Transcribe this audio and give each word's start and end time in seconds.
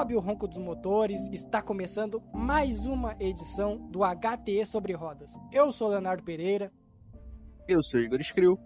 sobe 0.00 0.16
o 0.16 0.20
ronco 0.20 0.48
dos 0.48 0.56
motores, 0.56 1.28
está 1.30 1.60
começando 1.60 2.22
mais 2.32 2.86
uma 2.86 3.14
edição 3.20 3.76
do 3.76 4.00
HTE 4.00 4.64
sobre 4.64 4.94
rodas. 4.94 5.38
Eu 5.52 5.70
sou 5.70 5.88
Leonardo 5.88 6.22
Pereira. 6.22 6.72
Eu 7.68 7.82
sou 7.82 8.00
Igor 8.00 8.18
Skrill. 8.18 8.58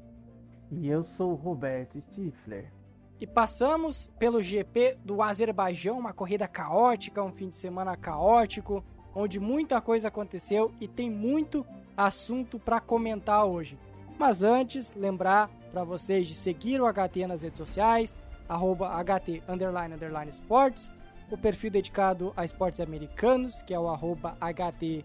E 0.71 0.87
eu 0.87 1.03
sou 1.03 1.33
o 1.33 1.35
Roberto 1.35 2.01
Stifler. 2.03 2.73
E 3.21 3.27
passamos 3.27 4.09
pelo 4.17 4.41
GP 4.41 4.97
do 5.05 5.21
Azerbaijão, 5.21 5.99
uma 5.99 6.13
corrida 6.13 6.47
caótica, 6.47 7.21
um 7.21 7.33
fim 7.33 7.49
de 7.49 7.57
semana 7.57 7.97
caótico, 7.97 8.85
onde 9.13 9.41
muita 9.41 9.81
coisa 9.81 10.07
aconteceu 10.07 10.73
e 10.81 10.87
tem 10.87 11.11
muito 11.11 11.67
assunto 11.97 12.61
para 12.61 12.79
comentar 12.79 13.45
hoje. 13.45 13.77
Mas 14.17 14.45
antes, 14.45 14.95
lembrar 14.95 15.51
para 15.73 15.83
vocês 15.83 16.29
de 16.29 16.37
seguir 16.37 16.81
o 16.81 16.87
HT 16.87 17.27
nas 17.27 17.43
redes 17.43 17.59
sociais, 17.59 18.15
arroba 18.49 18.89
HT 19.03 19.43
underline, 19.49 19.95
underline 19.95 20.31
sports, 20.31 20.93
o 21.31 21.39
perfil 21.39 21.71
dedicado 21.71 22.33
a 22.37 22.45
esportes 22.45 22.81
americanos, 22.81 23.63
que 23.63 23.75
é 23.75 23.79
o 23.79 23.89
arroba 23.89 24.37
HT 24.41 25.05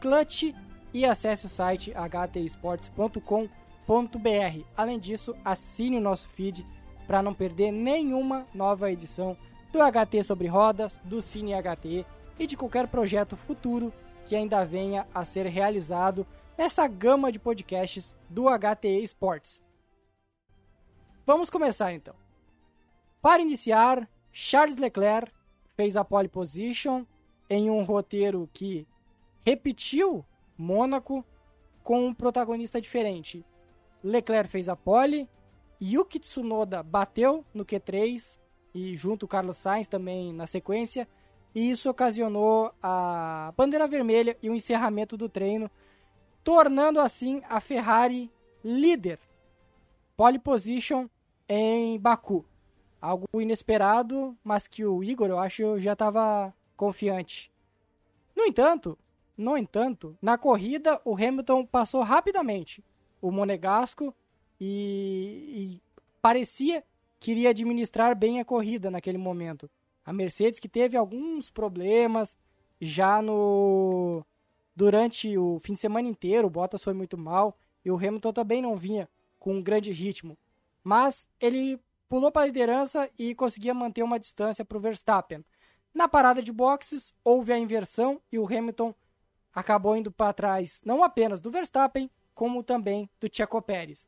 Clutch, 0.00 0.54
e 0.92 1.04
acesse 1.04 1.46
o 1.46 1.48
site 1.48 1.92
htesports.com.br. 1.92 3.48
Além 4.76 4.98
disso, 4.98 5.36
assine 5.44 5.98
o 5.98 6.00
nosso 6.00 6.28
feed 6.28 6.66
para 7.06 7.22
não 7.22 7.34
perder 7.34 7.70
nenhuma 7.70 8.46
nova 8.54 8.90
edição 8.90 9.36
do 9.72 9.78
HT 9.80 10.22
sobre 10.24 10.48
rodas, 10.48 11.00
do 11.04 11.20
Cine 11.20 11.52
HT 11.52 12.04
e 12.38 12.46
de 12.46 12.56
qualquer 12.56 12.86
projeto 12.88 13.36
futuro 13.36 13.92
que 14.26 14.36
ainda 14.36 14.64
venha 14.64 15.06
a 15.14 15.24
ser 15.24 15.46
realizado 15.46 16.26
nessa 16.56 16.86
gama 16.86 17.30
de 17.32 17.38
podcasts 17.38 18.16
do 18.28 18.44
HTE 18.48 19.02
Sports. 19.04 19.62
Vamos 21.24 21.50
começar 21.50 21.92
então. 21.92 22.14
Para 23.20 23.42
iniciar, 23.42 24.08
Charles 24.32 24.76
Leclerc 24.76 25.32
fez 25.78 25.96
a 25.96 26.04
pole 26.04 26.26
position 26.26 27.04
em 27.48 27.70
um 27.70 27.84
roteiro 27.84 28.50
que 28.52 28.84
repetiu 29.46 30.26
Mônaco 30.58 31.24
com 31.84 32.08
um 32.08 32.12
protagonista 32.12 32.80
diferente. 32.80 33.46
Leclerc 34.02 34.50
fez 34.50 34.68
a 34.68 34.74
pole, 34.74 35.30
Yuki 35.80 36.18
Tsunoda 36.18 36.82
bateu 36.82 37.44
no 37.54 37.64
Q3 37.64 38.36
e 38.74 38.96
junto 38.96 39.22
o 39.22 39.28
Carlos 39.28 39.56
Sainz 39.56 39.86
também 39.86 40.32
na 40.32 40.48
sequência, 40.48 41.06
e 41.54 41.70
isso 41.70 41.88
ocasionou 41.88 42.72
a 42.82 43.54
bandeira 43.56 43.86
vermelha 43.86 44.36
e 44.42 44.50
o 44.50 44.54
encerramento 44.56 45.16
do 45.16 45.28
treino, 45.28 45.70
tornando 46.42 46.98
assim 46.98 47.40
a 47.48 47.60
Ferrari 47.60 48.32
líder. 48.64 49.20
Pole 50.16 50.40
position 50.40 51.08
em 51.48 52.00
Baku. 52.00 52.44
Algo 53.00 53.26
inesperado, 53.40 54.36
mas 54.42 54.66
que 54.66 54.84
o 54.84 55.04
Igor, 55.04 55.28
eu 55.28 55.38
acho, 55.38 55.78
já 55.78 55.92
estava 55.92 56.52
confiante. 56.76 57.50
No 58.34 58.44
entanto, 58.44 58.98
no 59.36 59.56
entanto, 59.56 60.16
na 60.20 60.36
corrida 60.36 61.00
o 61.04 61.14
Hamilton 61.14 61.64
passou 61.64 62.02
rapidamente 62.02 62.82
o 63.22 63.30
Monegasco 63.30 64.14
e, 64.60 65.78
e 65.80 65.82
parecia 66.20 66.82
que 67.20 67.30
iria 67.30 67.50
administrar 67.50 68.16
bem 68.16 68.40
a 68.40 68.44
corrida 68.44 68.90
naquele 68.90 69.18
momento. 69.18 69.70
A 70.04 70.12
Mercedes 70.12 70.60
que 70.60 70.68
teve 70.68 70.96
alguns 70.96 71.50
problemas 71.50 72.36
já 72.80 73.20
no 73.20 74.24
durante 74.74 75.36
o 75.36 75.58
fim 75.60 75.72
de 75.72 75.80
semana 75.80 76.08
inteiro, 76.08 76.46
o 76.46 76.50
Bottas 76.50 76.84
foi 76.84 76.92
muito 76.92 77.18
mal 77.18 77.58
e 77.84 77.90
o 77.90 77.96
Hamilton 77.96 78.32
também 78.32 78.62
não 78.62 78.76
vinha 78.76 79.08
com 79.38 79.54
um 79.54 79.62
grande 79.62 79.90
ritmo. 79.90 80.38
Mas 80.84 81.28
ele 81.40 81.80
pulou 82.08 82.30
para 82.30 82.42
a 82.42 82.46
liderança 82.46 83.08
e 83.18 83.34
conseguia 83.34 83.74
manter 83.74 84.02
uma 84.02 84.18
distância 84.18 84.64
para 84.64 84.78
o 84.78 84.80
Verstappen. 84.80 85.44
Na 85.92 86.08
parada 86.08 86.42
de 86.42 86.52
boxes, 86.52 87.12
houve 87.24 87.52
a 87.52 87.58
inversão 87.58 88.20
e 88.30 88.38
o 88.38 88.46
Hamilton 88.46 88.94
acabou 89.54 89.96
indo 89.96 90.10
para 90.10 90.32
trás 90.32 90.80
não 90.84 91.02
apenas 91.02 91.40
do 91.40 91.50
Verstappen, 91.50 92.10
como 92.34 92.62
também 92.62 93.10
do 93.20 93.28
Checo 93.30 93.60
Pérez. 93.60 94.06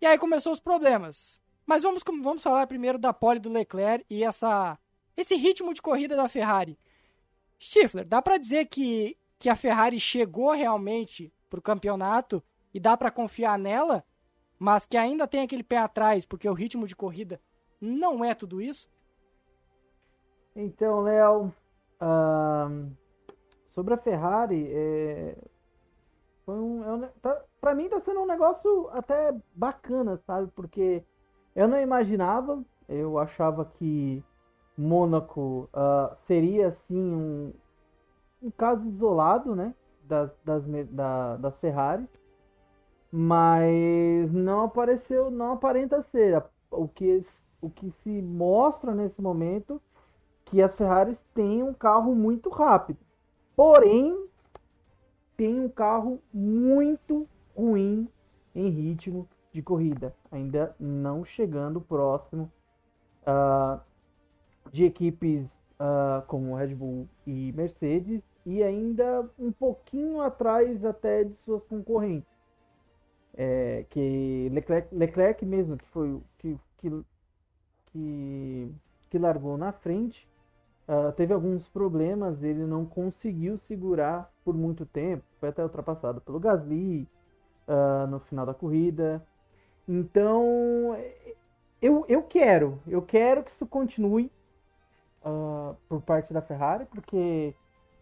E 0.00 0.06
aí 0.06 0.18
começou 0.18 0.52
os 0.52 0.60
problemas. 0.60 1.40
Mas 1.66 1.82
vamos, 1.82 2.02
vamos 2.22 2.42
falar 2.42 2.66
primeiro 2.66 2.98
da 2.98 3.12
pole 3.12 3.40
do 3.40 3.50
Leclerc 3.50 4.04
e 4.08 4.22
essa, 4.22 4.78
esse 5.16 5.34
ritmo 5.34 5.72
de 5.72 5.82
corrida 5.82 6.14
da 6.14 6.28
Ferrari. 6.28 6.78
Stifler, 7.60 8.04
dá 8.04 8.20
para 8.20 8.36
dizer 8.36 8.66
que, 8.66 9.16
que 9.38 9.48
a 9.48 9.56
Ferrari 9.56 9.98
chegou 9.98 10.52
realmente 10.52 11.32
para 11.48 11.58
o 11.58 11.62
campeonato 11.62 12.42
e 12.72 12.78
dá 12.78 12.96
para 12.96 13.10
confiar 13.10 13.58
nela, 13.58 14.04
mas 14.64 14.86
que 14.86 14.96
ainda 14.96 15.28
tem 15.28 15.42
aquele 15.42 15.62
pé 15.62 15.76
atrás, 15.76 16.24
porque 16.24 16.48
o 16.48 16.54
ritmo 16.54 16.86
de 16.86 16.96
corrida 16.96 17.38
não 17.78 18.24
é 18.24 18.34
tudo 18.34 18.62
isso? 18.62 18.88
Então, 20.56 21.02
Léo, 21.02 21.52
sobre 23.68 23.92
a 23.92 23.98
Ferrari, 23.98 24.66
é, 24.72 25.36
foi 26.46 26.54
um, 26.54 26.82
é 26.82 26.92
um, 26.94 27.08
tá, 27.20 27.42
pra 27.60 27.74
mim 27.74 27.90
tá 27.90 28.00
sendo 28.00 28.20
um 28.20 28.26
negócio 28.26 28.88
até 28.92 29.36
bacana, 29.54 30.18
sabe? 30.26 30.50
Porque 30.56 31.04
eu 31.54 31.68
não 31.68 31.78
imaginava, 31.78 32.64
eu 32.88 33.18
achava 33.18 33.66
que 33.66 34.24
Mônaco 34.78 35.68
uh, 35.74 36.16
seria 36.26 36.68
assim 36.68 37.12
um, 37.12 37.52
um 38.42 38.50
caso 38.50 38.82
isolado, 38.88 39.54
né? 39.54 39.74
Das, 40.04 40.30
das, 40.42 40.64
da, 40.90 41.36
das 41.36 41.54
Ferrari, 41.58 42.08
mas 43.16 44.32
não 44.32 44.64
apareceu, 44.64 45.30
não 45.30 45.52
aparenta 45.52 46.02
ser. 46.02 46.42
O 46.68 46.88
que, 46.88 47.24
o 47.60 47.70
que 47.70 47.92
se 48.02 48.10
mostra 48.10 48.92
nesse 48.92 49.22
momento 49.22 49.80
que 50.46 50.60
as 50.60 50.74
Ferraris 50.74 51.16
têm 51.32 51.62
um 51.62 51.72
carro 51.72 52.12
muito 52.12 52.50
rápido. 52.50 52.98
Porém, 53.54 54.26
tem 55.36 55.60
um 55.60 55.68
carro 55.68 56.20
muito 56.32 57.28
ruim 57.56 58.08
em 58.52 58.68
ritmo 58.68 59.28
de 59.52 59.62
corrida, 59.62 60.12
ainda 60.32 60.74
não 60.80 61.24
chegando 61.24 61.80
próximo 61.80 62.50
uh, 63.22 63.80
de 64.72 64.86
equipes 64.86 65.46
uh, 65.78 66.26
como 66.26 66.56
Red 66.56 66.74
Bull 66.74 67.08
e 67.24 67.52
Mercedes 67.52 68.24
e 68.44 68.60
ainda 68.60 69.30
um 69.38 69.52
pouquinho 69.52 70.20
atrás 70.20 70.84
até 70.84 71.22
de 71.22 71.34
suas 71.36 71.64
concorrentes. 71.64 72.33
É, 73.36 73.84
que 73.90 74.48
Leclerc, 74.52 74.94
Leclerc 74.94 75.44
mesmo, 75.44 75.76
que 75.76 75.86
foi 75.86 76.20
que, 76.38 76.56
que, 76.78 77.04
que, 77.86 78.72
que 79.10 79.18
largou 79.18 79.56
na 79.58 79.72
frente, 79.72 80.28
Uh, 80.86 81.10
teve 81.12 81.32
alguns 81.32 81.66
problemas, 81.66 82.42
ele 82.42 82.66
não 82.66 82.84
conseguiu 82.84 83.56
segurar 83.56 84.30
por 84.44 84.54
muito 84.54 84.84
tempo, 84.84 85.24
foi 85.40 85.48
até 85.48 85.62
ultrapassado 85.62 86.20
pelo 86.20 86.38
Gasly 86.38 87.08
uh, 87.66 88.06
no 88.06 88.20
final 88.20 88.44
da 88.44 88.52
corrida. 88.52 89.26
Então, 89.88 90.94
eu, 91.80 92.04
eu 92.06 92.22
quero, 92.22 92.78
eu 92.86 93.00
quero 93.00 93.42
que 93.42 93.50
isso 93.50 93.66
continue 93.66 94.30
uh, 95.24 95.74
por 95.88 96.02
parte 96.02 96.34
da 96.34 96.42
Ferrari, 96.42 96.84
porque 96.84 97.54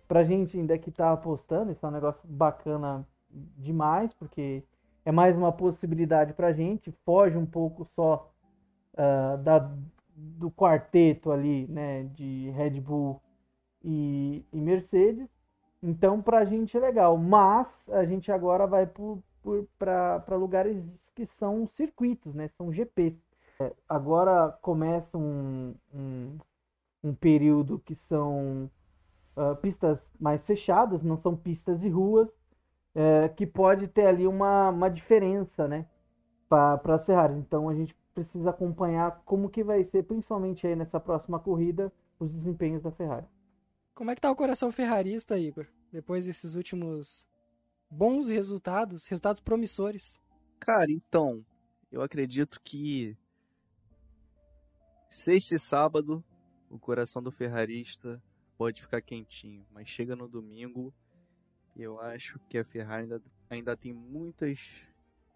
pra 0.08 0.24
gente 0.24 0.58
ainda 0.58 0.76
que 0.76 0.90
tá 0.90 1.12
apostando, 1.12 1.70
isso 1.70 1.86
é 1.86 1.88
um 1.88 1.92
negócio 1.92 2.20
bacana 2.28 3.06
demais, 3.30 4.12
porque 4.14 4.64
é 5.04 5.12
mais 5.12 5.36
uma 5.36 5.52
possibilidade 5.52 6.32
pra 6.32 6.52
gente, 6.52 6.92
foge 7.04 7.36
um 7.36 7.46
pouco 7.46 7.84
só 7.94 8.30
da 9.42 9.70
do 10.14 10.50
quarteto 10.50 11.30
ali, 11.30 11.66
né, 11.68 12.04
de 12.14 12.50
Red 12.50 12.80
Bull 12.80 13.20
e, 13.82 14.44
e 14.52 14.60
Mercedes. 14.60 15.28
Então, 15.82 16.22
para 16.22 16.38
a 16.38 16.44
gente 16.44 16.76
é 16.76 16.80
legal. 16.80 17.16
Mas 17.18 17.66
a 17.88 18.04
gente 18.04 18.30
agora 18.30 18.66
vai 18.66 18.88
para 19.78 20.36
lugares 20.36 20.84
que 21.14 21.26
são 21.26 21.66
circuitos, 21.66 22.34
né? 22.34 22.48
São 22.56 22.72
GPs. 22.72 23.18
É, 23.60 23.72
agora 23.88 24.56
começa 24.62 25.18
um, 25.18 25.74
um, 25.92 26.38
um, 27.02 27.14
período 27.14 27.80
que 27.80 27.94
são 27.94 28.70
uh, 29.36 29.56
pistas 29.56 29.98
mais 30.18 30.42
fechadas, 30.44 31.02
não 31.02 31.16
são 31.16 31.36
pistas 31.36 31.80
de 31.80 31.88
ruas, 31.88 32.28
é, 32.94 33.28
que 33.28 33.46
pode 33.46 33.88
ter 33.88 34.06
ali 34.06 34.26
uma, 34.26 34.70
uma 34.70 34.88
diferença, 34.88 35.66
né? 35.66 35.86
Para 36.48 36.94
as 36.94 37.06
Ferraris. 37.06 37.36
Então 37.38 37.68
a 37.68 37.74
gente 37.74 37.94
precisa 38.14 38.50
acompanhar 38.50 39.22
como 39.24 39.48
que 39.48 39.64
vai 39.64 39.84
ser, 39.84 40.02
principalmente 40.04 40.66
aí 40.66 40.76
nessa 40.76 41.00
próxima 41.00 41.38
corrida, 41.38 41.92
os 42.18 42.30
desempenhos 42.30 42.82
da 42.82 42.90
Ferrari. 42.90 43.26
Como 43.94 44.10
é 44.10 44.14
que 44.14 44.20
tá 44.20 44.30
o 44.30 44.36
coração 44.36 44.70
ferrarista, 44.72 45.38
Igor? 45.38 45.66
Depois 45.90 46.26
desses 46.26 46.54
últimos 46.54 47.26
bons 47.90 48.30
resultados, 48.30 49.06
resultados 49.06 49.40
promissores. 49.40 50.20
Cara, 50.58 50.90
então, 50.90 51.44
eu 51.90 52.00
acredito 52.02 52.60
que 52.62 53.16
sexta 55.08 55.54
e 55.54 55.58
sábado 55.58 56.24
o 56.70 56.78
coração 56.78 57.22
do 57.22 57.30
ferrarista 57.30 58.22
pode 58.56 58.80
ficar 58.80 59.02
quentinho, 59.02 59.66
mas 59.70 59.88
chega 59.88 60.16
no 60.16 60.26
domingo 60.26 60.92
eu 61.76 62.00
acho 62.00 62.38
que 62.48 62.58
a 62.58 62.64
Ferrari 62.64 63.02
ainda, 63.04 63.22
ainda 63.50 63.76
tem 63.76 63.92
muitas 63.92 64.60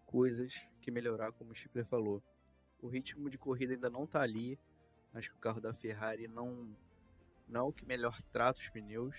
coisas 0.05 0.53
que 0.81 0.91
melhorar, 0.91 1.31
como 1.33 1.51
o 1.51 1.55
Stifler 1.55 1.85
falou. 1.85 2.21
O 2.81 2.87
ritmo 2.87 3.29
de 3.29 3.37
corrida 3.37 3.73
ainda 3.73 3.89
não 3.89 4.03
está 4.03 4.21
ali. 4.21 4.57
Acho 5.13 5.29
que 5.31 5.35
o 5.35 5.39
carro 5.39 5.59
da 5.61 5.73
Ferrari 5.73 6.27
não 6.27 6.75
não 7.47 7.61
é 7.61 7.63
o 7.63 7.71
que 7.73 7.85
melhor 7.85 8.21
trata 8.31 8.59
os 8.59 8.69
pneus. 8.69 9.15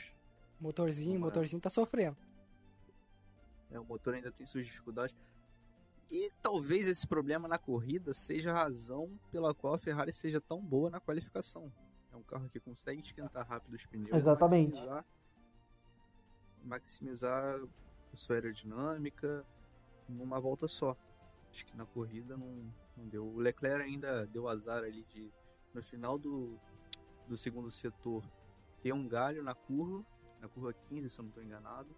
Motorzinho, 0.60 1.16
Uma- 1.16 1.26
motorzinho 1.26 1.60
tá 1.62 1.70
sofrendo. 1.70 2.16
né, 3.70 3.78
o 3.80 3.84
motor 3.84 4.14
ainda 4.14 4.30
tem 4.30 4.46
suas 4.46 4.66
dificuldades. 4.66 5.16
E 6.10 6.30
talvez 6.42 6.86
esse 6.88 7.06
problema 7.06 7.46
na 7.48 7.58
corrida 7.58 8.14
seja 8.14 8.50
a 8.50 8.54
razão 8.54 9.18
pela 9.30 9.54
qual 9.54 9.74
a 9.74 9.78
Ferrari 9.78 10.12
seja 10.12 10.40
tão 10.40 10.60
boa 10.60 10.88
na 10.90 11.00
qualificação. 11.00 11.70
É 12.12 12.16
um 12.16 12.22
carro 12.22 12.48
que 12.48 12.58
consegue 12.60 13.02
esquentar 13.02 13.46
rápido 13.46 13.74
os 13.74 13.84
pneus, 13.86 14.14
Exatamente. 14.16 14.70
maximizar, 14.72 15.04
maximizar 16.64 17.60
a 18.12 18.16
sua 18.16 18.36
aerodinâmica 18.36 19.44
numa 20.08 20.40
volta 20.40 20.66
só. 20.66 20.96
Acho 21.50 21.64
que 21.64 21.76
na 21.76 21.86
corrida 21.86 22.36
não, 22.36 22.72
não 22.96 23.06
deu. 23.08 23.26
O 23.26 23.38
Leclerc 23.38 23.82
ainda 23.82 24.26
deu 24.26 24.48
azar 24.48 24.84
ali 24.84 25.04
de 25.04 25.32
no 25.72 25.82
final 25.82 26.18
do, 26.18 26.58
do 27.26 27.36
segundo 27.36 27.70
setor 27.70 28.24
ter 28.82 28.92
um 28.92 29.06
galho 29.06 29.42
na 29.42 29.54
curva, 29.54 30.04
na 30.40 30.48
curva 30.48 30.72
15, 30.72 31.08
se 31.08 31.18
eu 31.18 31.22
não 31.22 31.28
estou 31.28 31.42
enganado. 31.42 31.88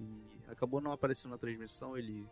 E 0.00 0.40
acabou 0.48 0.80
não 0.80 0.92
aparecendo 0.92 1.30
na 1.30 1.38
transmissão, 1.38 1.96
ele 1.96 2.28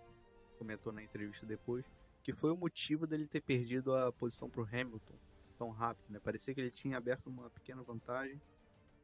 comentou 0.59 0.93
na 0.93 1.03
entrevista 1.03 1.47
depois, 1.47 1.85
que 2.23 2.33
foi 2.33 2.51
o 2.51 2.57
motivo 2.57 3.07
dele 3.07 3.27
ter 3.27 3.41
perdido 3.41 3.95
a 3.95 4.13
posição 4.13 4.51
para 4.51 4.61
o 4.61 4.65
Hamilton 4.65 5.15
tão 5.57 5.71
rápido. 5.71 6.11
Né? 6.11 6.21
Parecia 6.21 6.55
que 6.55 6.61
ele 6.61 6.71
tinha 6.71 6.97
aberto 6.97 7.29
uma 7.29 7.49
pequena 7.51 7.83
vantagem, 7.83 8.41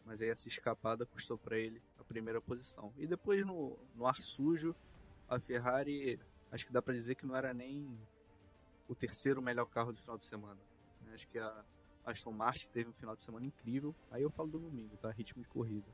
mas 0.06 0.23
aí 0.23 0.29
essa 0.29 0.49
escapada 0.49 1.05
custou 1.05 1.37
para 1.37 1.58
ele 1.58 1.82
a 1.99 2.05
primeira 2.05 2.41
posição. 2.41 2.93
E 2.97 3.06
depois 3.06 3.44
no, 3.44 3.76
no 3.94 4.06
ar 4.06 4.17
sujo, 4.23 4.75
a 5.29 5.38
Ferrari, 5.41 6.19
acho 6.53 6.64
que 6.64 6.73
dá 6.73 6.81
para 6.81 6.94
dizer 6.94 7.17
que 7.17 7.26
não 7.26 7.35
era 7.35 7.53
nem 7.53 7.99
o 8.88 8.94
terceiro 8.94 9.43
melhor 9.43 9.67
carro 9.67 9.93
do 9.93 10.00
final 10.00 10.17
de 10.17 10.25
semana. 10.25 10.61
né? 11.03 11.12
Acho 11.14 11.26
que 11.26 11.38
a 11.38 11.64
Aston 12.05 12.31
Martin 12.31 12.69
teve 12.73 12.88
um 12.88 12.93
final 12.93 13.17
de 13.17 13.23
semana 13.25 13.44
incrível. 13.44 13.93
Aí 14.11 14.23
eu 14.23 14.31
falo 14.31 14.49
do 14.49 14.61
domingo, 14.61 14.97
tá? 14.97 15.11
Ritmo 15.11 15.43
de 15.43 15.49
corrida. 15.49 15.88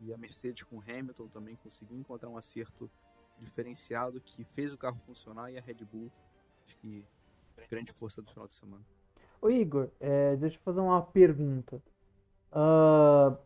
E 0.00 0.12
a 0.12 0.18
Mercedes 0.18 0.62
com 0.62 0.80
Hamilton 0.80 1.28
também 1.28 1.56
conseguiu 1.56 1.96
encontrar 1.98 2.28
um 2.28 2.36
acerto 2.36 2.90
diferenciado 3.38 4.20
que 4.20 4.44
fez 4.44 4.70
o 4.72 4.76
carro 4.76 5.00
funcionar 5.06 5.50
e 5.50 5.56
a 5.56 5.62
Red 5.62 5.82
Bull, 5.90 6.12
acho 6.66 6.76
que 6.76 7.04
grande 7.70 7.92
força 7.92 8.20
do 8.20 8.30
final 8.30 8.46
de 8.46 8.54
semana. 8.54 8.84
Ô 9.40 9.48
Igor, 9.48 9.90
é, 9.98 10.36
deixa 10.36 10.56
eu 10.56 10.60
fazer 10.62 10.80
uma 10.80 11.02
pergunta. 11.02 11.82
Ah, 12.52 13.36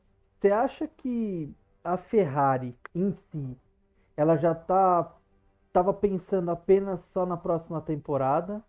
Você 0.41 0.51
acha 0.51 0.89
que 0.89 1.55
a 1.85 1.97
Ferrari 1.99 2.77
em 2.95 3.13
si, 3.13 3.57
ela 4.17 4.37
já 4.37 4.55
tá 4.55 5.17
estava 5.69 5.93
pensando 5.95 6.51
apenas 6.51 7.01
só 7.13 7.27
na 7.27 7.37
próxima 7.37 7.81
temporada 7.83 8.65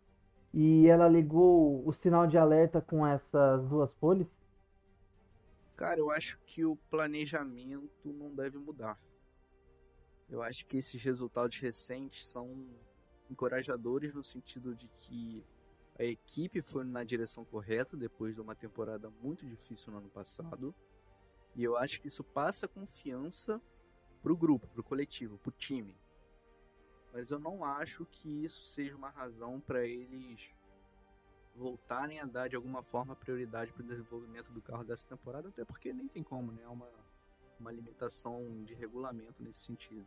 e 0.53 0.87
ela 0.87 1.07
ligou 1.09 1.87
o 1.87 1.93
sinal 1.93 2.27
de 2.27 2.37
alerta 2.37 2.81
com 2.81 3.05
essas 3.07 3.67
duas 3.69 3.93
poles? 3.95 4.27
Cara, 5.75 5.99
eu 5.99 6.09
acho 6.09 6.39
que 6.45 6.65
o 6.65 6.75
planejamento 6.89 8.11
não 8.13 8.33
deve 8.33 8.57
mudar. 8.57 8.99
Eu 10.29 10.41
acho 10.41 10.65
que 10.65 10.77
esses 10.77 11.01
resultados 11.03 11.57
recentes 11.59 12.25
são 12.27 12.65
encorajadores 13.29 14.13
no 14.13 14.23
sentido 14.23 14.75
de 14.75 14.88
que 14.97 15.45
a 15.97 16.03
equipe 16.03 16.62
foi 16.62 16.83
na 16.83 17.03
direção 17.03 17.45
correta 17.45 17.95
depois 17.95 18.36
de 18.36 18.42
uma 18.42 18.53
temporada 18.53 19.09
muito 19.09 19.45
difícil 19.45 19.92
no 19.92 20.00
ano 20.00 20.09
passado. 20.09 20.75
E 21.56 21.63
eu 21.63 21.77
acho 21.77 22.01
que 22.01 22.09
isso 22.09 22.24
passa 22.24 22.68
confiança 22.68 23.62
pro 24.21 24.36
grupo, 24.36 24.68
pro 24.68 24.83
coletivo, 24.83 25.38
pro 25.38 25.51
time. 25.51 25.95
Mas 27.13 27.31
eu 27.31 27.39
não 27.39 27.63
acho 27.63 28.06
que 28.06 28.44
isso 28.44 28.62
seja 28.63 28.94
uma 28.94 29.09
razão 29.09 29.62
para 29.62 29.86
eles 29.86 30.50
voltarem 31.56 32.19
a 32.19 32.25
dar 32.25 32.50
de 32.50 32.57
alguma 32.57 32.83
forma 32.83 33.15
prioridade 33.15 33.71
para 33.71 33.83
o 33.83 33.88
desenvolvimento 33.88 34.51
do 34.51 34.62
carro 34.62 34.83
dessa 34.83 35.07
temporada, 35.07 35.48
até 35.48 35.63
porque 35.63 35.94
nem 35.94 36.09
tem 36.09 36.21
como, 36.21 36.51
né? 36.51 36.63
É 36.63 36.68
uma, 36.68 36.89
uma 37.57 37.71
limitação 37.71 38.65
de 38.65 38.74
regulamento 38.74 39.41
nesse 39.41 39.62
sentido. 39.62 40.06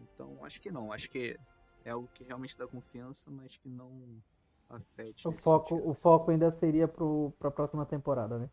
Então, 0.00 0.44
acho 0.44 0.60
que 0.60 0.72
não. 0.72 0.92
Acho 0.92 1.08
que 1.08 1.38
é 1.84 1.90
algo 1.90 2.08
que 2.08 2.24
realmente 2.24 2.58
dá 2.58 2.66
confiança, 2.66 3.30
mas 3.30 3.56
que 3.56 3.68
não 3.68 4.20
afete. 4.68 5.26
O 5.26 5.32
foco, 5.32 5.68
sentido. 5.70 5.88
o 5.88 5.94
foco 5.94 6.30
ainda 6.30 6.50
seria 6.52 6.88
para 6.88 7.48
a 7.48 7.50
próxima 7.50 7.84
temporada, 7.86 8.38
né? 8.38 8.50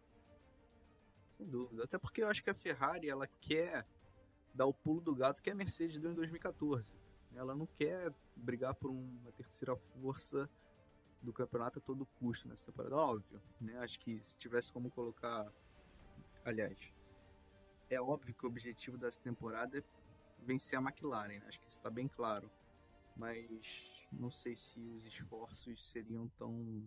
Sem 1.38 1.48
dúvida. 1.48 1.84
Até 1.84 1.98
porque 1.98 2.24
eu 2.24 2.28
acho 2.28 2.44
que 2.44 2.50
a 2.50 2.54
Ferrari, 2.54 3.10
ela 3.10 3.28
quer 3.28 3.86
dar 4.54 4.66
o 4.66 4.74
pulo 4.74 5.02
do 5.02 5.16
gato 5.16 5.42
que 5.42 5.50
a 5.50 5.56
Mercedes 5.56 6.00
deu 6.00 6.12
em 6.12 6.16
2014. 6.16 6.96
Ela 7.34 7.56
não 7.56 7.66
quer 7.66 8.14
brigar 8.36 8.76
por 8.76 8.92
uma 8.92 9.32
terceira 9.32 9.76
força 9.76 10.50
do 11.22 11.32
campeonato 11.32 11.80
a 11.80 11.82
todo 11.82 12.06
custo 12.20 12.48
nessa 12.48 12.66
temporada. 12.66 12.96
Óbvio, 12.96 13.42
né? 13.60 13.78
Acho 13.80 14.00
que 14.00 14.22
se 14.22 14.36
tivesse 14.36 14.72
como 14.72 14.90
colocar... 14.92 15.52
Aliás, 16.44 16.78
é 17.90 18.02
óbvio 18.02 18.34
que 18.34 18.46
o 18.46 18.50
objetivo 18.50 18.98
dessa 18.98 19.22
temporada 19.22 19.78
é 19.78 19.84
vencer 20.40 20.78
a 20.78 20.82
McLaren. 20.82 21.40
né? 21.40 21.46
Acho 21.48 21.60
que 21.60 21.68
isso 21.68 21.78
está 21.78 21.90
bem 21.90 22.08
claro. 22.08 22.50
Mas 23.16 23.91
não 24.12 24.30
sei 24.30 24.56
se 24.56 24.80
os 24.80 25.06
esforços 25.06 25.92
seriam 25.92 26.30
tão 26.38 26.84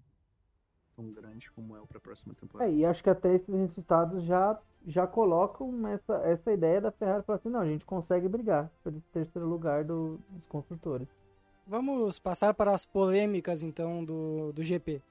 tão 0.96 1.10
grandes 1.12 1.48
como 1.48 1.76
é 1.76 1.80
para 1.86 1.98
a 1.98 2.00
próxima 2.00 2.34
temporada. 2.34 2.70
É, 2.70 2.72
e 2.72 2.84
acho 2.84 3.02
que 3.02 3.10
até 3.10 3.34
esses 3.34 3.52
resultados 3.52 4.22
já, 4.24 4.56
já 4.86 5.06
colocam 5.08 5.88
essa, 5.88 6.14
essa 6.18 6.52
ideia 6.52 6.80
da 6.80 6.92
Ferrari 6.92 7.24
para 7.24 7.34
assim, 7.34 7.48
não, 7.48 7.60
a 7.60 7.66
gente 7.66 7.84
consegue 7.84 8.28
brigar 8.28 8.70
pelo 8.84 9.00
terceiro 9.12 9.48
lugar 9.48 9.84
do- 9.84 10.20
dos 10.28 10.44
construtores. 10.46 11.08
Vamos 11.66 12.18
passar 12.20 12.54
para 12.54 12.72
as 12.72 12.84
polêmicas 12.84 13.62
então 13.62 14.04
do, 14.04 14.52
do 14.52 14.62
GP. 14.62 15.02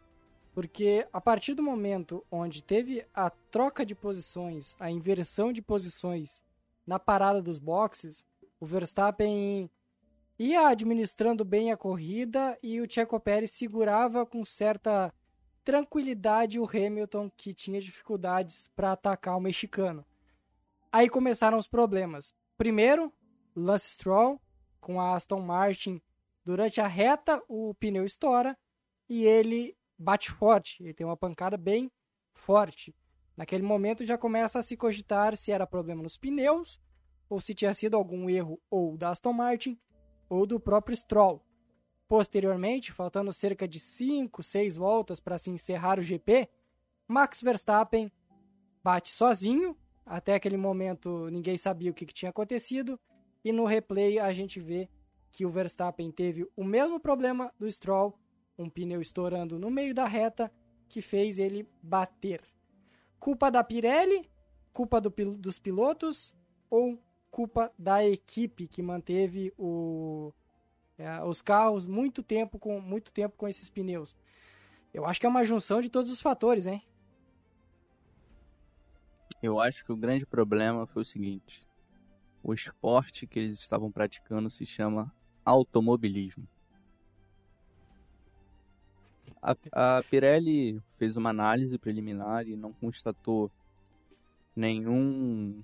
Porque 0.54 1.06
a 1.12 1.20
partir 1.20 1.56
do 1.56 1.64
momento 1.64 2.24
onde 2.32 2.64
teve 2.64 3.06
a 3.14 3.30
troca 3.30 3.86
de 3.86 3.96
posições, 3.96 4.76
a 4.80 4.90
inversão 4.90 5.52
de 5.52 5.62
posições 5.62 6.42
na 6.86 7.00
parada 7.00 7.42
dos 7.42 7.58
boxes, 7.58 8.24
o 8.60 8.66
Verstappen 8.66 9.70
ia 10.38 10.68
administrando 10.68 11.46
bem 11.46 11.72
a 11.72 11.78
corrida 11.78 12.58
e 12.62 12.82
o 12.82 12.90
Checo 12.90 13.20
Pérez 13.20 13.52
segurava 13.52 14.26
com 14.26 14.44
certa 14.44 15.14
tranquilidade 15.64 16.60
o 16.60 16.68
Hamilton 16.68 17.30
que 17.36 17.54
tinha 17.54 17.80
dificuldades 17.80 18.70
para 18.76 18.92
atacar 18.92 19.38
o 19.38 19.42
mexicano. 19.42 20.06
Aí 20.92 21.10
começaram 21.10 21.58
os 21.58 21.68
problemas. 21.68 22.34
Primeiro, 22.58 23.12
Lance 23.56 23.90
Stroll 23.90 24.42
com 24.80 25.00
a 25.00 25.16
Aston 25.16 25.40
Martin 25.40 26.02
Durante 26.46 26.82
a 26.82 26.88
reta, 26.88 27.42
o 27.48 27.74
pneu 27.76 28.06
estoura 28.06 28.58
e 29.08 29.26
ele 29.26 29.78
bate 29.98 30.30
forte. 30.30 30.84
Ele 30.84 30.94
tem 30.94 31.06
uma 31.06 31.16
pancada 31.16 31.56
bem 31.56 31.90
forte. 32.34 32.94
Naquele 33.38 33.64
momento 33.64 34.06
já 34.06 34.18
começa 34.18 34.60
a 34.60 34.62
se 34.62 34.76
cogitar 34.76 35.38
se 35.38 35.52
era 35.52 35.66
problema 35.66 36.04
nos 36.04 36.18
pneus 36.18 36.82
ou 37.30 37.40
se 37.40 37.56
tinha 37.56 37.74
sido 37.74 37.96
algum 37.96 38.30
erro 38.30 38.62
ou 38.70 38.98
da 38.98 39.10
Aston 39.10 39.32
Martin 39.32 39.80
ou 40.34 40.46
do 40.46 40.60
próprio 40.60 40.96
Stroll. 40.96 41.42
Posteriormente, 42.08 42.92
faltando 42.92 43.32
cerca 43.32 43.68
de 43.68 43.80
5, 43.80 44.42
6 44.44 44.76
voltas 44.76 45.20
para 45.20 45.38
se 45.38 45.50
encerrar 45.50 46.00
o 46.00 46.04
GP, 46.04 46.50
Max 47.08 47.42
Verstappen 47.42 48.12
bate 48.84 49.10
sozinho. 49.10 49.78
Até 50.06 50.36
aquele 50.36 50.58
momento 50.58 51.30
ninguém 51.30 51.58
sabia 51.58 51.92
o 51.92 51.94
que, 51.94 52.06
que 52.06 52.14
tinha 52.14 52.30
acontecido. 52.30 53.00
E 53.44 53.52
no 53.52 53.66
replay 53.66 54.20
a 54.20 54.34
gente 54.34 54.60
vê 54.60 54.90
que 55.32 55.46
o 55.46 55.50
Verstappen 55.50 56.12
teve 56.12 56.48
o 56.56 56.64
mesmo 56.64 57.00
problema 57.00 57.52
do 57.58 57.72
Stroll, 57.72 58.14
um 58.58 58.70
pneu 58.70 59.02
estourando 59.02 59.58
no 59.58 59.72
meio 59.72 59.94
da 59.94 60.06
reta, 60.06 60.52
que 60.88 61.02
fez 61.02 61.40
ele 61.40 61.68
bater. 61.82 62.42
Culpa 63.20 63.50
da 63.50 63.64
Pirelli, 63.64 64.30
culpa 64.72 65.02
do 65.02 65.10
dos 65.38 65.58
pilotos 65.58 66.36
ou 66.70 67.00
culpa 67.34 67.74
da 67.80 68.06
equipe 68.06 68.68
que 68.68 68.84
manteve 68.84 69.52
o, 69.58 70.32
é, 71.00 71.24
os 71.24 71.42
carros 71.42 71.88
muito 71.88 72.22
tempo 72.22 72.60
com 72.60 72.80
muito 72.80 73.12
tempo 73.12 73.36
com 73.36 73.48
esses 73.48 73.72
pneus? 73.72 74.16
Eu 74.94 75.04
acho 75.08 75.20
que 75.20 75.26
é 75.26 75.30
uma 75.30 75.44
junção 75.44 75.82
de 75.82 75.90
todos 75.90 76.12
os 76.12 76.22
fatores, 76.22 76.68
hein? 76.68 76.84
Eu 79.42 79.60
acho 79.60 79.84
que 79.84 79.92
o 79.92 79.98
grande 79.98 80.28
problema 80.28 80.86
foi 80.86 81.02
o 81.02 81.06
seguinte: 81.06 81.68
o 82.44 82.54
esporte 82.54 83.26
que 83.26 83.40
eles 83.40 83.60
estavam 83.60 83.92
praticando 83.92 84.48
se 84.48 84.64
chama 84.64 85.12
automobilismo. 85.44 86.48
A, 89.42 89.98
a 89.98 90.04
Pirelli 90.04 90.80
fez 91.00 91.18
uma 91.18 91.32
análise 91.32 91.80
preliminar 91.80 92.48
e 92.48 92.56
não 92.56 92.72
constatou 92.72 93.52
nenhum 94.56 95.64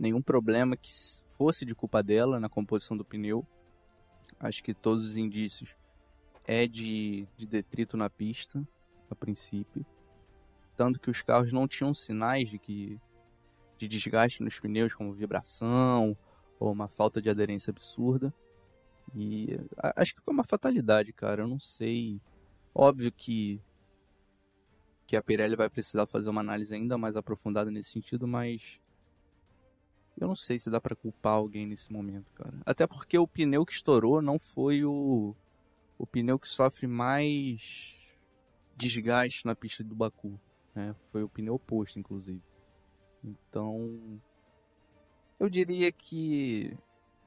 nenhum 0.00 0.22
problema 0.22 0.76
que 0.76 0.90
fosse 1.36 1.66
de 1.66 1.74
culpa 1.74 2.02
dela 2.02 2.40
na 2.40 2.48
composição 2.48 2.96
do 2.96 3.04
pneu. 3.04 3.46
Acho 4.40 4.64
que 4.64 4.72
todos 4.72 5.04
os 5.04 5.16
indícios 5.16 5.76
é 6.44 6.66
de, 6.66 7.28
de 7.36 7.46
detrito 7.46 7.98
na 7.98 8.08
pista, 8.08 8.66
a 9.10 9.14
princípio. 9.14 9.84
Tanto 10.74 10.98
que 10.98 11.10
os 11.10 11.20
carros 11.20 11.52
não 11.52 11.68
tinham 11.68 11.92
sinais 11.92 12.48
de 12.48 12.58
que 12.58 12.98
de 13.76 13.86
desgaste 13.86 14.42
nos 14.42 14.58
pneus 14.58 14.94
como 14.94 15.12
vibração 15.12 16.16
ou 16.58 16.72
uma 16.72 16.88
falta 16.88 17.20
de 17.20 17.28
aderência 17.28 17.70
absurda. 17.70 18.32
E 19.14 19.58
acho 19.96 20.14
que 20.14 20.22
foi 20.22 20.32
uma 20.32 20.44
fatalidade 20.44 21.12
cara. 21.12 21.42
Eu 21.42 21.48
não 21.48 21.60
sei. 21.60 22.20
Óbvio 22.74 23.12
que 23.12 23.60
que 25.06 25.16
a 25.16 25.22
Pirelli 25.22 25.56
vai 25.56 25.68
precisar 25.68 26.06
fazer 26.06 26.30
uma 26.30 26.40
análise 26.40 26.72
ainda 26.72 26.96
mais 26.96 27.16
aprofundada 27.16 27.68
nesse 27.68 27.90
sentido, 27.90 28.28
mas 28.28 28.80
eu 30.18 30.28
não 30.28 30.36
sei 30.36 30.58
se 30.58 30.70
dá 30.70 30.80
para 30.80 30.96
culpar 30.96 31.34
alguém 31.34 31.66
nesse 31.66 31.92
momento, 31.92 32.32
cara. 32.32 32.54
Até 32.64 32.86
porque 32.86 33.18
o 33.18 33.26
pneu 33.26 33.64
que 33.64 33.72
estourou 33.72 34.20
não 34.20 34.38
foi 34.38 34.84
o 34.84 35.34
o 35.98 36.06
pneu 36.06 36.38
que 36.38 36.48
sofre 36.48 36.86
mais 36.86 37.98
desgaste 38.74 39.44
na 39.44 39.54
pista 39.54 39.84
do 39.84 39.94
Baku, 39.94 40.40
né? 40.74 40.96
Foi 41.08 41.22
o 41.22 41.28
pneu 41.28 41.54
oposto, 41.54 41.98
inclusive. 41.98 42.42
Então, 43.22 44.18
eu 45.38 45.50
diria 45.50 45.92
que 45.92 46.74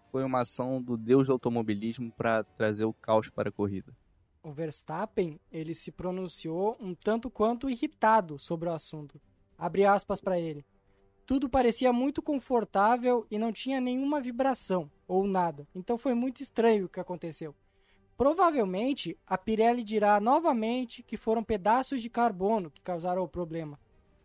foi 0.09 0.23
uma 0.23 0.41
ação 0.41 0.81
do 0.81 0.97
deus 0.97 1.27
do 1.27 1.33
automobilismo 1.33 2.11
para 2.11 2.43
trazer 2.43 2.85
o 2.85 2.93
caos 2.93 3.29
para 3.29 3.49
a 3.49 3.51
corrida. 3.51 3.95
O 4.41 4.51
Verstappen, 4.51 5.39
ele 5.51 5.73
se 5.73 5.91
pronunciou 5.91 6.75
um 6.79 6.93
tanto 6.93 7.29
quanto 7.29 7.69
irritado 7.69 8.37
sobre 8.39 8.67
o 8.69 8.73
assunto. 8.73 9.21
Abre 9.57 9.85
aspas 9.85 10.19
para 10.19 10.39
ele. 10.39 10.65
Tudo 11.25 11.49
parecia 11.49 11.93
muito 11.93 12.21
confortável 12.21 13.25
e 13.31 13.37
não 13.37 13.51
tinha 13.51 13.79
nenhuma 13.79 14.19
vibração 14.19 14.89
ou 15.07 15.25
nada. 15.25 15.67
Então 15.73 15.97
foi 15.97 16.13
muito 16.13 16.41
estranho 16.41 16.85
o 16.85 16.89
que 16.89 16.99
aconteceu. 16.99 17.55
Provavelmente 18.17 19.17
a 19.25 19.37
Pirelli 19.37 19.83
dirá 19.83 20.19
novamente 20.19 21.01
que 21.01 21.17
foram 21.17 21.43
pedaços 21.43 22.01
de 22.01 22.09
carbono 22.09 22.69
que 22.69 22.81
causaram 22.81 23.23
o 23.23 23.27
problema. 23.27 23.79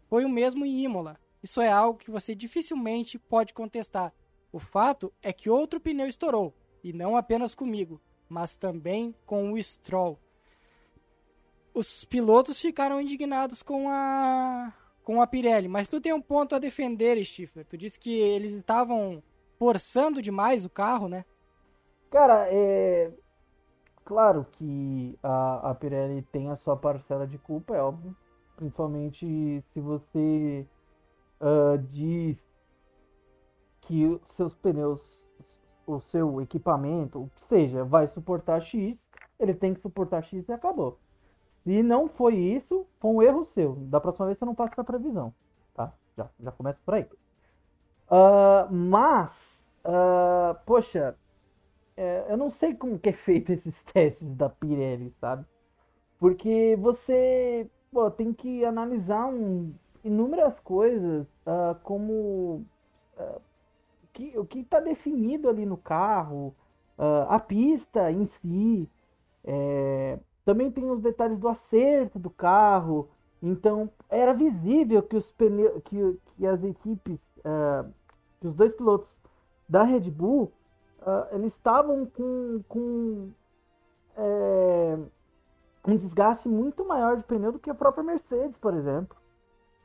Foi 0.09 0.25
o 0.25 0.29
mesmo 0.29 0.65
em 0.65 0.85
Imola. 0.85 1.19
Isso 1.43 1.61
é 1.61 1.71
algo 1.71 1.99
que 1.99 2.11
você 2.11 2.35
dificilmente 2.35 3.19
pode 3.19 3.55
contestar. 3.55 4.13
O 4.51 4.59
fato 4.59 5.13
é 5.23 5.33
que 5.33 5.49
outro 5.49 5.81
pneu 5.81 6.09
estourou, 6.09 6.55
e 6.83 6.93
não 6.93 7.17
apenas 7.17 7.55
comigo 7.55 8.01
mas 8.29 8.57
também 8.57 9.15
com 9.25 9.53
o 9.53 9.63
Stroll. 9.63 10.19
Os 11.73 12.05
pilotos 12.05 12.61
ficaram 12.61 13.01
indignados 13.01 13.63
com 13.63 13.89
a 13.89 14.73
com 15.09 15.23
a 15.23 15.27
Pirelli, 15.27 15.69
mas 15.69 15.89
tu 15.89 16.03
tem 16.03 16.13
um 16.13 16.21
ponto 16.21 16.55
a 16.55 16.59
defender, 16.59 17.17
Stifler. 17.25 17.65
Tu 17.65 17.79
disse 17.79 17.99
que 17.99 18.13
eles 18.13 18.53
estavam 18.53 19.23
forçando 19.59 20.21
demais 20.21 20.67
o 20.67 20.69
carro, 20.69 21.09
né? 21.09 21.25
Cara, 22.11 22.47
é 22.51 23.11
claro 24.05 24.47
que 24.53 25.19
a, 25.23 25.71
a 25.71 25.75
Pirelli 25.75 26.21
tem 26.31 26.51
a 26.51 26.57
sua 26.57 26.77
parcela 26.77 27.27
de 27.27 27.39
culpa, 27.39 27.75
é 27.75 27.81
óbvio. 27.81 28.15
Principalmente 28.55 29.65
se 29.73 29.81
você 29.81 30.67
uh, 31.41 31.79
diz 31.91 32.37
que 33.81 34.21
seus 34.37 34.55
pneus 34.57 35.19
o 35.87 36.01
seu 36.01 36.39
equipamento, 36.43 37.23
o 37.23 37.31
que 37.31 37.41
seja, 37.47 37.83
vai 37.83 38.09
suportar 38.09 38.61
X, 38.61 38.95
ele 39.41 39.55
tem 39.55 39.73
que 39.73 39.81
suportar 39.81 40.23
X 40.23 40.47
e 40.47 40.53
acabou. 40.53 40.99
Se 41.65 41.83
não 41.83 42.09
foi 42.09 42.37
isso, 42.37 42.87
foi 42.99 43.11
um 43.11 43.23
erro 43.23 43.45
seu. 43.55 43.75
Da 43.75 44.01
próxima 44.01 44.27
vez 44.27 44.39
você 44.39 44.45
não 44.45 44.55
passa 44.55 44.77
da 44.77 44.85
previsão. 44.85 45.35
Tá? 45.75 45.93
Já, 46.17 46.29
já 46.41 46.53
começa 46.53 46.79
por 46.85 46.95
aí. 46.95 47.07
Uh, 48.11 48.73
mas, 48.73 49.31
uh, 49.85 50.59
poxa, 50.65 51.15
é, 51.95 52.25
eu 52.29 52.39
não 52.39 52.49
sei 52.49 52.75
como 52.75 52.99
que 52.99 53.11
é 53.11 53.13
feito 53.13 53.53
esses 53.53 53.83
testes 53.85 54.35
da 54.35 54.49
Pirelli, 54.49 55.11
sabe? 55.21 55.45
Porque 56.19 56.77
você 56.81 57.71
pô, 57.93 58.11
tem 58.11 58.33
que 58.33 58.65
analisar 58.65 59.27
um, 59.27 59.75
inúmeras 60.03 60.59
coisas, 60.61 61.27
uh, 61.47 61.75
como 61.83 62.65
o 64.37 64.45
que 64.47 64.61
está 64.61 64.81
definido 64.81 65.49
ali 65.49 65.67
no 65.67 65.77
carro, 65.77 66.55
a 67.29 67.39
pista 67.39 68.11
em 68.11 68.27
si. 68.27 68.89
É, 69.45 70.19
também 70.49 70.71
tem 70.71 70.91
os 70.91 71.03
detalhes 71.03 71.39
do 71.39 71.47
acerto 71.47 72.19
do 72.19 72.31
carro. 72.31 73.11
Então 73.43 73.91
era 74.09 74.33
visível 74.33 75.03
que 75.03 75.15
os 75.15 75.31
pneus, 75.31 75.83
que, 75.85 76.19
que 76.39 76.47
as 76.47 76.65
equipes, 76.65 77.21
uh, 77.41 77.93
que 78.41 78.47
os 78.47 78.55
dois 78.55 78.73
pilotos 78.73 79.15
da 79.69 79.83
Red 79.83 80.11
Bull, 80.11 80.51
uh, 81.03 81.35
eles 81.35 81.53
estavam 81.53 82.07
com, 82.07 82.63
com 82.67 83.29
é, 84.17 84.99
um 85.87 85.97
desgaste 85.97 86.49
muito 86.49 86.83
maior 86.83 87.19
de 87.19 87.25
pneu 87.25 87.53
do 87.53 87.59
que 87.59 87.69
a 87.69 87.75
própria 87.75 88.03
Mercedes, 88.03 88.57
por 88.57 88.73
exemplo. 88.73 89.19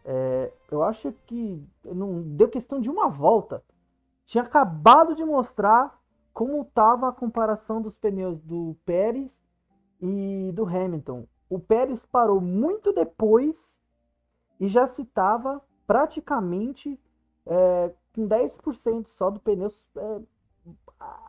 É, 0.06 0.50
eu 0.72 0.82
acho 0.82 1.12
que 1.28 1.62
não 1.84 2.22
deu 2.22 2.48
questão 2.48 2.80
de 2.80 2.90
uma 2.90 3.10
volta 3.10 3.62
tinha 4.26 4.46
acabado 4.46 5.14
de 5.14 5.26
mostrar 5.26 6.00
como 6.34 6.62
estava 6.62 7.10
a 7.10 7.12
comparação 7.12 7.82
dos 7.82 7.98
pneus 7.98 8.40
do 8.42 8.78
Pérez 8.86 9.30
e 10.04 10.52
do 10.52 10.66
Hamilton. 10.66 11.26
O 11.50 11.58
Pérez 11.58 12.06
parou 12.06 12.42
muito 12.42 12.92
depois 12.92 13.56
e 14.60 14.68
já 14.68 14.86
se 14.86 15.04
estava 15.04 15.62
praticamente 15.88 17.00
é, 17.46 17.92
com 18.14 18.28
10% 18.28 19.08
só 19.08 19.30
do 19.30 19.40
pneu 19.40 19.72
é, 19.96 20.22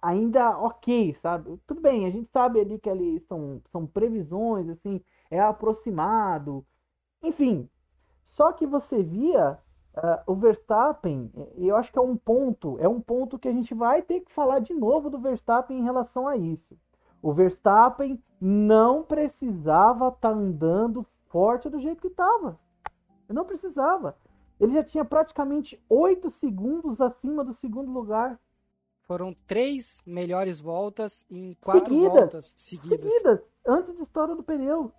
ainda 0.03 0.59
ok, 0.59 1.15
sabe? 1.15 1.57
Tudo 1.67 1.81
bem, 1.81 2.07
a 2.07 2.11
gente 2.11 2.29
sabe 2.31 2.61
ali 2.61 2.79
que 2.79 2.91
ali 2.91 3.21
são, 3.21 3.63
são 3.71 3.87
previsões, 3.87 4.69
assim, 4.69 5.01
é 5.31 5.41
aproximado, 5.41 6.67
enfim. 7.23 7.69
Só 8.29 8.53
que 8.53 8.67
você 8.67 9.03
via 9.03 9.59
Uh, 9.97 10.33
o 10.33 10.35
Verstappen, 10.35 11.31
eu 11.57 11.77
acho 11.77 11.93
que 11.93 11.99
é 12.01 12.03
um 12.03 12.17
ponto, 12.17 12.77
é 12.81 12.89
um 12.89 13.01
ponto 13.01 13.39
que 13.39 13.47
a 13.47 13.53
gente 13.53 13.73
vai 13.73 14.03
ter 14.03 14.23
que 14.23 14.33
falar 14.33 14.59
de 14.59 14.75
novo 14.75 15.09
do 15.09 15.21
Verstappen 15.21 15.79
em 15.79 15.85
relação 15.85 16.27
a 16.27 16.37
isso. 16.37 16.77
O 17.25 17.33
Verstappen 17.33 18.23
não 18.39 19.03
precisava 19.03 20.09
estar 20.09 20.29
tá 20.29 20.29
andando 20.29 21.07
forte 21.31 21.71
do 21.71 21.81
jeito 21.81 22.03
que 22.03 22.09
estava. 22.09 22.61
Não 23.31 23.47
precisava. 23.47 24.15
Ele 24.61 24.75
já 24.75 24.85
tinha 24.85 25.07
praticamente 25.07 25.83
oito 25.89 26.29
segundos 26.29 27.01
acima 27.01 27.43
do 27.43 27.55
segundo 27.55 27.91
lugar. 27.91 28.39
Foram 29.05 29.33
três 29.47 30.03
melhores 30.05 30.61
voltas 30.61 31.25
em 31.31 31.57
quatro 31.63 31.95
seguidas, 31.95 32.21
voltas 32.21 32.55
seguidas. 32.59 33.11
Seguidas, 33.15 33.41
antes 33.67 33.97
da 33.97 34.03
história 34.03 34.37
do 34.37 34.43
pneu. 34.43 34.93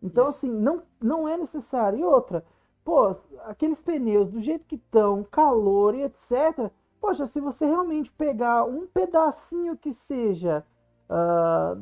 Então, 0.00 0.26
Isso. 0.26 0.36
assim, 0.36 0.50
não, 0.52 0.84
não 1.02 1.28
é 1.28 1.36
necessário. 1.36 1.98
E 1.98 2.04
outra, 2.04 2.44
pô, 2.84 3.16
aqueles 3.40 3.80
pneus 3.80 4.30
do 4.30 4.40
jeito 4.40 4.66
que 4.66 4.76
estão, 4.76 5.24
calor 5.24 5.96
e 5.96 6.04
etc. 6.04 6.70
Poxa, 7.00 7.26
se 7.26 7.40
você 7.40 7.66
realmente 7.66 8.08
pegar 8.12 8.62
um 8.62 8.86
pedacinho 8.86 9.76
que 9.76 9.92
seja 9.92 10.64
uh, 11.10 11.80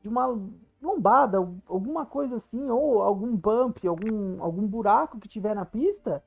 de 0.00 0.08
uma 0.08 0.38
lombada, 0.80 1.38
alguma 1.68 2.04
coisa 2.04 2.36
assim, 2.36 2.70
ou 2.70 3.02
algum 3.02 3.34
bump, 3.34 3.86
algum, 3.86 4.42
algum 4.42 4.66
buraco 4.66 5.18
que 5.18 5.28
tiver 5.28 5.54
na 5.54 5.64
pista, 5.64 6.22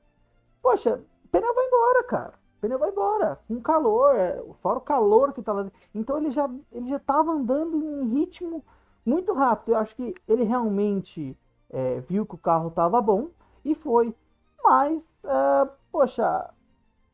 poxa, 0.62 1.00
o 1.24 1.28
pneu 1.28 1.54
vai 1.54 1.66
embora, 1.66 2.04
cara. 2.04 2.34
O 2.56 2.60
pneu 2.60 2.78
vai 2.78 2.90
embora, 2.90 3.38
com 3.46 3.60
calor, 3.60 4.14
fora 4.62 4.78
o 4.78 4.80
calor 4.82 5.32
que 5.32 5.42
tá 5.42 5.52
lá. 5.52 5.70
Então 5.94 6.18
ele 6.18 6.30
já, 6.30 6.50
ele 6.72 6.88
já 6.88 6.98
tava 6.98 7.32
andando 7.32 7.76
em 7.76 8.08
ritmo 8.08 8.64
muito 9.04 9.32
rápido. 9.32 9.72
Eu 9.72 9.78
acho 9.78 9.94
que 9.94 10.14
ele 10.26 10.42
realmente 10.42 11.36
é, 11.70 12.00
viu 12.00 12.24
que 12.26 12.34
o 12.34 12.38
carro 12.38 12.70
tava 12.70 13.00
bom 13.00 13.28
e 13.64 13.74
foi. 13.74 14.14
Mas, 14.64 14.98
uh, 15.22 15.70
poxa, 15.92 16.50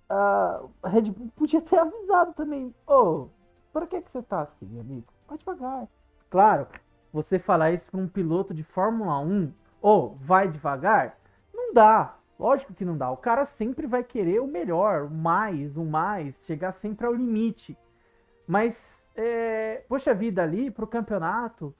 a 0.08 0.62
Red 0.84 1.10
Bull 1.10 1.30
podia 1.36 1.60
ter 1.60 1.78
avisado 1.80 2.32
também. 2.34 2.74
Oh, 2.86 3.26
por 3.72 3.86
que, 3.86 4.00
que 4.00 4.10
você 4.10 4.22
tá 4.22 4.42
assim, 4.42 4.78
amigo? 4.78 5.06
Vai 5.28 5.38
devagar. 5.38 5.88
Claro, 6.30 6.66
você 7.12 7.38
falar 7.38 7.72
isso 7.72 7.84
para 7.90 8.00
um 8.00 8.08
piloto 8.08 8.54
de 8.54 8.62
Fórmula 8.62 9.18
1, 9.20 9.52
ou 9.80 10.14
vai 10.16 10.48
devagar, 10.48 11.18
não 11.52 11.74
dá. 11.74 12.16
Lógico 12.38 12.74
que 12.74 12.84
não 12.84 12.96
dá. 12.96 13.10
O 13.10 13.16
cara 13.16 13.44
sempre 13.44 13.86
vai 13.86 14.02
querer 14.02 14.40
o 14.40 14.46
melhor, 14.46 15.04
o 15.04 15.10
mais, 15.10 15.76
o 15.76 15.84
mais, 15.84 16.34
chegar 16.44 16.72
sempre 16.72 17.06
ao 17.06 17.14
limite. 17.14 17.76
Mas, 18.46 18.76
é, 19.14 19.84
poxa 19.88 20.14
vida, 20.14 20.42
ali 20.42 20.70
pro 20.70 20.86
campeonato, 20.86 21.74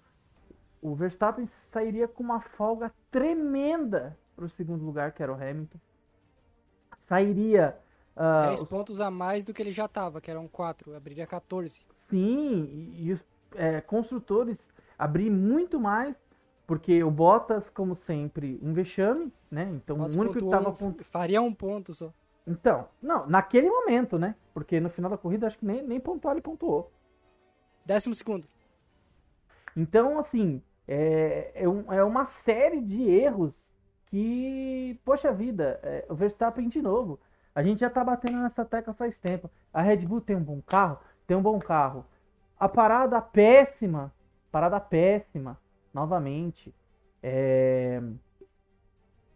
o 0.81 0.95
Verstappen 0.95 1.49
sairia 1.73 2.07
com 2.07 2.23
uma 2.23 2.41
folga 2.41 2.93
tremenda 3.11 4.17
para 4.37 4.45
o 4.45 4.51
segundo 4.51 4.85
lugar, 4.85 5.13
que 5.13 5.23
era 5.23 5.33
o 5.33 5.37
Hamilton. 5.37 5.79
Sairia. 7.09 7.77
Uh, 8.17 8.49
10 8.49 8.63
os... 8.63 8.69
pontos 8.69 9.01
a 9.01 9.11
mais 9.11 9.45
do 9.45 9.55
que 9.55 9.63
ele 9.63 9.73
já 9.73 9.87
estava, 9.87 10.21
que 10.21 10.31
eram 10.31 10.47
4, 10.47 10.95
abriria 10.95 11.27
14. 11.27 11.81
Sim, 12.09 12.65
e, 12.65 13.07
e 13.07 13.13
os 13.13 13.25
é, 13.55 13.81
construtores 13.81 14.59
abrir 14.99 15.31
muito 15.31 15.81
mais, 15.81 16.17
porque 16.67 17.03
o 17.03 17.11
Bottas, 17.11 17.69
como 17.71 17.95
sempre, 17.95 18.59
um 18.63 18.73
vexame, 18.73 19.33
né? 19.51 19.71
Então 19.75 19.97
Bottas 19.97 20.15
o 20.17 20.21
único 20.21 20.39
que 20.39 20.45
estava. 20.45 20.77
Faria 21.05 21.41
um 21.41 21.53
ponto 21.53 21.95
só. 21.95 22.13
Então, 22.47 22.89
não, 23.01 23.27
naquele 23.27 23.69
momento, 23.69 24.19
né? 24.19 24.35
Porque 24.53 24.81
no 24.81 24.91
final 24.91 25.11
da 25.11 25.17
corrida 25.17 25.47
acho 25.47 25.59
que 25.59 25.65
nem, 25.65 25.83
nem 25.83 26.01
pontuar 26.01 26.35
ele 26.35 26.43
pontuou. 26.43 26.91
Décimo 27.85 28.15
segundo. 28.15 28.47
Então, 29.77 30.19
assim, 30.19 30.63
é, 30.87 31.53
é, 31.55 31.69
um, 31.69 31.93
é 31.93 32.05
uma 32.05 32.27
série 32.27 32.81
de 32.81 33.09
erros 33.09 33.55
que, 34.07 34.99
poxa 35.05 35.33
vida, 35.33 35.81
é, 35.83 36.05
o 36.09 36.15
Verstappen 36.15 36.69
de 36.69 36.83
novo. 36.83 37.19
A 37.55 37.63
gente 37.63 37.81
já 37.81 37.91
tá 37.91 38.03
batendo 38.03 38.39
nessa 38.39 38.65
tecla 38.65 38.95
faz 38.95 39.17
tempo. 39.19 39.51
A 39.73 39.83
Red 39.83 39.99
Bull 39.99 40.21
tem 40.21 40.37
um 40.37 40.43
bom 40.43 40.61
carro? 40.63 40.99
Tem 41.27 41.37
um 41.37 41.43
bom 41.43 41.59
carro. 41.59 42.05
A 42.59 42.69
parada 42.69 43.21
péssima, 43.21 44.13
parada 44.51 44.81
péssima, 44.81 45.59
novamente. 45.93 46.75
É... 47.23 48.01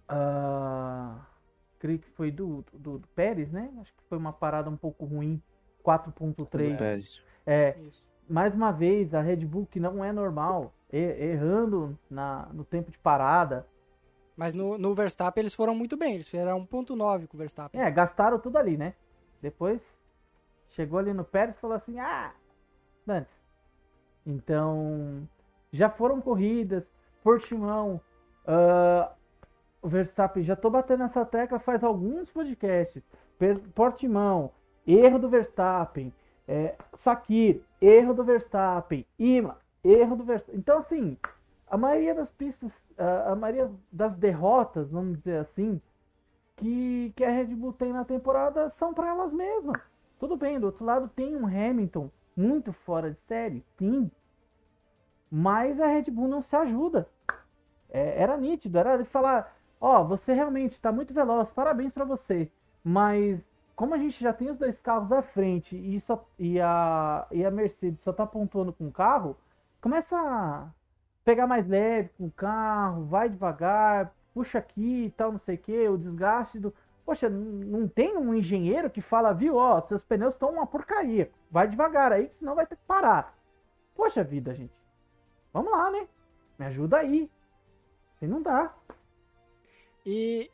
Uh, 0.08 1.20
creio 1.78 1.99
que 1.99 2.08
foi 2.11 2.30
do, 2.30 2.64
do, 2.73 2.99
do, 2.99 3.08
Pérez, 3.08 3.50
né? 3.50 3.70
Acho 3.80 3.92
que 3.92 4.04
foi 4.08 4.16
uma 4.16 4.32
parada 4.32 4.70
um 4.70 4.76
pouco 4.76 5.04
ruim. 5.04 5.42
4.3. 5.85 7.20
É, 7.46 7.76
Isso. 7.78 8.02
mais 8.28 8.54
uma 8.54 8.73
vez, 8.73 9.14
a 9.14 9.20
Red 9.20 9.44
Bull 9.44 9.66
que 9.66 9.78
não 9.78 10.04
é 10.04 10.12
normal, 10.12 10.73
errando 10.92 11.96
na, 12.11 12.49
no 12.52 12.64
tempo 12.64 12.90
de 12.90 12.99
parada. 12.99 13.66
Mas 14.36 14.52
no, 14.52 14.76
no 14.76 14.94
Verstappen 14.94 15.40
eles 15.40 15.54
foram 15.54 15.74
muito 15.74 15.96
bem, 15.96 16.14
eles 16.14 16.28
fizeram 16.28 16.66
1.9 16.66 17.26
com 17.26 17.36
o 17.36 17.38
Verstappen. 17.38 17.80
É, 17.80 17.90
gastaram 17.90 18.38
tudo 18.38 18.58
ali, 18.58 18.76
né? 18.76 18.94
Depois 19.40 19.80
chegou 20.68 20.98
ali 20.98 21.12
no 21.12 21.24
Pérez 21.24 21.56
e 21.56 21.60
falou 21.60 21.76
assim: 21.76 21.98
ah, 21.98 22.32
Dantes. 23.06 23.32
Então, 24.26 25.26
já 25.72 25.88
foram 25.88 26.20
corridas, 26.20 26.84
Portimão, 27.22 28.00
uh, 28.44 29.08
o 29.80 29.88
Verstappen, 29.88 30.42
já 30.42 30.56
tô 30.56 30.68
batendo 30.68 31.04
essa 31.04 31.24
tecla 31.24 31.58
faz 31.58 31.84
alguns 31.84 32.30
podcasts. 32.30 33.02
Portimão, 33.74 34.50
erro 34.86 35.18
do 35.18 35.28
Verstappen. 35.28 36.12
É, 36.48 36.76
Sakir, 36.94 37.62
erro 37.80 38.14
do 38.14 38.24
Verstappen. 38.24 39.06
Ima, 39.18 39.58
erro 39.84 40.16
do 40.16 40.24
Verstappen. 40.24 40.58
Então, 40.58 40.78
assim, 40.78 41.16
a 41.68 41.76
maioria 41.76 42.14
das 42.14 42.30
pistas, 42.30 42.72
a, 42.98 43.34
maioria 43.34 43.70
das 43.92 44.16
derrotas, 44.16 44.90
vamos 44.90 45.18
dizer 45.18 45.38
assim, 45.38 45.80
que, 46.56 47.12
que 47.14 47.24
a 47.24 47.30
Red 47.30 47.54
Bull 47.54 47.72
tem 47.72 47.92
na 47.92 48.04
temporada 48.04 48.70
são 48.70 48.94
para 48.94 49.08
elas 49.08 49.32
mesmas. 49.32 49.80
Tudo 50.18 50.36
bem, 50.36 50.58
do 50.58 50.66
outro 50.66 50.84
lado 50.84 51.08
tem 51.08 51.36
um 51.36 51.46
Hamilton 51.46 52.10
muito 52.36 52.72
fora 52.72 53.10
de 53.10 53.20
série, 53.26 53.64
sim. 53.78 54.10
Mas 55.30 55.80
a 55.80 55.86
Red 55.86 56.10
Bull 56.10 56.28
não 56.28 56.42
se 56.42 56.54
ajuda. 56.56 57.08
É, 57.90 58.22
era 58.22 58.36
nítido, 58.36 58.78
era 58.78 58.94
ele 58.94 59.04
falar, 59.04 59.54
ó, 59.80 60.00
oh, 60.00 60.04
você 60.06 60.32
realmente 60.32 60.72
está 60.72 60.90
muito 60.90 61.12
veloz, 61.12 61.50
parabéns 61.50 61.92
para 61.92 62.04
você. 62.04 62.50
Mas 62.82 63.40
como 63.74 63.94
a 63.94 63.98
gente 63.98 64.18
já 64.22 64.32
tem 64.32 64.50
os 64.50 64.58
dois 64.58 64.78
carros 64.80 65.12
à 65.12 65.20
frente 65.20 65.76
e, 65.76 66.00
só, 66.00 66.26
e, 66.38 66.58
a, 66.60 67.26
e 67.30 67.44
a 67.44 67.50
Mercedes 67.50 68.00
só 68.00 68.12
tá 68.12 68.26
pontuando 68.26 68.72
com 68.72 68.88
o 68.88 68.92
carro, 68.92 69.36
começa 69.82 70.16
a 70.16 70.68
pegar 71.26 71.49
mais 71.49 71.66
leve 71.66 72.09
com 72.16 72.26
o 72.26 72.30
carro, 72.30 73.04
vai 73.06 73.28
devagar, 73.28 74.14
puxa 74.33 74.59
aqui 74.59 75.06
e 75.06 75.11
tal, 75.11 75.33
não 75.33 75.40
sei 75.40 75.56
o 75.56 75.59
que, 75.59 75.88
o 75.88 75.99
desgaste 75.99 76.61
do. 76.61 76.73
Poxa, 77.04 77.28
não 77.28 77.88
tem 77.88 78.16
um 78.16 78.33
engenheiro 78.33 78.88
que 78.88 79.00
fala, 79.00 79.33
viu, 79.33 79.56
ó, 79.56 79.80
seus 79.83 80.04
pneus 80.04 80.35
estão 80.35 80.50
uma 80.50 80.66
porcaria. 80.66 81.30
Vai 81.50 81.66
devagar 81.68 82.12
aí, 82.12 82.30
senão 82.38 82.54
vai 82.54 82.66
ter 82.66 82.76
que 82.76 82.83
parar. 82.87 83.37
Poxa 83.95 84.23
vida, 84.23 84.54
gente. 84.54 84.73
Vamos 85.52 85.73
lá, 85.73 85.90
né? 85.90 86.06
Me 86.59 86.66
ajuda 86.66 86.99
aí. 86.99 87.30
E 88.23 88.26
não 88.26 88.40
dá. 88.40 88.73
E 90.04 90.50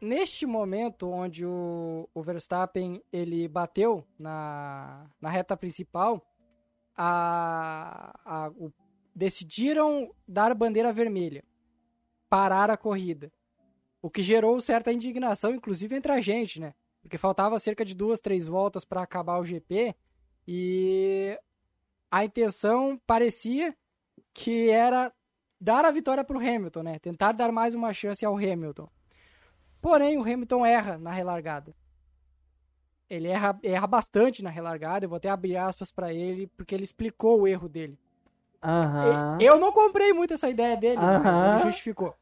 neste 0.00 0.46
momento 0.46 1.10
onde 1.10 1.44
o, 1.44 2.08
o 2.14 2.22
Verstappen 2.22 3.02
ele 3.12 3.46
bateu 3.46 4.06
na, 4.18 5.06
na 5.20 5.28
reta 5.28 5.56
principal, 5.56 6.22
a, 6.96 8.14
a, 8.24 8.48
o, 8.50 8.72
decidiram 9.14 10.14
dar 10.26 10.54
bandeira 10.54 10.92
vermelha, 10.92 11.44
parar 12.28 12.70
a 12.70 12.76
corrida. 12.76 13.32
O 14.02 14.10
que 14.10 14.22
gerou 14.22 14.60
certa 14.60 14.92
indignação, 14.92 15.54
inclusive 15.54 15.96
entre 15.96 16.12
a 16.12 16.20
gente, 16.20 16.60
né? 16.60 16.74
Porque 17.00 17.16
faltava 17.16 17.58
cerca 17.58 17.84
de 17.84 17.94
duas, 17.94 18.20
três 18.20 18.46
voltas 18.46 18.84
para 18.84 19.02
acabar 19.02 19.38
o 19.38 19.44
GP 19.44 19.94
e 20.46 21.38
a 22.10 22.24
intenção 22.24 23.00
parecia 23.06 23.76
que 24.32 24.68
era 24.68 25.12
dar 25.60 25.84
a 25.84 25.90
vitória 25.90 26.24
para 26.24 26.36
o 26.36 26.40
Hamilton, 26.40 26.82
né? 26.82 26.98
Tentar 26.98 27.32
dar 27.32 27.50
mais 27.50 27.74
uma 27.74 27.92
chance 27.92 28.24
ao 28.24 28.36
Hamilton. 28.36 28.88
Porém, 29.80 30.18
o 30.18 30.22
Hamilton 30.22 30.64
erra 30.66 30.98
na 30.98 31.10
relargada. 31.10 31.74
Ele 33.08 33.28
erra, 33.28 33.58
erra 33.62 33.86
bastante 33.86 34.42
na 34.42 34.50
relargada. 34.50 35.04
Eu 35.04 35.08
vou 35.08 35.16
até 35.16 35.28
abrir 35.28 35.56
aspas 35.56 35.92
para 35.92 36.12
ele, 36.12 36.46
porque 36.46 36.74
ele 36.74 36.84
explicou 36.84 37.40
o 37.40 37.48
erro 37.48 37.68
dele. 37.68 37.98
Uhum. 38.64 39.38
Eu 39.40 39.58
não 39.58 39.70
comprei 39.70 40.12
muito 40.12 40.32
essa 40.34 40.48
ideia 40.48 40.76
dele, 40.76 40.98
uhum. 40.98 41.22
mas 41.22 41.42
ele 41.42 41.70
justificou. 41.70 42.14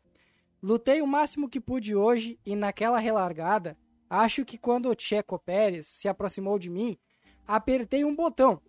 Lutei 0.63 1.01
o 1.01 1.07
máximo 1.07 1.49
que 1.49 1.61
pude 1.61 1.95
hoje 1.95 2.39
e 2.45 2.57
naquela 2.57 2.99
relargada, 2.99 3.77
acho 4.09 4.45
que 4.45 4.59
quando 4.59 4.89
o 4.91 4.95
Checo 4.97 5.39
Pérez 5.39 5.87
se 5.87 6.09
aproximou 6.09 6.59
de 6.59 6.71
mim, 6.71 6.99
apertei 7.47 8.05
um 8.05 8.15
botão. 8.15 8.61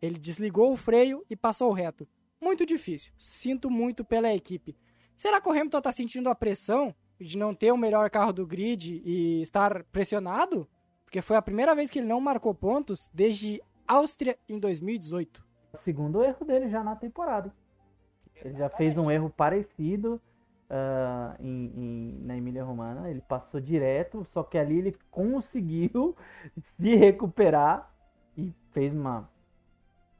Ele 0.00 0.18
desligou 0.18 0.72
o 0.72 0.76
freio 0.76 1.24
e 1.30 1.36
passou 1.36 1.70
reto. 1.72 2.06
Muito 2.40 2.66
difícil. 2.66 3.12
Sinto 3.18 3.70
muito 3.70 4.04
pela 4.04 4.32
equipe. 4.32 4.76
Será 5.14 5.40
que 5.40 5.48
o 5.48 5.52
Hamilton 5.52 5.78
está 5.78 5.92
sentindo 5.92 6.28
a 6.28 6.34
pressão 6.34 6.94
de 7.20 7.38
não 7.38 7.54
ter 7.54 7.70
o 7.70 7.76
melhor 7.76 8.10
carro 8.10 8.32
do 8.32 8.46
grid 8.46 9.00
e 9.04 9.40
estar 9.42 9.84
pressionado? 9.84 10.68
Porque 11.04 11.22
foi 11.22 11.36
a 11.36 11.42
primeira 11.42 11.74
vez 11.74 11.90
que 11.90 11.98
ele 11.98 12.08
não 12.08 12.20
marcou 12.20 12.54
pontos 12.54 13.08
desde 13.12 13.62
Áustria 13.86 14.38
em 14.48 14.58
2018. 14.58 15.51
Segundo 15.78 16.22
erro 16.22 16.44
dele 16.44 16.68
já 16.68 16.82
na 16.84 16.94
temporada. 16.96 17.52
Ele 18.36 18.56
já 18.58 18.68
fez 18.68 18.96
um 18.98 19.10
erro 19.10 19.30
parecido 19.30 20.20
uh, 20.68 21.36
em, 21.40 21.72
em, 21.76 22.18
na 22.24 22.36
Emília 22.36 22.64
Romana. 22.64 23.08
Ele 23.08 23.20
passou 23.20 23.60
direto, 23.60 24.26
só 24.32 24.42
que 24.42 24.58
ali 24.58 24.78
ele 24.78 24.96
conseguiu 25.10 26.16
se 26.76 26.94
recuperar 26.94 27.90
e 28.36 28.52
fez 28.72 28.92
uma, 28.92 29.28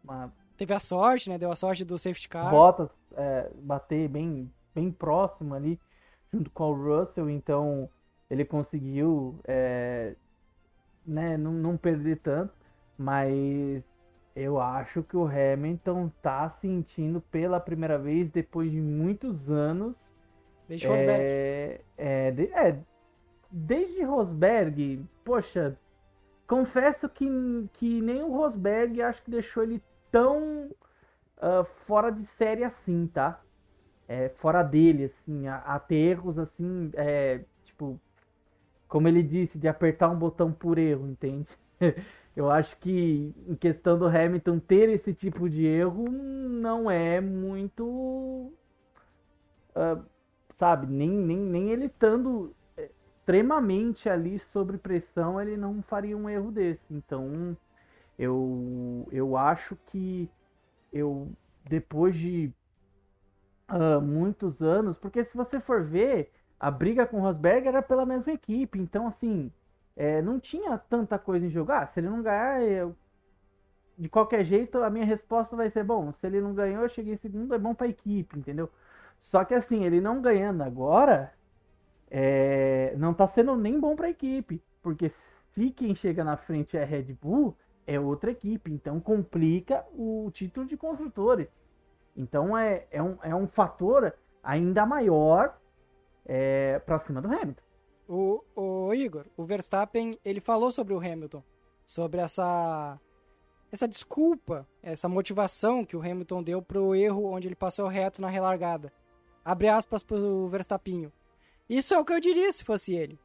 uma. 0.04 0.32
Teve 0.56 0.74
a 0.74 0.80
sorte, 0.80 1.28
né? 1.28 1.38
Deu 1.38 1.50
a 1.50 1.56
sorte 1.56 1.84
do 1.84 1.98
safety 1.98 2.28
car. 2.28 2.50
Bottas 2.50 2.90
é, 3.16 3.50
bater 3.56 4.08
bem, 4.08 4.50
bem 4.74 4.90
próximo 4.90 5.54
ali, 5.54 5.80
junto 6.32 6.50
com 6.50 6.70
o 6.70 6.74
Russell. 6.74 7.28
Então 7.28 7.88
ele 8.30 8.44
conseguiu 8.44 9.38
é, 9.44 10.14
né, 11.04 11.36
não, 11.36 11.52
não 11.52 11.76
perder 11.76 12.18
tanto. 12.18 12.54
Mas 12.96 13.82
eu 14.34 14.60
acho 14.60 15.02
que 15.02 15.16
o 15.16 15.26
Hamilton 15.26 16.10
tá 16.22 16.48
sentindo 16.60 17.20
pela 17.20 17.60
primeira 17.60 17.98
vez 17.98 18.30
depois 18.30 18.70
de 18.70 18.80
muitos 18.80 19.50
anos 19.50 20.12
Desde 20.68 20.86
Rosberg. 20.86 21.22
É, 21.22 21.80
é, 21.98 22.30
de, 22.30 22.44
é, 22.52 22.78
desde 23.50 24.02
Rosberg, 24.02 25.04
poxa, 25.24 25.76
confesso 26.46 27.08
que, 27.08 27.26
que 27.74 28.00
nem 28.00 28.22
o 28.22 28.34
Rosberg 28.34 29.02
acho 29.02 29.22
que 29.22 29.30
deixou 29.30 29.62
ele 29.62 29.82
tão 30.10 30.70
uh, 31.38 31.64
fora 31.86 32.10
de 32.10 32.24
série 32.38 32.64
assim, 32.64 33.06
tá? 33.12 33.40
É, 34.08 34.30
fora 34.30 34.62
dele, 34.62 35.04
assim, 35.04 35.46
a, 35.46 35.56
a 35.58 35.78
ter 35.78 35.96
erros 35.96 36.38
assim, 36.38 36.90
é, 36.94 37.40
tipo, 37.64 38.00
como 38.88 39.08
ele 39.08 39.22
disse, 39.22 39.58
de 39.58 39.68
apertar 39.68 40.10
um 40.10 40.18
botão 40.18 40.52
por 40.52 40.78
erro, 40.78 41.08
entende? 41.08 41.48
Eu 42.36 42.50
acho 42.50 42.76
que 42.78 43.34
em 43.46 43.54
questão 43.54 43.98
do 43.98 44.06
Hamilton 44.06 44.58
ter 44.58 44.88
esse 44.88 45.12
tipo 45.12 45.48
de 45.50 45.66
erro 45.66 46.10
não 46.10 46.90
é 46.90 47.20
muito 47.20 48.52
uh, 49.76 50.02
sabe? 50.58 50.86
Nem, 50.86 51.10
nem, 51.10 51.38
nem 51.38 51.70
ele 51.70 51.86
estando 51.86 52.54
é, 52.76 52.88
extremamente 53.18 54.08
ali 54.08 54.38
sob 54.52 54.78
pressão, 54.78 55.40
ele 55.40 55.56
não 55.56 55.82
faria 55.82 56.16
um 56.16 56.28
erro 56.28 56.52
desse. 56.52 56.82
Então, 56.90 57.56
eu, 58.18 59.08
eu 59.10 59.36
acho 59.36 59.76
que 59.86 60.30
eu, 60.92 61.28
depois 61.64 62.14
de 62.14 62.52
uh, 63.70 64.00
muitos 64.00 64.60
anos, 64.62 64.96
porque 64.96 65.24
se 65.24 65.36
você 65.36 65.60
for 65.60 65.82
ver, 65.84 66.30
a 66.60 66.70
briga 66.70 67.06
com 67.06 67.18
o 67.18 67.22
Rosberg 67.22 67.66
era 67.66 67.82
pela 67.82 68.06
mesma 68.06 68.32
equipe, 68.32 68.78
então, 68.78 69.08
assim, 69.08 69.50
é, 69.96 70.22
não 70.22 70.40
tinha 70.40 70.76
tanta 70.78 71.18
coisa 71.18 71.46
em 71.46 71.50
jogar. 71.50 71.82
Ah, 71.82 71.86
se 71.86 72.00
ele 72.00 72.08
não 72.08 72.22
ganhar, 72.22 72.62
eu, 72.62 72.96
de 73.96 74.08
qualquer 74.08 74.44
jeito, 74.44 74.82
a 74.82 74.90
minha 74.90 75.04
resposta 75.04 75.54
vai 75.56 75.70
ser: 75.70 75.84
bom, 75.84 76.12
se 76.12 76.26
ele 76.26 76.40
não 76.40 76.54
ganhou, 76.54 76.82
eu 76.82 76.88
cheguei 76.88 77.14
em 77.14 77.18
segundo, 77.18 77.54
é 77.54 77.58
bom 77.58 77.74
para 77.74 77.86
a 77.86 77.90
equipe, 77.90 78.38
entendeu? 78.38 78.70
Só 79.20 79.44
que 79.44 79.54
assim, 79.54 79.84
ele 79.84 80.00
não 80.00 80.20
ganhando 80.20 80.62
agora, 80.62 81.32
é, 82.10 82.94
não 82.96 83.14
tá 83.14 83.26
sendo 83.26 83.56
nem 83.56 83.78
bom 83.78 83.94
para 83.94 84.06
a 84.06 84.10
equipe, 84.10 84.62
porque 84.82 85.08
se 85.08 85.70
quem 85.70 85.94
chega 85.94 86.24
na 86.24 86.36
frente 86.36 86.76
é 86.76 86.84
Red 86.84 87.14
Bull, 87.20 87.56
é 87.86 87.98
outra 87.98 88.30
equipe, 88.30 88.72
então 88.72 89.00
complica 89.00 89.84
o 89.92 90.30
título 90.32 90.66
de 90.66 90.76
construtores. 90.76 91.48
Então 92.16 92.56
é, 92.56 92.86
é, 92.90 93.02
um, 93.02 93.16
é 93.22 93.34
um 93.34 93.46
fator 93.46 94.12
ainda 94.42 94.84
maior 94.84 95.56
é, 96.26 96.78
para 96.80 96.98
cima 96.98 97.20
do 97.20 97.28
Hamilton. 97.28 97.62
O, 98.14 98.44
o 98.54 98.92
Igor, 98.92 99.24
o 99.38 99.42
Verstappen, 99.42 100.18
ele 100.22 100.38
falou 100.38 100.70
sobre 100.70 100.92
o 100.92 100.98
Hamilton, 100.98 101.42
sobre 101.86 102.20
essa 102.20 103.00
essa 103.72 103.88
desculpa, 103.88 104.68
essa 104.82 105.08
motivação 105.08 105.82
que 105.82 105.96
o 105.96 106.00
Hamilton 106.00 106.42
deu 106.42 106.60
pro 106.60 106.94
erro 106.94 107.24
onde 107.24 107.48
ele 107.48 107.54
passou 107.54 107.88
reto 107.88 108.20
na 108.20 108.28
relargada. 108.28 108.92
Abre 109.42 109.70
aspas 109.70 110.02
pro 110.02 110.46
Verstappinho. 110.48 111.10
Isso 111.66 111.94
é 111.94 111.98
o 111.98 112.04
que 112.04 112.12
eu 112.12 112.20
diria 112.20 112.52
se 112.52 112.64
fosse 112.64 112.92
ele. 112.92 113.18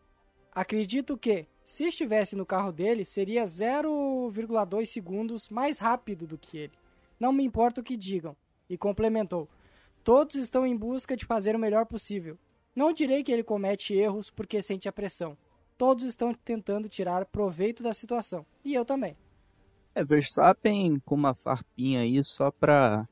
Acredito 0.53 1.17
que, 1.17 1.45
se 1.65 1.83
estivesse 1.83 2.33
no 2.33 2.45
carro 2.45 2.71
dele, 2.71 3.03
seria 3.03 3.43
0,2 3.43 4.85
segundos 4.85 5.49
mais 5.49 5.79
rápido 5.79 6.25
do 6.25 6.37
que 6.37 6.57
ele. 6.59 6.73
Não 7.19 7.33
me 7.33 7.43
importa 7.43 7.81
o 7.81 7.83
que 7.83 7.97
digam. 7.97 8.37
E 8.69 8.77
complementou: 8.77 9.49
Todos 10.01 10.35
estão 10.35 10.65
em 10.65 10.77
busca 10.77 11.17
de 11.17 11.25
fazer 11.25 11.57
o 11.57 11.59
melhor 11.59 11.85
possível. 11.85 12.37
Não 12.77 12.93
direi 12.93 13.23
que 13.23 13.31
ele 13.31 13.43
comete 13.43 13.95
erros 13.95 14.29
porque 14.29 14.61
sente 14.61 14.87
a 14.87 14.91
pressão. 14.91 15.35
Todos 15.79 16.03
estão 16.03 16.31
tentando 16.31 16.87
tirar 16.87 17.25
proveito 17.25 17.81
da 17.81 17.91
situação. 17.91 18.45
E 18.63 18.71
eu 18.71 18.85
também. 18.85 19.17
É, 19.95 20.03
Verstappen 20.03 20.99
com 20.99 21.15
uma 21.15 21.33
farpinha 21.33 22.01
aí 22.01 22.23
só 22.23 22.51
pra, 22.51 23.09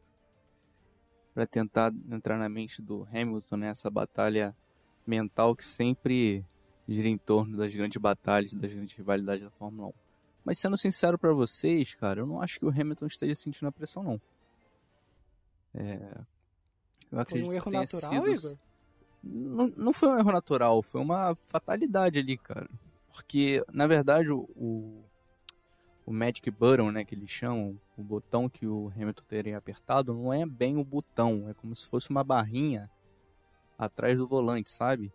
pra 1.33 1.47
tentar 1.47 1.91
entrar 2.11 2.37
na 2.37 2.47
mente 2.47 2.79
do 2.79 3.07
Hamilton 3.11 3.57
nessa 3.57 3.89
batalha 3.89 4.55
mental 5.03 5.55
que 5.55 5.65
sempre 5.65 6.45
gira 6.87 7.07
em 7.07 7.17
torno 7.17 7.57
das 7.57 7.73
grandes 7.73 7.99
batalhas, 7.99 8.53
das 8.53 8.71
grandes 8.71 8.95
rivalidades 8.95 9.45
da 9.45 9.49
Fórmula 9.49 9.87
1. 9.87 9.93
Mas 10.43 10.59
sendo 10.59 10.77
sincero 10.77 11.17
para 11.17 11.33
vocês, 11.33 11.95
cara, 11.95 12.19
eu 12.19 12.27
não 12.27 12.39
acho 12.39 12.59
que 12.59 12.67
o 12.67 12.69
Hamilton 12.69 13.07
esteja 13.07 13.33
sentindo 13.33 13.67
a 13.67 13.71
pressão, 13.71 14.03
não. 14.03 14.21
É... 15.73 16.21
Eu 17.11 17.19
acredito 17.19 17.47
foi 17.47 17.55
um 17.55 17.57
erro 17.57 17.63
que 17.63 17.71
tenha 17.71 17.81
natural, 17.81 18.11
sido... 18.11 18.29
Igor? 18.29 18.64
Não, 19.25 19.73
não 19.75 19.91
foi 19.91 20.09
um 20.09 20.19
erro 20.19 20.31
natural, 20.31 20.83
foi 20.83 21.01
uma 21.01 21.35
fatalidade 21.35 22.19
ali, 22.19 22.37
cara. 22.37 22.69
Porque, 23.11 23.65
na 23.73 23.87
verdade, 23.87 24.29
o, 24.29 24.47
o, 26.05 26.13
Magic 26.13 26.49
Button, 26.51 26.91
né, 26.91 27.03
que 27.03 27.15
eles 27.15 27.29
chamam, 27.29 27.79
o 27.97 28.03
botão 28.03 28.47
que 28.47 28.67
o 28.67 28.91
Hamilton 28.95 29.23
teria 29.27 29.57
apertado, 29.57 30.13
não 30.13 30.31
é 30.31 30.45
bem 30.45 30.77
o 30.77 30.83
botão, 30.83 31.49
é 31.49 31.53
como 31.55 31.75
se 31.75 31.87
fosse 31.87 32.11
uma 32.11 32.23
barrinha 32.23 32.89
atrás 33.77 34.17
do 34.17 34.27
volante, 34.27 34.69
sabe? 34.69 35.11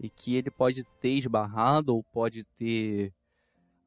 E 0.00 0.10
que 0.10 0.34
ele 0.34 0.50
pode 0.50 0.84
ter 1.00 1.10
esbarrado 1.10 1.94
ou 1.94 2.02
pode 2.02 2.42
ter 2.44 3.12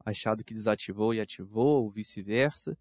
achado 0.06 0.44
que 0.44 0.54
desativou 0.54 1.14
e 1.14 1.20
ativou, 1.20 1.84
ou 1.84 1.92
vice-versa, 1.92 2.78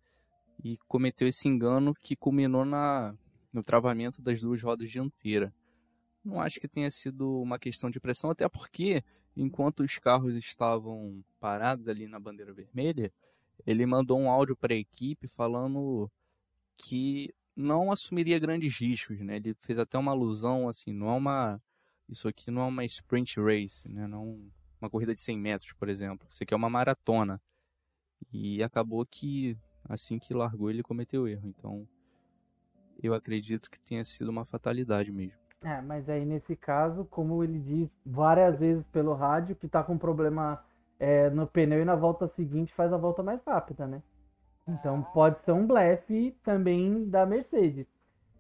e 0.63 0.79
cometeu 0.87 1.27
esse 1.27 1.49
engano 1.49 1.95
que 1.95 2.15
culminou 2.15 2.65
na, 2.65 3.15
no 3.53 3.63
travamento 3.63 4.23
das 4.23 4.41
duas 4.41 4.63
rodas 4.63 4.91
dianteiras. 4.91 5.51
Não 6.25 6.41
acho 6.41 6.59
que 6.59 6.67
tenha 6.67 6.91
sido 6.91 7.41
uma 7.43 7.59
questão 7.59 7.91
de 7.91 8.01
pressão, 8.01 8.31
até 8.31 8.49
porque, 8.49 9.05
enquanto 9.37 9.81
os 9.81 9.99
carros 9.99 10.35
estavam 10.35 11.23
parados 11.39 11.87
ali 11.89 12.07
na 12.07 12.19
bandeira 12.19 12.53
vermelha, 12.53 13.13
ele 13.67 13.85
mandou 13.87 14.19
um 14.19 14.31
áudio 14.31 14.57
para 14.57 14.73
a 14.73 14.77
equipe 14.77 15.29
falando 15.29 16.11
que 16.77 17.35
não 17.55 17.93
assumiria 17.93 18.39
grandes 18.39 18.77
riscos, 18.79 19.21
né? 19.21 19.37
Ele 19.37 19.55
fez 19.61 19.79
até 19.79 19.97
uma 19.99 20.13
alusão 20.13 20.69
assim, 20.69 20.93
não 20.93 21.09
é 21.09 21.13
uma 21.13 21.63
isso 22.09 22.29
aqui 22.29 22.51
não 22.51 22.63
é 22.63 22.67
uma 22.67 22.85
sprint 22.85 23.41
race, 23.41 23.89
né? 23.89 24.07
Não 24.07 24.51
uma 24.81 24.91
corrida 24.91 25.15
de 25.15 25.21
100 25.21 25.39
metros, 25.39 25.73
por 25.73 25.89
exemplo. 25.89 26.27
Isso 26.31 26.43
aqui 26.43 26.53
é 26.53 26.57
uma 26.57 26.69
maratona. 26.69 27.41
E 28.33 28.63
acabou 28.63 29.05
que 29.07 29.57
assim 29.85 30.19
que 30.19 30.35
largou 30.35 30.71
ele 30.71 30.83
cometeu 30.83 31.27
erro. 31.27 31.47
Então, 31.49 31.89
eu 33.03 33.15
acredito 33.15 33.71
que 33.71 33.81
tenha 33.81 34.05
sido 34.05 34.29
uma 34.29 34.45
fatalidade 34.45 35.11
mesmo. 35.11 35.44
É, 35.65 35.81
mas 35.81 36.09
aí 36.11 36.25
nesse 36.27 36.55
caso, 36.55 37.07
como 37.07 37.43
ele 37.43 37.59
diz 37.59 37.89
várias 38.05 38.59
vezes 38.59 38.87
pelo 38.89 39.15
rádio, 39.15 39.57
que 39.57 39.67
tá 39.67 39.83
com 39.83 39.97
problema 39.97 40.63
é, 41.01 41.31
no 41.31 41.47
pneu 41.47 41.81
e 41.81 41.85
na 41.85 41.97
volta 41.97 42.29
seguinte 42.29 42.75
faz 42.75 42.93
a 42.93 42.99
volta 42.99 43.23
mais 43.23 43.43
rápida, 43.45 43.87
né? 43.87 44.03
Então 44.69 45.03
pode 45.15 45.41
ser 45.41 45.53
um 45.53 45.67
blefe 45.67 46.37
também 46.45 47.09
da 47.09 47.25
Mercedes. 47.25 47.87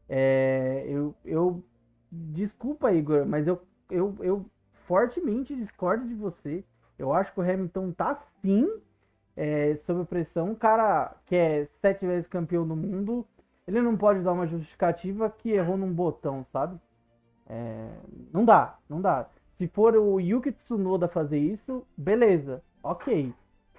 É, 0.08 0.84
eu, 0.86 1.14
eu 1.24 1.64
desculpa, 2.12 2.92
Igor, 2.92 3.26
mas 3.26 3.46
eu, 3.46 3.60
eu, 3.90 4.14
eu 4.20 4.46
fortemente 4.86 5.56
discordo 5.56 6.06
de 6.06 6.14
você. 6.14 6.62
Eu 6.98 7.12
acho 7.12 7.32
que 7.32 7.40
o 7.40 7.42
Hamilton 7.42 7.90
tá 7.92 8.14
sim 8.42 8.68
é, 9.36 9.76
sob 9.84 10.04
pressão. 10.04 10.50
Um 10.50 10.54
cara 10.54 11.16
que 11.26 11.34
é 11.34 11.68
sete 11.80 12.06
vezes 12.06 12.28
campeão 12.28 12.66
do 12.66 12.76
mundo, 12.76 13.26
ele 13.66 13.80
não 13.80 13.96
pode 13.96 14.20
dar 14.20 14.32
uma 14.32 14.46
justificativa 14.46 15.30
que 15.30 15.50
errou 15.50 15.76
num 15.76 15.92
botão, 15.92 16.44
sabe? 16.52 16.78
É, 17.48 17.88
não 18.32 18.44
dá, 18.44 18.78
não 18.88 19.00
dá. 19.00 19.28
Se 19.56 19.68
for 19.68 19.96
o 19.96 20.18
Yuki 20.18 20.52
Tsunoda 20.52 21.08
fazer 21.08 21.38
isso, 21.38 21.86
beleza, 21.96 22.62
ok. 22.82 23.32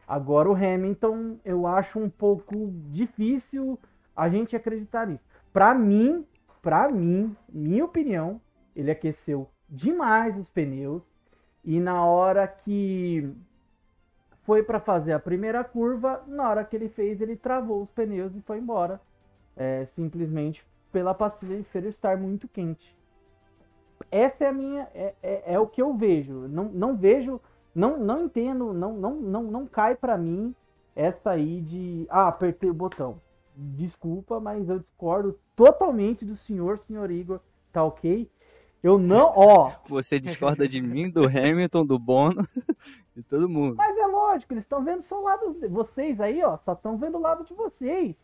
Agora 0.07 0.49
o 0.49 0.55
Hamilton, 0.55 1.37
eu 1.43 1.65
acho 1.65 1.99
um 1.99 2.09
pouco 2.09 2.71
difícil 2.91 3.77
a 4.15 4.29
gente 4.29 4.55
acreditar 4.55 5.07
nisso. 5.07 5.23
Pra 5.51 5.73
mim, 5.73 6.25
pra 6.61 6.89
mim, 6.89 7.35
minha 7.49 7.83
opinião, 7.83 8.39
ele 8.75 8.91
aqueceu 8.91 9.49
demais 9.67 10.37
os 10.37 10.47
pneus 10.49 11.01
e 11.63 11.79
na 11.79 12.05
hora 12.05 12.47
que 12.47 13.33
foi 14.43 14.61
para 14.61 14.79
fazer 14.79 15.13
a 15.13 15.19
primeira 15.19 15.63
curva, 15.63 16.23
na 16.27 16.47
hora 16.47 16.63
que 16.63 16.75
ele 16.75 16.87
fez, 16.87 17.19
ele 17.19 17.35
travou 17.35 17.81
os 17.81 17.89
pneus 17.89 18.35
e 18.35 18.41
foi 18.41 18.59
embora. 18.59 19.01
É, 19.57 19.85
simplesmente 19.95 20.63
pela 20.91 21.13
pastilha 21.13 21.57
de 21.57 21.63
feira 21.63 21.87
estar 21.87 22.17
muito 22.17 22.47
quente. 22.47 22.95
Essa 24.11 24.45
é 24.45 24.47
a 24.47 24.53
minha, 24.53 24.87
é, 24.93 25.13
é, 25.21 25.53
é 25.53 25.59
o 25.59 25.67
que 25.67 25.81
eu 25.81 25.93
vejo. 25.93 26.47
Não, 26.47 26.65
não 26.65 26.95
vejo, 26.95 27.39
não, 27.73 27.97
não 27.97 28.25
entendo, 28.25 28.73
não, 28.73 28.93
não, 28.93 29.15
não, 29.15 29.43
não 29.43 29.67
cai 29.67 29.95
para 29.95 30.17
mim 30.17 30.53
essa 30.95 31.31
aí 31.31 31.61
de, 31.61 32.07
ah, 32.09 32.27
apertei 32.27 32.69
o 32.69 32.73
botão. 32.73 33.19
Desculpa, 33.55 34.39
mas 34.39 34.67
eu 34.69 34.79
discordo 34.79 35.37
totalmente 35.55 36.25
do 36.25 36.35
senhor, 36.35 36.79
senhor 36.79 37.09
Igor, 37.11 37.39
tá 37.71 37.83
ok? 37.83 38.29
Eu 38.83 38.97
não, 38.97 39.33
ó. 39.35 39.71
Você 39.89 40.19
discorda 40.19 40.67
de 40.67 40.81
mim, 40.81 41.09
do 41.09 41.25
Hamilton, 41.25 41.85
do 41.85 41.97
Bono, 41.97 42.47
de 43.15 43.23
todo 43.23 43.49
mundo. 43.49 43.75
Mas 43.75 43.97
é 43.97 44.05
lógico, 44.05 44.53
eles 44.53 44.63
estão 44.63 44.83
vendo 44.83 45.01
só 45.01 45.19
o 45.19 45.23
lado. 45.23 45.57
Vocês 45.69 46.19
aí, 46.21 46.43
ó, 46.43 46.57
só 46.57 46.73
estão 46.73 46.97
vendo 46.97 47.17
o 47.17 47.21
lado 47.21 47.43
de 47.45 47.53
vocês. 47.53 48.15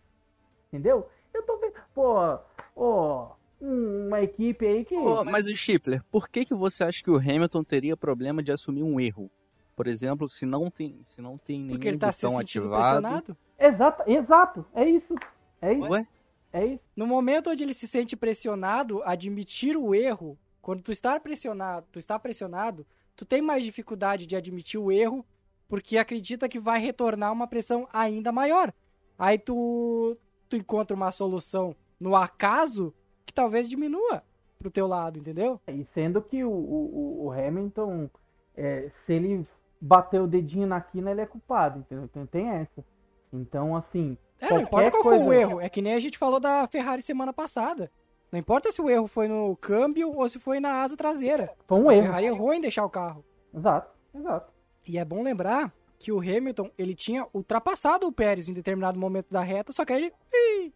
Entendeu? 0.68 1.08
Eu 1.34 1.44
tô 1.44 1.58
vendo. 1.58 1.74
Pô, 1.94 2.40
ó. 2.76 3.32
Uma 3.62 4.22
equipe 4.22 4.66
aí 4.66 4.84
que. 4.84 4.96
Pô, 4.96 5.24
mas 5.24 5.46
o 5.46 5.56
Schiffler, 5.56 6.04
por 6.10 6.28
que, 6.28 6.44
que 6.46 6.56
você 6.56 6.84
acha 6.84 7.04
que 7.04 7.12
o 7.12 7.18
Hamilton 7.18 7.64
teria 7.64 7.96
problema 7.96 8.42
de 8.42 8.52
assumir 8.52 8.82
um 8.82 9.00
erro? 9.00 9.30
Por 9.76 9.88
exemplo, 9.88 10.30
se 10.30 10.46
não 10.46 10.70
tem, 10.70 11.02
se 11.06 11.22
não 11.22 11.38
tem 11.38 11.60
nenhum 11.60 11.74
Porque 11.74 11.88
ele 11.88 11.98
tá 11.98 12.12
se 12.12 12.26
ativado. 12.26 12.72
pressionado. 12.72 13.38
Exato, 13.58 14.04
exato. 14.08 14.66
É 14.74 14.90
isso. 14.90 15.16
É 15.62 15.74
isso. 15.74 15.90
Ué? 15.90 16.08
É 16.52 16.66
isso. 16.66 16.84
No 16.96 17.08
momento 17.08 17.50
onde 17.50 17.64
ele 17.64 17.74
se 17.74 17.88
sente 17.88 18.16
pressionado, 18.16 19.02
admitir 19.04 19.78
o 19.78 19.94
erro, 19.96 20.38
quando 20.62 20.82
tu 20.82 20.92
está 20.92 21.20
pressionado, 21.20 21.86
tu 21.92 22.00
está 22.00 22.20
pressionado, 22.20 22.86
tu 23.16 23.26
tem 23.26 23.42
mais 23.42 23.64
dificuldade 23.64 24.26
de 24.26 24.36
admitir 24.36 24.80
o 24.80 24.92
erro, 24.92 25.26
porque 25.68 25.98
acredita 25.98 26.50
que 26.50 26.60
vai 26.60 26.80
retornar 26.80 27.32
uma 27.32 27.48
pressão 27.48 27.88
ainda 27.94 28.32
maior. 28.32 28.74
Aí 29.18 29.38
tu, 29.38 30.18
tu 30.50 30.56
encontra 30.56 30.96
uma 30.96 31.12
solução 31.12 31.76
no 32.00 32.16
acaso 32.16 32.94
que 33.32 33.36
talvez 33.36 33.68
diminua 33.68 34.22
pro 34.60 34.70
teu 34.70 34.86
lado, 34.88 35.18
entendeu? 35.18 35.60
E 35.68 35.86
sendo 35.94 36.22
que 36.22 36.44
o, 36.44 36.52
o, 36.52 37.26
o 37.26 37.32
Hamilton, 37.32 38.10
é, 38.56 38.92
se 39.06 39.14
ele 39.14 39.48
bater 39.80 40.22
o 40.22 40.28
dedinho 40.28 40.68
na 40.68 40.80
quina, 40.80 41.10
ele 41.10 41.22
é 41.22 41.26
culpado, 41.26 41.80
entendeu? 41.80 42.04
Então 42.06 42.26
tem 42.28 42.48
essa. 42.50 42.86
Então, 43.34 43.76
assim. 43.76 44.18
É, 44.40 44.50
não 44.50 44.60
importa 44.62 44.92
qual 44.92 45.04
foi 45.04 45.18
o 45.18 45.26
coisa- 45.26 45.42
erro. 45.42 45.62
É 45.62 45.70
que 45.70 45.82
nem 45.82 45.94
a 45.94 46.00
gente 46.00 46.18
falou 46.18 46.40
da 46.40 46.68
Ferrari 46.68 47.02
semana 47.02 47.32
passada. 47.34 47.90
Não 48.32 48.40
importa 48.40 48.72
se 48.72 48.82
o 48.82 48.90
erro 48.90 49.08
foi 49.08 49.28
no 49.28 49.56
câmbio 49.58 50.16
ou 50.16 50.28
se 50.30 50.40
foi 50.40 50.60
na 50.60 50.84
asa 50.84 50.96
traseira. 50.96 51.52
Foi 51.68 51.80
um 51.80 51.90
A 51.90 51.96
erro. 51.96 52.06
Ferrari 52.08 52.26
errou 52.28 52.54
em 52.54 52.62
deixar 52.62 52.86
o 52.86 52.90
carro. 52.90 53.26
Exato, 53.54 53.92
exato. 54.14 54.52
E 54.88 54.98
é 54.98 55.06
bom 55.06 55.22
lembrar 55.24 55.74
que 56.00 56.12
o 56.12 56.20
Hamilton, 56.20 56.70
ele 56.78 56.96
tinha 56.96 57.28
ultrapassado 57.34 58.08
o 58.08 58.12
Pérez 58.12 58.48
em 58.50 58.54
determinado 58.54 59.00
momento 59.00 59.28
da 59.30 59.42
reta, 59.42 59.72
só 59.72 59.86
que 59.86 59.94
aí 59.94 60.12
ele... 60.34 60.74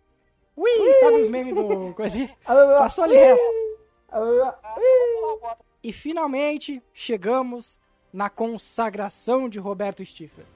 Ui, 0.55 0.71
ui, 0.79 0.93
sabe 0.95 1.17
os 1.21 1.27
memes 1.27 1.53
do... 1.53 1.93
Coisa 1.93 2.15
assim? 2.15 2.29
Passou 2.45 3.03
ali 3.03 3.15
reto. 3.15 3.41
E 5.83 5.91
finalmente 5.91 6.81
chegamos 6.93 7.77
na 8.11 8.29
consagração 8.29 9.49
de 9.49 9.59
Roberto 9.59 10.03
Stifler. 10.03 10.47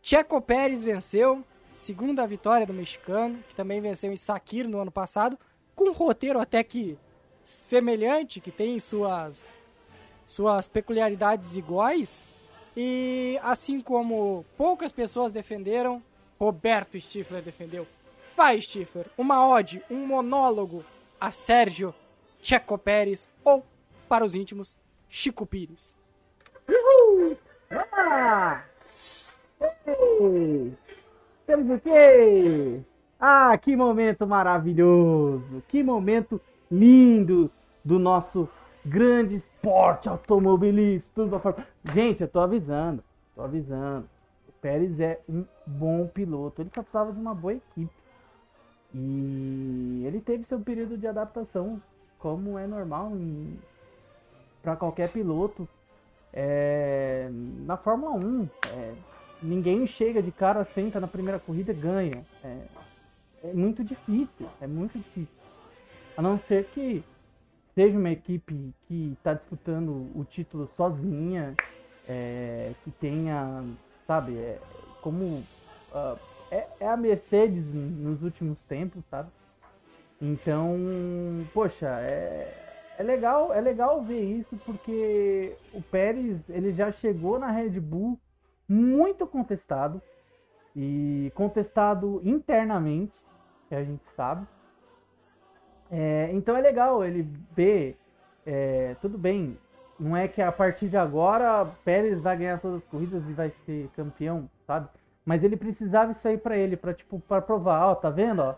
Checo 0.00 0.40
Pérez 0.40 0.82
venceu, 0.82 1.44
segunda 1.72 2.26
vitória 2.26 2.64
do 2.64 2.72
mexicano, 2.72 3.42
que 3.48 3.54
também 3.54 3.80
venceu 3.80 4.12
em 4.12 4.16
Sakir 4.16 4.68
no 4.68 4.78
ano 4.80 4.90
passado, 4.90 5.38
com 5.74 5.90
um 5.90 5.92
roteiro 5.92 6.38
até 6.38 6.62
que 6.62 6.96
semelhante, 7.42 8.40
que 8.40 8.50
tem 8.50 8.78
suas, 8.78 9.44
suas 10.24 10.68
peculiaridades 10.68 11.56
iguais. 11.56 12.22
E 12.76 13.38
assim 13.42 13.80
como 13.80 14.44
poucas 14.56 14.92
pessoas 14.92 15.32
defenderam, 15.32 16.02
Roberto 16.38 16.98
Stifler 17.00 17.42
defendeu. 17.42 17.86
Vai, 18.38 18.60
Stifler, 18.60 19.10
uma 19.18 19.44
ode, 19.48 19.82
um 19.90 20.06
monólogo 20.06 20.84
a 21.20 21.28
Sérgio 21.28 21.92
Checo 22.40 22.78
Pérez 22.78 23.28
ou, 23.44 23.66
para 24.08 24.24
os 24.24 24.32
íntimos, 24.32 24.76
Chico 25.08 25.44
Pires. 25.44 25.96
Ah! 27.68 28.62
Ei! 29.60 30.72
Temos 31.48 31.68
o 31.68 31.80
quê? 31.80 32.80
Ah, 33.18 33.58
que 33.58 33.74
momento 33.74 34.24
maravilhoso! 34.24 35.60
Que 35.66 35.82
momento 35.82 36.40
lindo 36.70 37.50
do 37.84 37.98
nosso 37.98 38.48
grande 38.86 39.34
esporte 39.34 40.08
automobilístico. 40.08 41.28
tudo 41.28 41.64
Gente, 41.92 42.22
eu 42.22 42.28
tô 42.28 42.38
avisando, 42.38 43.02
tô 43.34 43.42
avisando. 43.42 44.08
O 44.48 44.52
Pérez 44.60 45.00
é 45.00 45.18
um 45.28 45.44
bom 45.66 46.06
piloto, 46.06 46.62
ele 46.62 46.70
só 46.72 46.82
precisava 46.82 47.12
de 47.12 47.18
uma 47.18 47.34
boa 47.34 47.54
equipe. 47.54 47.97
E 48.94 50.02
ele 50.06 50.20
teve 50.20 50.44
seu 50.44 50.58
período 50.60 50.96
de 50.96 51.06
adaptação, 51.06 51.80
como 52.18 52.58
é 52.58 52.66
normal 52.66 53.12
para 54.62 54.76
qualquer 54.76 55.10
piloto. 55.10 55.68
É, 56.32 57.28
na 57.30 57.76
Fórmula 57.76 58.12
1, 58.12 58.48
é, 58.66 58.94
ninguém 59.42 59.86
chega 59.86 60.22
de 60.22 60.30
cara, 60.30 60.64
senta 60.74 61.00
na 61.00 61.06
primeira 61.06 61.38
corrida 61.38 61.72
e 61.72 61.74
ganha. 61.74 62.26
É, 62.42 62.58
é 63.44 63.52
muito 63.52 63.84
difícil, 63.84 64.48
é 64.60 64.66
muito 64.66 64.98
difícil. 64.98 65.38
A 66.16 66.22
não 66.22 66.38
ser 66.38 66.64
que 66.66 67.04
seja 67.74 67.96
uma 67.96 68.10
equipe 68.10 68.74
que 68.86 69.12
está 69.12 69.34
disputando 69.34 70.10
o 70.14 70.24
título 70.24 70.68
sozinha, 70.76 71.54
é, 72.08 72.72
que 72.82 72.90
tenha, 72.90 73.64
sabe, 74.06 74.36
é, 74.36 74.58
como 75.00 75.24
uh, 75.92 76.18
é, 76.50 76.66
é, 76.80 76.88
a 76.88 76.96
Mercedes 76.96 77.64
nos 77.72 78.22
últimos 78.22 78.60
tempos, 78.64 79.04
sabe? 79.10 79.30
Então, 80.20 80.76
poxa, 81.52 81.86
é, 82.00 82.52
é 82.98 83.02
legal, 83.02 83.52
é 83.52 83.60
legal 83.60 84.02
ver 84.02 84.22
isso 84.22 84.56
porque 84.64 85.56
o 85.72 85.80
Pérez 85.82 86.38
ele 86.48 86.72
já 86.72 86.90
chegou 86.90 87.38
na 87.38 87.50
Red 87.50 87.78
Bull 87.80 88.18
muito 88.68 89.26
contestado 89.26 90.02
e 90.74 91.30
contestado 91.34 92.20
internamente, 92.24 93.12
que 93.68 93.74
a 93.74 93.84
gente 93.84 94.02
sabe. 94.16 94.46
É, 95.90 96.30
então 96.32 96.56
é 96.56 96.60
legal 96.60 97.04
ele 97.04 97.22
ver, 97.54 97.96
é, 98.44 98.94
tudo 99.00 99.16
bem, 99.16 99.56
não 99.98 100.16
é 100.16 100.28
que 100.28 100.42
a 100.42 100.52
partir 100.52 100.88
de 100.88 100.96
agora 100.96 101.64
Pérez 101.84 102.20
vai 102.20 102.36
ganhar 102.36 102.60
todas 102.60 102.78
as 102.82 102.88
corridas 102.88 103.22
e 103.28 103.32
vai 103.32 103.50
ser 103.64 103.88
campeão, 103.96 104.48
sabe? 104.66 104.88
Mas 105.28 105.44
ele 105.44 105.58
precisava 105.58 106.12
isso 106.12 106.26
aí 106.26 106.38
para 106.38 106.56
ele, 106.56 106.74
para 106.74 106.94
tipo, 106.94 107.20
para 107.20 107.42
provar, 107.42 107.88
ó, 107.88 107.94
tá 107.94 108.08
vendo, 108.08 108.40
ó? 108.40 108.54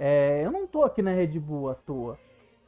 É, 0.00 0.42
eu 0.44 0.50
não 0.50 0.66
tô 0.66 0.82
aqui 0.82 1.00
na 1.00 1.12
Red 1.12 1.38
Bull 1.38 1.70
à 1.70 1.76
toa. 1.76 2.18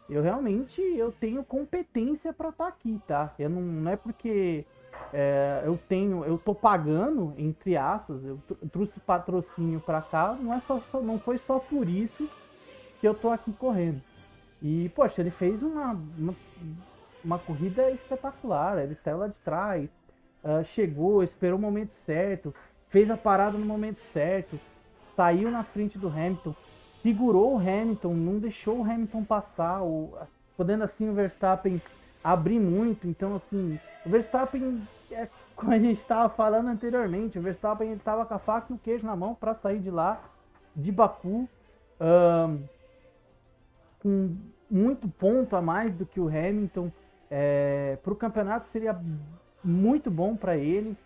Eu 0.08 0.22
realmente 0.22 0.80
eu 0.80 1.10
tenho 1.10 1.42
competência 1.42 2.32
para 2.32 2.50
estar 2.50 2.66
tá 2.66 2.70
aqui, 2.70 3.00
tá? 3.08 3.34
Eu 3.36 3.50
não, 3.50 3.60
não 3.60 3.90
é 3.90 3.96
porque 3.96 4.64
é, 5.12 5.62
eu 5.64 5.76
tenho, 5.88 6.24
eu 6.24 6.38
tô 6.38 6.54
pagando 6.54 7.34
entre 7.36 7.76
aspas, 7.76 8.24
eu 8.24 8.38
trouxe 8.70 9.00
patrocínio 9.00 9.80
para 9.80 10.00
cá, 10.00 10.32
não 10.40 10.54
é 10.54 10.60
só, 10.60 10.78
só, 10.82 11.00
não 11.00 11.18
foi 11.18 11.36
só 11.38 11.58
por 11.58 11.88
isso 11.88 12.30
que 13.00 13.08
eu 13.08 13.14
tô 13.14 13.30
aqui 13.30 13.52
correndo. 13.54 14.00
E 14.62 14.90
poxa, 14.90 15.22
ele 15.22 15.32
fez 15.32 15.60
uma, 15.60 15.90
uma 16.16 16.36
uma 17.24 17.38
corrida 17.40 17.90
espetacular. 17.90 18.78
Ele 18.78 18.94
saiu 18.94 19.18
lá 19.18 19.26
de 19.26 19.34
trás, 19.44 19.90
uh, 20.44 20.64
chegou, 20.66 21.24
esperou 21.24 21.58
o 21.58 21.60
momento 21.60 21.92
certo, 22.06 22.54
fez 22.90 23.10
a 23.10 23.16
parada 23.16 23.56
no 23.56 23.64
momento 23.64 24.00
certo, 24.12 24.58
saiu 25.16 25.50
na 25.50 25.64
frente 25.64 25.98
do 25.98 26.08
Hamilton, 26.08 26.54
segurou 27.02 27.54
o 27.54 27.58
Hamilton, 27.58 28.14
não 28.14 28.38
deixou 28.38 28.80
o 28.80 28.84
Hamilton 28.84 29.24
passar, 29.24 29.80
podendo 30.56 30.84
assim 30.84 31.08
o 31.08 31.14
Verstappen 31.14 31.80
abrir 32.22 32.60
muito. 32.60 33.08
Então, 33.08 33.36
assim, 33.36 33.78
o 34.04 34.10
Verstappen, 34.10 34.86
é, 35.10 35.28
como 35.56 35.72
a 35.72 35.78
gente 35.78 36.00
estava 36.00 36.28
falando 36.28 36.68
anteriormente, 36.68 37.38
o 37.38 37.42
Verstappen 37.42 37.92
estava 37.92 38.26
com 38.26 38.34
a 38.34 38.38
faca 38.38 38.72
e 38.72 38.76
o 38.76 38.78
queijo 38.78 39.06
na 39.06 39.16
mão 39.16 39.34
para 39.34 39.54
sair 39.54 39.78
de 39.78 39.90
lá, 39.90 40.22
de 40.76 40.92
Baku. 40.92 41.48
Uh, 42.00 42.58
com 44.00 44.34
muito 44.70 45.08
ponto 45.08 45.54
a 45.54 45.62
mais 45.62 45.94
do 45.94 46.04
que 46.04 46.20
o 46.20 46.28
Hamilton. 46.28 46.90
É, 47.30 47.96
para 48.02 48.12
o 48.12 48.16
campeonato 48.16 48.68
seria 48.72 48.98
muito 49.62 50.10
bom 50.10 50.34
para 50.34 50.56
ele, 50.56 50.96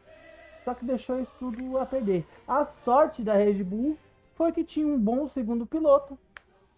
só 0.64 0.74
que 0.74 0.84
deixou 0.84 1.20
isso 1.20 1.32
tudo 1.38 1.78
a 1.78 1.86
perder. 1.86 2.26
A 2.46 2.64
sorte 2.64 3.22
da 3.22 3.34
Red 3.34 3.62
Bull 3.62 3.96
foi 4.34 4.52
que 4.52 4.64
tinha 4.64 4.86
um 4.86 4.98
bom 4.98 5.28
segundo 5.28 5.66
piloto 5.66 6.18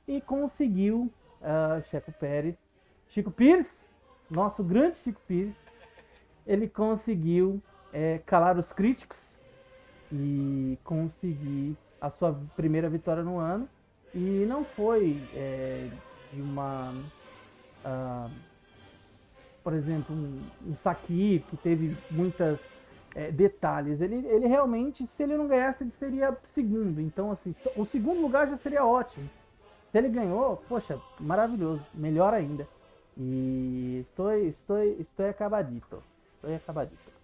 e 0.06 0.20
conseguiu 0.20 1.10
uh, 1.40 1.82
Chico 1.88 2.12
Pérez, 2.12 2.56
Chico 3.08 3.30
Pires, 3.30 3.70
nosso 4.30 4.62
grande 4.62 4.98
Chico 4.98 5.20
Pires, 5.26 5.54
ele 6.46 6.68
conseguiu 6.68 7.60
é, 7.92 8.18
calar 8.26 8.58
os 8.58 8.72
críticos 8.72 9.18
e 10.12 10.78
conseguir 10.84 11.76
a 12.00 12.10
sua 12.10 12.38
primeira 12.54 12.88
vitória 12.88 13.22
no 13.22 13.38
ano 13.38 13.68
e 14.14 14.44
não 14.46 14.64
foi 14.64 15.20
é, 15.34 15.88
de 16.32 16.40
uma 16.40 16.92
uh, 17.84 18.30
por 19.66 19.74
exemplo, 19.74 20.14
um, 20.14 20.40
um 20.64 20.76
Saki, 20.76 21.44
que 21.50 21.56
teve 21.56 21.96
muitos 22.08 22.56
é, 23.16 23.32
detalhes. 23.32 24.00
Ele, 24.02 24.16
ele 24.28 24.46
realmente, 24.46 25.08
se 25.16 25.22
ele 25.22 25.36
não 25.36 25.48
ganhasse, 25.48 25.82
ele 25.82 25.92
seria 25.98 26.36
segundo. 26.54 27.00
Então, 27.00 27.32
assim, 27.32 27.54
o 27.74 27.86
segundo 27.86 28.20
lugar 28.20 28.46
já 28.46 28.58
seria 28.58 28.84
ótimo. 28.84 29.28
Se 29.90 29.96
ele 29.98 30.10
ganhou, 30.10 30.62
poxa, 30.68 31.00
maravilhoso, 31.18 31.82
melhor 31.94 32.34
ainda. 32.34 32.68
E 33.16 34.04
estou, 34.06 34.30
estou, 34.34 34.82
estou 34.82 35.26
acabadito. 35.26 36.02
Estou 36.34 36.54
acabadito. 36.54 37.16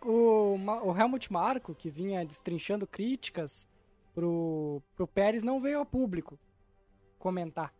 O, 0.00 0.56
o, 0.84 0.96
Helmut 0.96 1.30
Marko, 1.30 1.74
que 1.74 1.90
vinha 1.90 2.24
destrinchando 2.24 2.86
críticas 2.86 3.68
pro, 4.14 4.80
pro 4.96 5.06
Pérez, 5.06 5.42
não 5.42 5.60
veio 5.60 5.80
ao 5.80 5.86
público 5.86 6.38
comentar. 7.18 7.74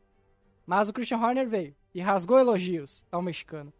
Mas 0.66 0.88
o 0.88 0.92
Christian 0.92 1.18
Horner 1.18 1.48
veio 1.48 1.74
e 1.94 2.00
rasgou 2.00 2.38
elogios 2.38 3.04
ao 3.10 3.22
mexicano. 3.22 3.72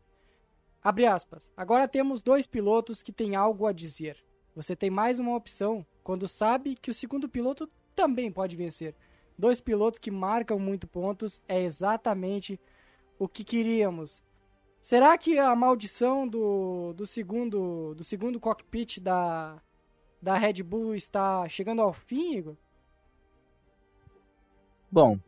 Abre 0.83 1.07
aspas. 1.07 1.51
Agora 1.57 1.87
temos 1.87 2.23
dois 2.23 2.47
pilotos 2.47 3.03
que 3.03 3.13
têm 3.13 3.37
algo 3.37 3.67
a 3.67 3.73
dizer. 3.73 4.23
Você 4.55 4.75
tem 4.75 4.91
mais 4.91 5.21
uma 5.21 5.37
opção 5.37 5.87
quando 6.03 6.27
sabe 6.27 6.75
que 6.75 6.91
o 6.91 6.95
segundo 6.95 7.29
piloto 7.29 7.71
também 7.95 8.33
pode 8.33 8.57
vencer. 8.57 8.95
Dois 9.39 9.61
pilotos 9.61 9.99
que 9.99 10.11
marcam 10.11 10.59
muito 10.59 10.87
pontos 10.87 11.41
é 11.49 11.63
exatamente 11.63 12.61
o 13.19 13.29
que 13.29 13.45
queríamos. 13.45 14.21
Será 14.81 15.17
que 15.17 15.39
a 15.39 15.55
maldição 15.55 16.27
do, 16.27 16.93
do 16.95 17.07
segundo 17.07 17.95
do 17.95 18.03
segundo 18.03 18.41
cockpit 18.41 18.99
da 18.99 19.63
da 20.21 20.37
Red 20.37 20.63
Bull 20.63 20.95
está 20.95 21.49
chegando 21.49 21.81
ao 21.81 21.93
fim, 21.93 22.37
Igor? 22.37 22.57
Bom, 24.91 25.19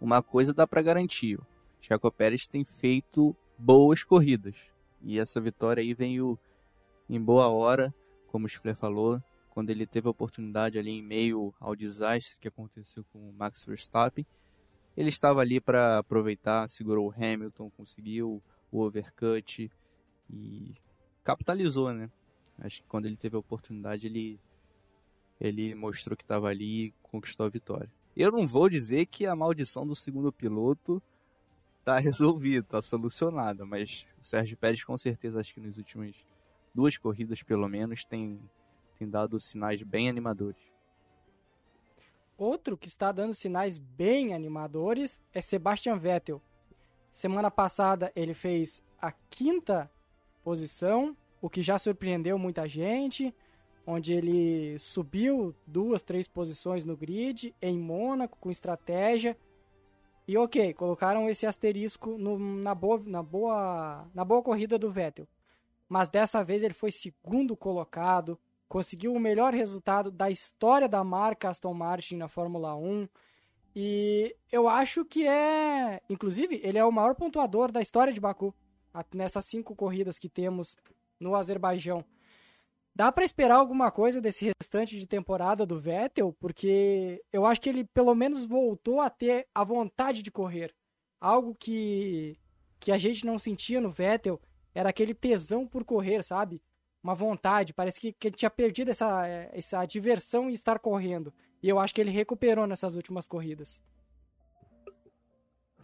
uma 0.00 0.22
coisa 0.22 0.52
dá 0.52 0.66
para 0.66 0.82
garantir. 0.82 1.38
O 1.38 1.46
Checo 1.80 2.10
Pérez 2.12 2.46
tem 2.46 2.64
feito 2.64 3.34
boas 3.58 4.02
corridas. 4.02 4.56
E 5.02 5.18
essa 5.18 5.40
vitória 5.40 5.82
aí 5.82 5.94
veio 5.94 6.38
em 7.08 7.20
boa 7.20 7.48
hora, 7.48 7.94
como 8.28 8.46
o 8.46 8.48
Schifler 8.48 8.74
falou, 8.74 9.22
quando 9.50 9.70
ele 9.70 9.86
teve 9.86 10.08
a 10.08 10.10
oportunidade 10.10 10.78
ali 10.78 10.90
em 10.90 11.02
meio 11.02 11.54
ao 11.60 11.76
desastre 11.76 12.38
que 12.40 12.48
aconteceu 12.48 13.04
com 13.12 13.30
o 13.30 13.32
Max 13.32 13.64
Verstappen. 13.64 14.26
Ele 14.96 15.08
estava 15.08 15.40
ali 15.40 15.60
para 15.60 15.98
aproveitar, 15.98 16.68
segurou 16.68 17.08
o 17.08 17.12
Hamilton, 17.12 17.70
conseguiu 17.70 18.42
o 18.70 18.80
overcut 18.80 19.70
e 20.30 20.74
capitalizou, 21.22 21.92
né? 21.92 22.10
Acho 22.58 22.82
que 22.82 22.88
quando 22.88 23.06
ele 23.06 23.16
teve 23.16 23.36
a 23.36 23.40
oportunidade, 23.40 24.06
ele, 24.06 24.40
ele 25.40 25.74
mostrou 25.74 26.16
que 26.16 26.24
estava 26.24 26.48
ali 26.48 26.86
e 26.86 26.94
conquistou 27.02 27.46
a 27.46 27.48
vitória. 27.48 27.90
Eu 28.16 28.30
não 28.30 28.46
vou 28.46 28.68
dizer 28.68 29.06
que 29.06 29.26
a 29.26 29.34
maldição 29.34 29.86
do 29.86 29.94
segundo 29.94 30.32
piloto 30.32 31.02
tá 31.84 31.98
resolvida, 32.00 32.66
tá 32.66 32.82
solucionada, 32.82 33.64
mas 33.64 34.06
o 34.20 34.24
Sérgio 34.24 34.56
Pérez 34.56 34.82
com 34.84 34.96
certeza 34.96 35.40
acho 35.40 35.54
que 35.54 35.60
nas 35.60 35.76
últimas 35.76 36.14
duas 36.74 36.96
corridas 36.96 37.42
pelo 37.42 37.68
menos 37.68 38.04
tem, 38.04 38.40
tem 38.98 39.08
dado 39.08 39.38
sinais 39.38 39.82
bem 39.82 40.08
animadores. 40.08 40.62
Outro 42.36 42.76
que 42.76 42.88
está 42.88 43.12
dando 43.12 43.32
sinais 43.32 43.78
bem 43.78 44.34
animadores 44.34 45.20
é 45.32 45.40
Sebastian 45.40 45.96
Vettel. 45.96 46.42
Semana 47.10 47.50
passada 47.50 48.10
ele 48.16 48.34
fez 48.34 48.82
a 49.00 49.12
quinta 49.12 49.88
posição, 50.42 51.16
o 51.40 51.48
que 51.48 51.62
já 51.62 51.78
surpreendeu 51.78 52.36
muita 52.36 52.66
gente 52.66 53.32
onde 53.86 54.12
ele 54.12 54.78
subiu 54.78 55.54
duas, 55.66 56.02
três 56.02 56.26
posições 56.26 56.84
no 56.84 56.96
grid 56.96 57.54
em 57.60 57.78
Mônaco 57.78 58.38
com 58.40 58.50
estratégia. 58.50 59.36
E 60.26 60.38
ok, 60.38 60.72
colocaram 60.74 61.28
esse 61.28 61.46
asterisco 61.46 62.16
no, 62.16 62.38
na, 62.38 62.74
boa, 62.74 63.02
na, 63.04 63.22
boa, 63.22 64.08
na 64.14 64.24
boa 64.24 64.42
corrida 64.42 64.78
do 64.78 64.90
Vettel. 64.90 65.28
Mas 65.88 66.08
dessa 66.08 66.42
vez 66.42 66.62
ele 66.62 66.72
foi 66.72 66.90
segundo 66.90 67.54
colocado, 67.54 68.38
conseguiu 68.66 69.12
o 69.12 69.20
melhor 69.20 69.52
resultado 69.52 70.10
da 70.10 70.30
história 70.30 70.88
da 70.88 71.04
marca 71.04 71.50
Aston 71.50 71.74
Martin 71.74 72.16
na 72.16 72.26
Fórmula 72.26 72.74
1. 72.74 73.06
E 73.76 74.34
eu 74.50 74.68
acho 74.68 75.04
que 75.04 75.26
é. 75.26 76.00
Inclusive, 76.08 76.60
ele 76.62 76.78
é 76.78 76.84
o 76.84 76.92
maior 76.92 77.14
pontuador 77.14 77.70
da 77.70 77.82
história 77.82 78.12
de 78.12 78.20
Baku. 78.20 78.54
Nessas 79.12 79.44
cinco 79.44 79.74
corridas 79.74 80.18
que 80.18 80.28
temos 80.28 80.76
no 81.20 81.34
Azerbaijão. 81.34 82.04
Dá 82.96 83.10
para 83.10 83.24
esperar 83.24 83.56
alguma 83.56 83.90
coisa 83.90 84.20
desse 84.20 84.52
restante 84.60 84.98
de 84.98 85.06
temporada 85.06 85.66
do 85.66 85.80
Vettel, 85.80 86.32
porque 86.38 87.20
eu 87.32 87.44
acho 87.44 87.60
que 87.60 87.68
ele 87.68 87.84
pelo 87.84 88.14
menos 88.14 88.46
voltou 88.46 89.00
a 89.00 89.10
ter 89.10 89.48
a 89.52 89.64
vontade 89.64 90.22
de 90.22 90.30
correr. 90.30 90.72
Algo 91.20 91.54
que 91.54 92.38
que 92.78 92.92
a 92.92 92.98
gente 92.98 93.24
não 93.24 93.38
sentia 93.38 93.80
no 93.80 93.90
Vettel 93.90 94.38
era 94.74 94.90
aquele 94.90 95.14
tesão 95.14 95.66
por 95.66 95.84
correr, 95.84 96.22
sabe? 96.22 96.62
Uma 97.02 97.14
vontade, 97.14 97.72
parece 97.72 97.98
que, 97.98 98.12
que 98.12 98.28
ele 98.28 98.36
tinha 98.36 98.50
perdido 98.50 98.90
essa, 98.90 99.26
essa 99.52 99.84
diversão 99.86 100.50
em 100.50 100.52
estar 100.52 100.78
correndo. 100.78 101.32
E 101.62 101.68
eu 101.68 101.78
acho 101.78 101.94
que 101.94 102.00
ele 102.00 102.10
recuperou 102.10 102.66
nessas 102.66 102.94
últimas 102.94 103.26
corridas. 103.26 103.80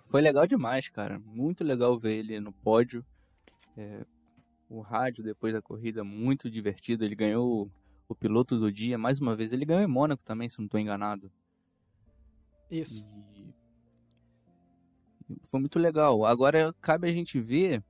foi 0.05 0.21
legal 0.21 0.47
demais, 0.47 0.89
cara. 0.89 1.19
Muito 1.19 1.65
legal 1.65 1.99
ver 1.99 2.19
ele 2.19 2.39
no 2.39 2.53
pódio. 2.53 3.05
É, 3.77 4.05
o 4.71 4.81
rádio 4.81 5.25
depois 5.25 5.53
da 5.53 5.61
corrida, 5.61 6.05
muito 6.05 6.49
divertido. 6.49 7.05
Ele 7.05 7.17
ganhou 7.17 7.65
o, 7.65 7.71
o 8.09 8.15
piloto 8.15 8.59
do 8.59 8.71
dia. 8.73 8.97
Mais 8.97 9.21
uma 9.21 9.35
vez, 9.35 9.53
ele 9.53 9.65
ganhou 9.65 9.83
em 9.83 9.89
Mônaco 9.89 10.25
também, 10.25 10.49
se 10.49 10.59
não 10.59 10.67
estou 10.67 10.79
enganado. 10.79 11.31
Isso. 12.71 13.05
E 13.35 13.53
foi 15.45 15.61
muito 15.61 15.79
legal. 15.79 16.25
Agora 16.25 16.73
cabe 16.81 17.09
a 17.09 17.13
gente 17.13 17.41
ver, 17.41 17.83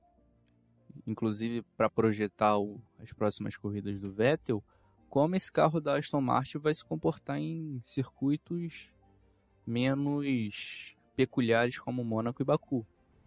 inclusive 1.05 1.61
para 1.77 1.89
projetar 1.89 2.57
o, 2.57 2.81
as 2.99 3.13
próximas 3.13 3.55
corridas 3.55 3.99
do 3.99 4.11
Vettel, 4.11 4.63
como 5.07 5.35
esse 5.35 5.51
carro 5.51 5.79
da 5.79 5.97
Aston 5.97 6.21
Martin 6.21 6.57
vai 6.57 6.73
se 6.73 6.83
comportar 6.83 7.37
em 7.37 7.79
circuitos 7.83 8.89
menos 9.67 10.95
peculiares 11.15 11.77
como 11.77 12.03
Mônaco 12.03 12.41
e 12.41 12.45
Baku. 12.45 12.85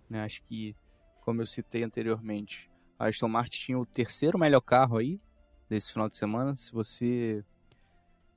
Né? 0.08 0.24
Acho 0.24 0.42
que, 0.42 0.74
como 1.20 1.42
eu 1.42 1.46
citei 1.46 1.84
anteriormente, 1.84 2.70
a 2.98 3.06
Aston 3.06 3.28
Martin 3.28 3.58
tinha 3.58 3.78
o 3.78 3.86
terceiro 3.86 4.38
melhor 4.38 4.60
carro 4.60 4.96
aí 4.96 5.20
desse 5.68 5.92
final 5.92 6.08
de 6.08 6.16
semana. 6.16 6.54
Se 6.56 6.72
você 6.72 7.44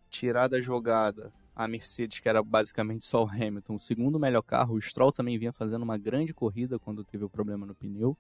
tirar 0.09 0.47
da 0.47 0.59
jogada 0.59 1.31
a 1.55 1.67
Mercedes, 1.67 2.19
que 2.19 2.29
era 2.29 2.43
basicamente 2.43 3.05
só 3.05 3.23
o 3.23 3.29
Hamilton, 3.29 3.75
o 3.75 3.79
segundo 3.79 4.19
melhor 4.19 4.41
carro, 4.41 4.75
o 4.75 4.81
Stroll 4.81 5.11
também 5.11 5.37
vinha 5.37 5.51
fazendo 5.51 5.83
uma 5.83 5.97
grande 5.97 6.33
corrida 6.33 6.77
quando 6.77 7.03
teve 7.03 7.23
o 7.23 7.29
problema 7.29 7.65
no 7.65 7.75
pneu. 7.75 8.15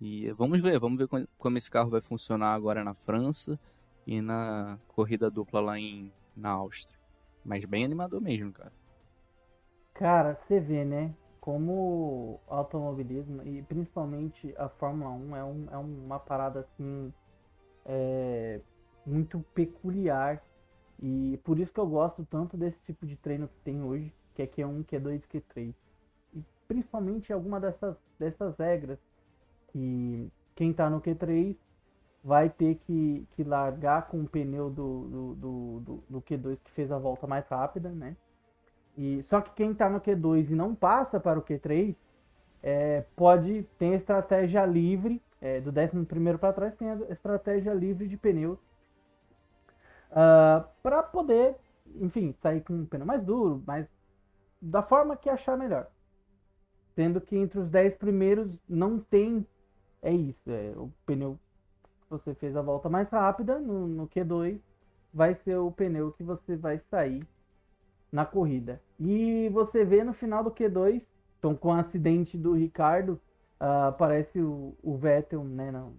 E 0.00 0.30
vamos 0.32 0.60
ver, 0.60 0.78
vamos 0.78 0.98
ver 0.98 1.08
como 1.38 1.56
esse 1.56 1.70
carro 1.70 1.90
vai 1.90 2.00
funcionar 2.00 2.52
agora 2.52 2.84
na 2.84 2.94
França 2.94 3.58
e 4.06 4.20
na 4.20 4.78
corrida 4.88 5.30
dupla 5.30 5.60
lá 5.60 5.78
em, 5.78 6.12
na 6.36 6.50
Áustria. 6.50 6.98
Mas 7.44 7.64
bem 7.64 7.84
animador 7.84 8.20
mesmo, 8.20 8.52
cara. 8.52 8.72
Cara, 9.94 10.38
você 10.46 10.60
vê, 10.60 10.84
né? 10.84 11.14
Como 11.44 12.40
automobilismo 12.48 13.42
e 13.42 13.60
principalmente 13.64 14.54
a 14.56 14.66
Fórmula 14.66 15.10
1 15.10 15.36
é, 15.36 15.44
um, 15.44 15.66
é 15.72 15.76
uma 15.76 16.18
parada 16.18 16.60
assim 16.60 17.12
é, 17.84 18.62
muito 19.04 19.44
peculiar. 19.54 20.42
E 21.02 21.38
por 21.44 21.58
isso 21.58 21.70
que 21.70 21.78
eu 21.78 21.86
gosto 21.86 22.26
tanto 22.30 22.56
desse 22.56 22.78
tipo 22.86 23.04
de 23.04 23.14
treino 23.16 23.46
que 23.46 23.60
tem 23.62 23.82
hoje, 23.82 24.10
que 24.34 24.40
é 24.40 24.46
Q1, 24.46 24.86
Q2 24.86 25.20
Q3. 25.30 25.74
E 26.32 26.42
principalmente 26.66 27.30
alguma 27.30 27.60
dessas, 27.60 27.94
dessas 28.18 28.56
regras 28.56 28.98
que 29.68 30.32
quem 30.56 30.72
tá 30.72 30.88
no 30.88 31.02
Q3 31.02 31.54
vai 32.24 32.48
ter 32.48 32.76
que, 32.86 33.28
que 33.36 33.44
largar 33.44 34.08
com 34.08 34.22
o 34.22 34.26
pneu 34.26 34.70
do, 34.70 35.08
do, 35.08 35.34
do, 35.34 35.80
do, 35.80 36.04
do 36.08 36.22
Q2 36.22 36.56
que 36.64 36.70
fez 36.70 36.90
a 36.90 36.98
volta 36.98 37.26
mais 37.26 37.46
rápida, 37.48 37.90
né? 37.90 38.16
E, 38.96 39.22
só 39.24 39.40
que 39.40 39.52
quem 39.54 39.72
está 39.72 39.88
no 39.88 40.00
Q2 40.00 40.50
e 40.50 40.54
não 40.54 40.74
passa 40.74 41.18
para 41.18 41.38
o 41.38 41.42
Q3 41.42 41.96
é, 42.62 43.04
pode 43.16 43.64
ter 43.78 43.94
estratégia 43.94 44.64
livre, 44.64 45.20
é, 45.40 45.60
do 45.60 45.70
11 45.70 46.38
para 46.38 46.52
trás 46.52 46.74
tem 46.76 46.90
a 46.90 46.96
estratégia 47.10 47.74
livre 47.74 48.08
de 48.08 48.16
pneus 48.16 48.58
uh, 48.58 48.62
ah, 50.12 50.68
para 50.82 51.02
poder, 51.02 51.56
enfim, 51.96 52.34
sair 52.40 52.62
com 52.62 52.72
um 52.72 52.86
pneu 52.86 53.04
mais 53.04 53.22
duro, 53.22 53.62
mas 53.66 53.86
da 54.62 54.82
forma 54.82 55.16
que 55.16 55.28
achar 55.28 55.58
melhor. 55.58 55.86
Sendo 56.94 57.20
que 57.20 57.36
entre 57.36 57.58
os 57.58 57.68
10 57.68 57.96
primeiros 57.96 58.62
não 58.66 58.98
tem, 58.98 59.46
é 60.00 60.12
isso, 60.12 60.50
é, 60.50 60.72
o 60.76 60.90
pneu 61.04 61.38
que 62.02 62.08
você 62.08 62.34
fez 62.34 62.56
a 62.56 62.62
volta 62.62 62.88
mais 62.88 63.10
rápida 63.10 63.58
no, 63.58 63.86
no 63.86 64.08
Q2 64.08 64.58
vai 65.12 65.34
ser 65.44 65.56
o 65.56 65.70
pneu 65.70 66.12
que 66.12 66.22
você 66.22 66.56
vai 66.56 66.78
sair 66.90 67.26
na 68.14 68.24
corrida. 68.24 68.80
E 69.00 69.48
você 69.48 69.84
vê 69.84 70.04
no 70.04 70.14
final 70.14 70.44
do 70.44 70.52
Q2, 70.52 71.02
então 71.36 71.52
com 71.56 71.70
o 71.70 71.72
acidente 71.72 72.38
do 72.38 72.52
Ricardo, 72.52 73.20
uh, 73.60 73.88
aparece 73.88 74.38
o, 74.40 74.72
o 74.80 74.96
Vettel 74.96 75.42
né, 75.42 75.72
no, 75.72 75.96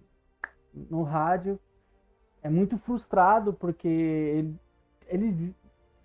no 0.72 1.02
rádio. 1.02 1.60
É 2.42 2.48
muito 2.48 2.78
frustrado 2.78 3.52
porque 3.52 3.86
ele, 3.86 4.56
ele 5.08 5.54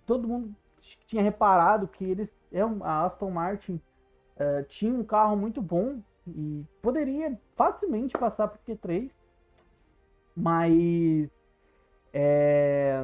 todo 0.04 0.28
mundo 0.28 0.54
tinha 1.06 1.22
reparado 1.22 1.88
que 1.88 2.04
eles 2.04 2.28
é 2.52 2.60
a 2.60 3.06
Aston 3.06 3.30
Martin 3.30 3.80
uh, 4.36 4.62
tinha 4.68 4.92
um 4.92 5.02
carro 5.02 5.34
muito 5.34 5.62
bom 5.62 6.02
e 6.26 6.62
poderia 6.82 7.40
facilmente 7.56 8.12
passar 8.18 8.48
o 8.48 8.70
Q3, 8.70 9.10
mas 10.36 11.30
é, 12.12 13.02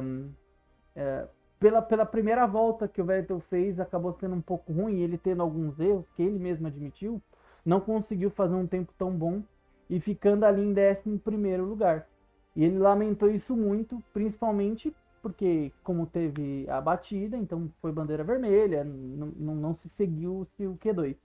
é, 0.95 1.27
pela, 1.59 1.81
pela 1.81 2.05
primeira 2.05 2.47
volta 2.47 2.87
que 2.87 3.01
o 3.01 3.05
Vettel 3.05 3.39
fez, 3.49 3.79
acabou 3.79 4.13
sendo 4.13 4.35
um 4.35 4.41
pouco 4.41 4.71
ruim, 4.71 5.01
ele 5.01 5.17
tendo 5.17 5.41
alguns 5.41 5.79
erros 5.79 6.05
que 6.15 6.23
ele 6.23 6.39
mesmo 6.39 6.67
admitiu, 6.67 7.21
não 7.65 7.81
conseguiu 7.81 8.29
fazer 8.29 8.55
um 8.55 8.65
tempo 8.65 8.93
tão 8.97 9.11
bom 9.11 9.43
e 9.89 9.99
ficando 9.99 10.45
ali 10.45 10.61
em 10.61 10.73
11 10.73 11.57
lugar. 11.57 12.07
E 12.55 12.63
ele 12.63 12.77
lamentou 12.77 13.29
isso 13.29 13.55
muito, 13.55 14.01
principalmente 14.13 14.95
porque, 15.21 15.71
como 15.83 16.05
teve 16.05 16.65
a 16.69 16.79
batida, 16.79 17.35
então 17.35 17.69
foi 17.81 17.91
bandeira 17.91 18.23
vermelha, 18.23 18.85
não, 18.85 19.27
não, 19.35 19.55
não 19.55 19.75
se 19.75 19.89
seguiu 19.89 20.47
o 20.59 20.77
Q2. 20.77 21.15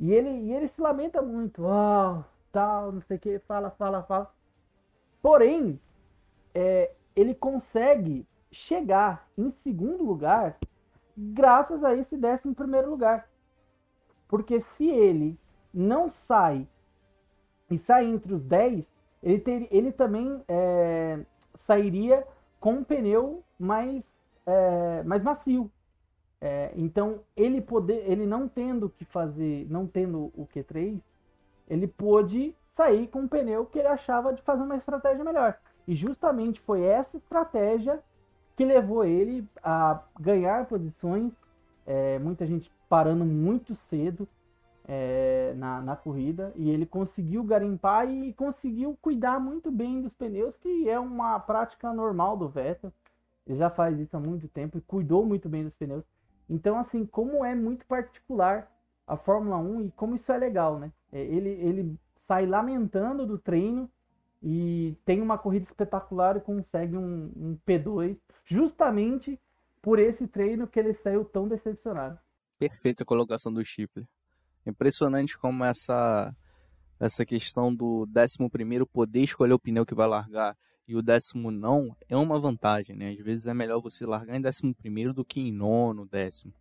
E 0.00 0.12
ele, 0.12 0.30
e 0.30 0.52
ele 0.52 0.68
se 0.68 0.80
lamenta 0.80 1.20
muito, 1.20 1.62
oh, 1.62 2.24
tal, 2.50 2.90
não 2.90 3.02
sei 3.02 3.18
o 3.18 3.20
que, 3.20 3.38
fala, 3.40 3.70
fala, 3.72 4.02
fala. 4.02 4.32
Porém, 5.20 5.78
é, 6.54 6.90
ele 7.14 7.34
consegue 7.34 8.26
chegar 8.52 9.26
em 9.36 9.50
segundo 9.62 10.04
lugar 10.04 10.58
graças 11.16 11.82
a 11.82 11.94
esse 11.94 12.16
décimo 12.16 12.54
primeiro 12.54 12.90
lugar. 12.90 13.28
Porque 14.28 14.60
se 14.60 14.88
ele 14.88 15.38
não 15.72 16.10
sai 16.10 16.66
e 17.70 17.78
sai 17.78 18.06
entre 18.06 18.34
os 18.34 18.44
10, 18.44 18.84
ele, 19.22 19.38
ter, 19.38 19.68
ele 19.70 19.92
também 19.92 20.42
é, 20.46 21.20
sairia 21.54 22.26
com 22.60 22.74
um 22.74 22.84
pneu 22.84 23.42
mais, 23.58 24.02
é, 24.46 25.02
mais 25.02 25.22
macio. 25.22 25.70
É, 26.40 26.72
então 26.76 27.20
ele 27.36 27.60
poder, 27.60 28.10
ele 28.10 28.26
não 28.26 28.48
tendo 28.48 28.90
que 28.90 29.04
fazer, 29.04 29.66
não 29.70 29.86
tendo 29.86 30.32
o 30.34 30.46
Q3, 30.46 31.00
ele 31.68 31.86
pôde 31.86 32.54
sair 32.76 33.06
com 33.06 33.20
um 33.20 33.28
pneu 33.28 33.64
que 33.66 33.78
ele 33.78 33.88
achava 33.88 34.32
de 34.32 34.42
fazer 34.42 34.62
uma 34.62 34.76
estratégia 34.76 35.24
melhor. 35.24 35.56
E 35.86 35.94
justamente 35.94 36.60
foi 36.60 36.82
essa 36.82 37.16
estratégia 37.16 38.02
que 38.56 38.64
levou 38.64 39.04
ele 39.04 39.46
a 39.62 40.02
ganhar 40.20 40.66
posições, 40.66 41.32
é, 41.86 42.18
muita 42.18 42.46
gente 42.46 42.70
parando 42.88 43.24
muito 43.24 43.74
cedo 43.88 44.28
é, 44.86 45.54
na, 45.56 45.80
na 45.80 45.96
corrida, 45.96 46.52
e 46.56 46.70
ele 46.70 46.84
conseguiu 46.84 47.42
garimpar 47.44 48.08
e 48.08 48.32
conseguiu 48.34 48.96
cuidar 49.00 49.40
muito 49.40 49.70
bem 49.70 50.00
dos 50.00 50.12
pneus, 50.14 50.56
que 50.56 50.88
é 50.88 50.98
uma 50.98 51.38
prática 51.40 51.92
normal 51.92 52.36
do 52.36 52.48
Vettel. 52.48 52.92
Ele 53.46 53.58
já 53.58 53.70
faz 53.70 53.98
isso 53.98 54.16
há 54.16 54.20
muito 54.20 54.46
tempo 54.48 54.78
e 54.78 54.82
cuidou 54.82 55.24
muito 55.24 55.48
bem 55.48 55.64
dos 55.64 55.74
pneus. 55.74 56.04
Então, 56.48 56.78
assim, 56.78 57.06
como 57.06 57.44
é 57.44 57.54
muito 57.54 57.86
particular 57.86 58.70
a 59.06 59.16
Fórmula 59.16 59.56
1 59.56 59.82
e 59.82 59.90
como 59.92 60.14
isso 60.14 60.30
é 60.30 60.38
legal, 60.38 60.78
né? 60.78 60.92
É, 61.12 61.20
ele, 61.20 61.48
ele 61.48 61.98
sai 62.26 62.46
lamentando 62.46 63.26
do 63.26 63.38
treino 63.38 63.90
e 64.42 64.96
tem 65.04 65.20
uma 65.20 65.38
corrida 65.38 65.66
espetacular 65.66 66.36
e 66.36 66.40
consegue 66.40 66.96
um, 66.96 67.32
um 67.36 67.58
P2 67.66 68.18
justamente 68.44 69.38
por 69.80 69.98
esse 69.98 70.26
treino 70.26 70.66
que 70.66 70.78
ele 70.78 70.94
saiu 70.94 71.24
tão 71.24 71.46
decepcionado. 71.46 72.18
Perfeita 72.58 73.04
colocação 73.04 73.52
do 73.52 73.64
Chifre. 73.64 74.06
Impressionante 74.66 75.38
como 75.38 75.64
essa 75.64 76.34
essa 76.98 77.26
questão 77.26 77.74
do 77.74 78.06
décimo 78.06 78.48
primeiro 78.48 78.86
poder 78.86 79.22
escolher 79.22 79.52
o 79.52 79.58
pneu 79.58 79.84
que 79.84 79.94
vai 79.94 80.06
largar 80.06 80.56
e 80.86 80.94
o 80.94 81.02
décimo 81.02 81.50
não 81.50 81.96
é 82.08 82.16
uma 82.16 82.38
vantagem, 82.38 82.94
né? 82.94 83.10
Às 83.10 83.18
vezes 83.18 83.46
é 83.46 83.54
melhor 83.54 83.80
você 83.80 84.06
largar 84.06 84.36
em 84.36 84.40
décimo 84.40 84.72
primeiro 84.74 85.12
do 85.12 85.24
que 85.24 85.40
em 85.40 85.52
nono, 85.52 86.06
décimo. 86.06 86.52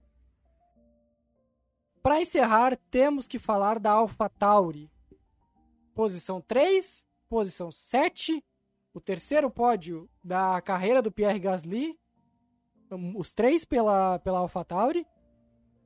Para 2.01 2.19
encerrar, 2.19 2.75
temos 2.89 3.27
que 3.27 3.37
falar 3.37 3.79
da 3.79 3.91
AlphaTauri. 3.91 4.89
Posição 5.93 6.41
3, 6.41 7.05
posição 7.31 7.71
7, 7.71 8.43
o 8.93 8.99
terceiro 8.99 9.49
pódio 9.49 10.09
da 10.21 10.59
carreira 10.59 11.01
do 11.01 11.09
Pierre 11.09 11.39
Gasly, 11.39 11.97
os 13.15 13.31
três 13.31 13.63
pela, 13.63 14.19
pela 14.19 14.39
AlphaTauri, 14.39 15.07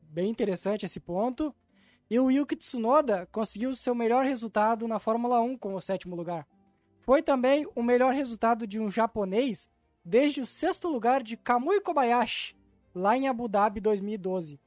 bem 0.02 0.28
interessante 0.28 0.88
esse 0.88 1.00
ponto. 1.00 1.54
E 2.10 2.20
o 2.20 2.32
Yuki 2.32 2.56
Tsunoda 2.56 3.28
conseguiu 3.32 3.76
seu 3.76 3.94
melhor 3.94 4.26
resultado 4.26 4.88
na 4.88 4.98
Fórmula 4.98 5.40
1 5.40 5.56
com 5.60 5.76
o 5.76 5.82
sétimo 5.82 6.16
lugar. 6.16 6.48
Foi 7.02 7.22
também 7.22 7.68
o 7.76 7.84
melhor 7.84 8.12
resultado 8.12 8.66
de 8.66 8.80
um 8.80 8.90
japonês 8.90 9.70
desde 10.04 10.42
o 10.42 10.48
sexto 10.48 10.88
lugar 10.88 11.22
de 11.22 11.38
Kamui 11.38 11.80
Kobayashi, 11.80 12.56
lá 12.94 13.16
em 13.16 13.28
Abu 13.28 13.48
Dhabi 13.48 13.80
2012. 13.80 14.60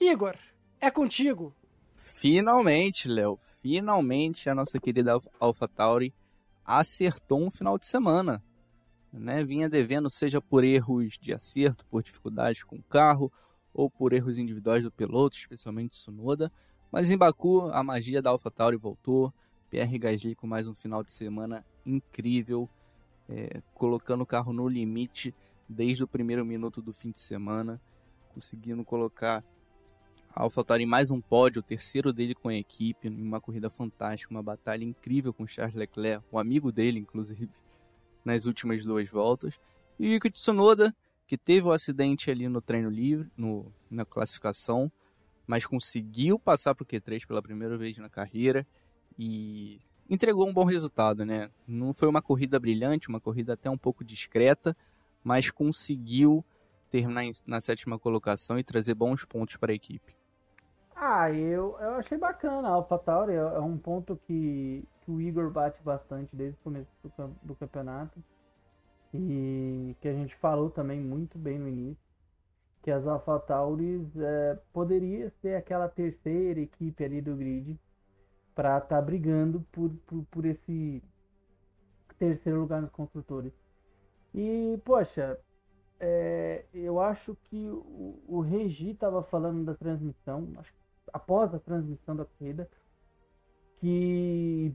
Igor, 0.00 0.36
é 0.80 0.90
contigo. 0.90 1.54
Finalmente, 1.94 3.06
Léo, 3.06 3.38
finalmente 3.62 4.48
a 4.48 4.54
nossa 4.54 4.78
querida 4.78 5.18
AlphaTauri 5.38 6.12
acertou 6.64 7.42
um 7.42 7.50
final 7.50 7.78
de 7.78 7.86
semana. 7.86 8.42
Né? 9.12 9.44
Vinha 9.44 9.68
devendo, 9.68 10.08
seja 10.08 10.40
por 10.40 10.64
erros 10.64 11.18
de 11.20 11.32
acerto, 11.32 11.84
por 11.86 12.02
dificuldades 12.02 12.62
com 12.62 12.76
o 12.76 12.82
carro, 12.82 13.32
ou 13.72 13.90
por 13.90 14.12
erros 14.12 14.38
individuais 14.38 14.82
do 14.82 14.90
piloto, 14.90 15.36
especialmente 15.36 15.90
Tsunoda. 15.90 16.52
Mas 16.90 17.10
em 17.10 17.16
Baku, 17.16 17.70
a 17.72 17.82
magia 17.82 18.20
da 18.20 18.30
AlphaTauri 18.30 18.76
voltou. 18.76 19.32
Pierre 19.70 19.98
Gasly 19.98 20.34
com 20.34 20.48
mais 20.48 20.66
um 20.66 20.74
final 20.74 21.04
de 21.04 21.12
semana 21.12 21.64
incrível, 21.86 22.68
é, 23.28 23.62
colocando 23.72 24.22
o 24.22 24.26
carro 24.26 24.52
no 24.52 24.68
limite 24.68 25.32
desde 25.68 26.02
o 26.02 26.08
primeiro 26.08 26.44
minuto 26.44 26.82
do 26.82 26.92
fim 26.92 27.12
de 27.12 27.20
semana, 27.20 27.80
conseguindo 28.34 28.84
colocar 28.84 29.44
a 30.34 30.42
AlphaTauri 30.42 30.84
em 30.84 30.86
mais 30.86 31.10
um 31.10 31.20
pódio, 31.20 31.60
o 31.60 31.62
terceiro 31.62 32.12
dele 32.12 32.34
com 32.34 32.48
a 32.48 32.54
equipe, 32.54 33.08
em 33.08 33.22
uma 33.22 33.40
corrida 33.40 33.68
fantástica, 33.68 34.32
uma 34.32 34.42
batalha 34.42 34.84
incrível 34.84 35.34
com 35.34 35.46
Charles 35.46 35.74
Leclerc, 35.74 36.24
um 36.32 36.38
amigo 36.38 36.70
dele, 36.70 37.00
inclusive, 37.00 37.50
nas 38.24 38.46
últimas 38.46 38.84
duas 38.84 39.08
voltas. 39.08 39.58
E 39.98 40.08
o 40.08 40.12
Yuki 40.12 40.30
Tsunoda, 40.30 40.94
que 41.26 41.36
teve 41.36 41.66
o 41.66 41.70
um 41.70 41.72
acidente 41.72 42.30
ali 42.30 42.48
no 42.48 42.60
treino 42.60 42.88
livre, 42.88 43.28
no, 43.36 43.72
na 43.90 44.04
classificação, 44.04 44.90
mas 45.46 45.66
conseguiu 45.66 46.38
passar 46.38 46.74
para 46.74 46.84
o 46.84 46.86
Q3 46.86 47.26
pela 47.26 47.42
primeira 47.42 47.76
vez 47.76 47.98
na 47.98 48.08
carreira 48.08 48.66
e 49.18 49.80
entregou 50.08 50.48
um 50.48 50.52
bom 50.52 50.64
resultado, 50.64 51.24
né? 51.24 51.50
Não 51.66 51.92
foi 51.92 52.08
uma 52.08 52.22
corrida 52.22 52.58
brilhante, 52.58 53.08
uma 53.08 53.20
corrida 53.20 53.54
até 53.54 53.68
um 53.68 53.78
pouco 53.78 54.04
discreta, 54.04 54.76
mas 55.24 55.50
conseguiu 55.50 56.44
terminar 56.88 57.24
na 57.46 57.60
sétima 57.60 57.98
colocação 57.98 58.58
e 58.58 58.64
trazer 58.64 58.94
bons 58.94 59.24
pontos 59.24 59.56
para 59.56 59.72
a 59.72 59.74
equipe. 59.74 60.19
Ah, 61.02 61.30
eu, 61.32 61.78
eu 61.80 61.94
achei 61.94 62.18
bacana. 62.18 62.68
A 62.68 62.72
AlphaTauri 62.72 63.32
é, 63.32 63.36
é 63.36 63.60
um 63.60 63.78
ponto 63.78 64.16
que, 64.26 64.84
que 65.00 65.10
o 65.10 65.18
Igor 65.20 65.50
bate 65.50 65.82
bastante 65.82 66.36
desde 66.36 66.58
o 66.60 66.62
começo 66.62 66.90
do, 67.02 67.28
do 67.42 67.56
campeonato 67.56 68.22
e 69.14 69.96
que 70.00 70.08
a 70.08 70.12
gente 70.12 70.36
falou 70.36 70.70
também 70.70 71.00
muito 71.00 71.38
bem 71.38 71.58
no 71.58 71.68
início, 71.68 72.04
que 72.82 72.90
as 72.90 73.06
AlphaTauris 73.06 74.14
é, 74.16 74.58
poderia 74.74 75.30
ser 75.40 75.54
aquela 75.56 75.88
terceira 75.88 76.60
equipe 76.60 77.02
ali 77.02 77.22
do 77.22 77.34
grid 77.34 77.80
para 78.54 78.76
estar 78.76 78.96
tá 78.96 79.02
brigando 79.02 79.66
por, 79.72 79.90
por, 80.06 80.22
por 80.26 80.44
esse 80.44 81.02
terceiro 82.18 82.60
lugar 82.60 82.82
nos 82.82 82.90
construtores. 82.90 83.52
E, 84.34 84.78
poxa, 84.84 85.38
é, 85.98 86.64
eu 86.74 87.00
acho 87.00 87.36
que 87.44 87.68
o, 87.70 88.22
o 88.28 88.40
Regi 88.40 88.90
estava 88.90 89.22
falando 89.24 89.64
da 89.64 89.74
transmissão, 89.74 90.46
acho, 90.58 90.72
após 91.12 91.54
a 91.54 91.58
transmissão 91.58 92.16
da 92.16 92.24
corrida, 92.24 92.68
que 93.78 94.72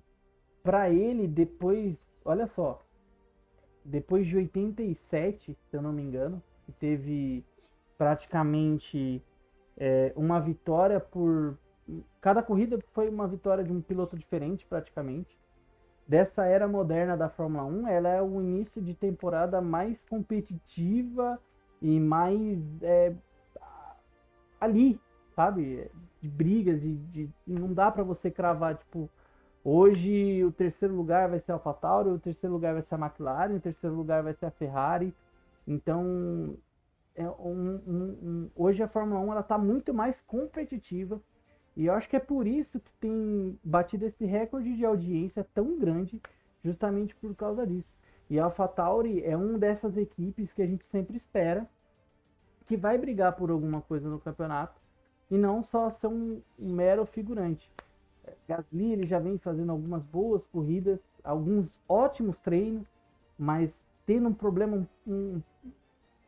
para 0.64 0.90
ele 0.90 1.28
depois, 1.28 1.96
olha 2.24 2.48
só, 2.48 2.84
depois 3.84 4.26
de 4.26 4.36
87, 4.36 5.56
se 5.70 5.78
eu 5.78 5.82
não 5.82 5.94
me 5.94 6.02
engano, 6.02 6.42
que 6.66 6.72
teve 6.72 7.46
praticamente 7.98 9.22
é, 9.78 10.12
uma 10.16 10.40
vitória 10.40 11.00
por. 11.00 11.58
Cada 12.20 12.42
corrida 12.42 12.80
foi 12.94 13.08
uma 13.10 13.28
vitória 13.28 13.64
de 13.64 13.72
um 13.72 13.80
piloto 13.80 14.18
diferente, 14.18 14.66
praticamente. 14.66 15.38
Dessa 16.08 16.46
era 16.46 16.68
moderna 16.68 17.16
da 17.16 17.30
Fórmula 17.30 17.64
1, 17.66 17.88
ela 17.88 18.10
é 18.10 18.22
o 18.22 18.42
início 18.42 18.82
de 18.82 18.94
temporada 18.94 19.62
mais 19.62 19.98
competitiva 20.10 21.40
e 21.82 22.00
mais 22.00 22.60
é, 22.82 23.14
ali, 24.60 25.00
sabe? 25.36 25.90
De 26.26 26.32
brigas, 26.32 26.82
de, 26.82 26.96
de 26.96 27.30
não 27.46 27.74
dá 27.74 27.92
para 27.92 28.04
você 28.04 28.32
cravar, 28.32 28.76
tipo, 28.76 29.10
Hoje 29.68 30.44
o 30.44 30.52
terceiro 30.52 30.94
lugar 30.94 31.28
vai 31.28 31.40
ser 31.40 31.52
a 31.52 31.56
AlphaTauri, 31.56 32.10
o 32.10 32.20
terceiro 32.20 32.54
lugar 32.54 32.76
vai 32.76 32.84
ser 32.84 32.94
a 32.94 33.00
McLaren, 33.00 33.56
o 33.56 33.60
terceiro 33.60 33.96
lugar 33.96 34.22
vai 34.22 34.36
ser 34.36 34.46
a 34.46 34.52
Ferrari. 34.52 35.12
Então, 35.68 36.56
é 37.16 37.28
um, 37.28 37.82
um, 37.88 38.04
um, 38.22 38.50
hoje 38.56 38.84
a 38.84 38.88
Fórmula 38.88 39.20
1 39.22 39.32
ela 39.32 39.42
está 39.42 39.58
muito 39.58 39.92
mais 39.92 40.22
competitiva 40.22 41.20
e 41.76 41.88
eu 41.88 41.96
acho 41.96 42.08
que 42.08 42.16
é 42.16 42.20
por 42.20 42.46
isso 42.46 42.80
que 42.80 42.92
tem 43.02 43.58
batido 43.64 44.06
esse 44.06 44.24
recorde 44.24 44.76
de 44.76 44.86
audiência 44.86 45.44
tão 45.52 45.80
grande, 45.80 46.22
justamente 46.64 47.16
por 47.16 47.36
causa 47.36 47.66
disso. 47.66 47.90
E 48.30 48.40
a 48.40 48.44
AlphaTauri 48.44 49.24
é 49.24 49.36
uma 49.36 49.58
dessas 49.58 49.98
equipes 49.98 50.54
que 50.54 50.62
a 50.62 50.68
gente 50.68 50.86
sempre 50.86 51.18
espera 51.18 51.68
que 52.68 52.78
vai 52.78 53.00
brigar 53.00 53.36
por 53.36 53.50
alguma 53.50 53.82
coisa 53.82 54.08
no 54.08 54.20
campeonato 54.20 54.80
e 55.30 55.38
não 55.38 55.64
só 55.64 55.90
ser 55.92 56.08
um 56.08 56.42
mero 56.58 57.06
figurante. 57.06 57.70
Gasly 58.48 58.92
ele 58.92 59.06
já 59.06 59.20
vem 59.20 59.38
fazendo 59.38 59.72
algumas 59.72 60.04
boas 60.04 60.46
corridas, 60.48 61.00
alguns 61.24 61.68
ótimos 61.88 62.38
treinos, 62.40 62.88
mas 63.38 63.72
tendo 64.06 64.30
um 64.30 64.34
problema 64.34 64.88
um, 65.08 65.42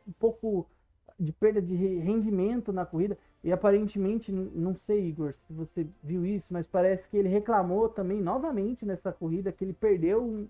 um 0.06 0.12
pouco 0.18 0.66
de 1.18 1.32
perda 1.32 1.60
de 1.60 1.74
rendimento 1.74 2.72
na 2.72 2.86
corrida. 2.86 3.16
E 3.42 3.52
aparentemente, 3.52 4.32
não 4.32 4.74
sei, 4.74 5.08
Igor, 5.08 5.34
se 5.46 5.52
você 5.52 5.86
viu 6.02 6.26
isso, 6.26 6.46
mas 6.50 6.66
parece 6.66 7.08
que 7.08 7.16
ele 7.16 7.28
reclamou 7.28 7.88
também 7.88 8.20
novamente 8.20 8.84
nessa 8.84 9.12
corrida 9.12 9.52
que 9.52 9.64
ele 9.64 9.72
perdeu 9.72 10.22
um 10.22 10.48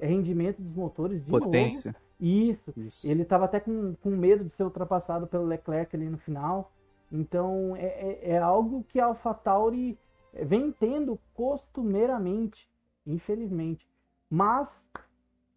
rendimento 0.00 0.60
dos 0.60 0.72
motores 0.72 1.24
de 1.24 1.30
Potência. 1.30 1.92
Novo. 1.92 2.02
Isso. 2.18 2.72
Isso. 2.76 3.10
Ele 3.10 3.22
estava 3.22 3.44
até 3.44 3.60
com, 3.60 3.94
com 4.02 4.10
medo 4.10 4.44
de 4.44 4.54
ser 4.54 4.64
ultrapassado 4.64 5.26
pelo 5.26 5.44
Leclerc 5.44 5.94
ali 5.94 6.08
no 6.08 6.18
final. 6.18 6.72
Então 7.12 7.76
é, 7.76 7.84
é, 7.86 8.30
é 8.30 8.38
algo 8.38 8.84
que 8.84 8.98
a 8.98 9.06
AlphaTauri 9.06 9.98
vem 10.32 10.72
tendo 10.72 11.20
costumeiramente, 11.34 12.66
infelizmente. 13.06 13.86
Mas, 14.30 14.66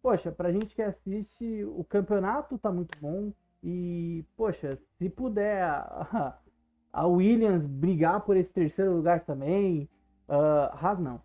poxa, 0.02 0.30
pra 0.30 0.52
gente 0.52 0.74
que 0.74 0.82
assiste, 0.82 1.64
o 1.64 1.82
campeonato 1.82 2.58
tá 2.58 2.70
muito 2.70 2.98
bom. 3.00 3.32
E, 3.62 4.22
poxa, 4.36 4.78
se 4.98 5.08
puder 5.08 5.62
a, 5.62 6.38
a 6.92 7.06
Williams 7.06 7.66
brigar 7.66 8.20
por 8.20 8.36
esse 8.36 8.52
terceiro 8.52 8.94
lugar 8.94 9.24
também, 9.24 9.88
uh, 10.28 10.76
Haas 10.76 10.98
não. 10.98 11.22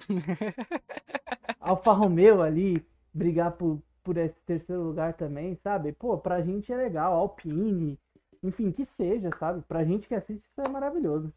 Alfa 1.60 1.92
Romeo 1.92 2.42
ali 2.42 2.84
brigar 3.14 3.52
por, 3.52 3.80
por 4.02 4.16
esse 4.16 4.38
terceiro 4.44 4.82
lugar 4.82 5.14
também, 5.14 5.54
sabe? 5.62 5.92
Pô, 5.92 6.18
pra 6.18 6.42
gente 6.42 6.72
é 6.72 6.76
legal, 6.76 7.14
Alpine, 7.14 7.98
enfim, 8.42 8.72
que 8.72 8.86
seja, 8.96 9.30
sabe? 9.38 9.62
Pra 9.62 9.84
gente 9.84 10.06
que 10.06 10.14
assiste, 10.14 10.44
isso 10.44 10.60
é 10.60 10.68
maravilhoso. 10.68 11.32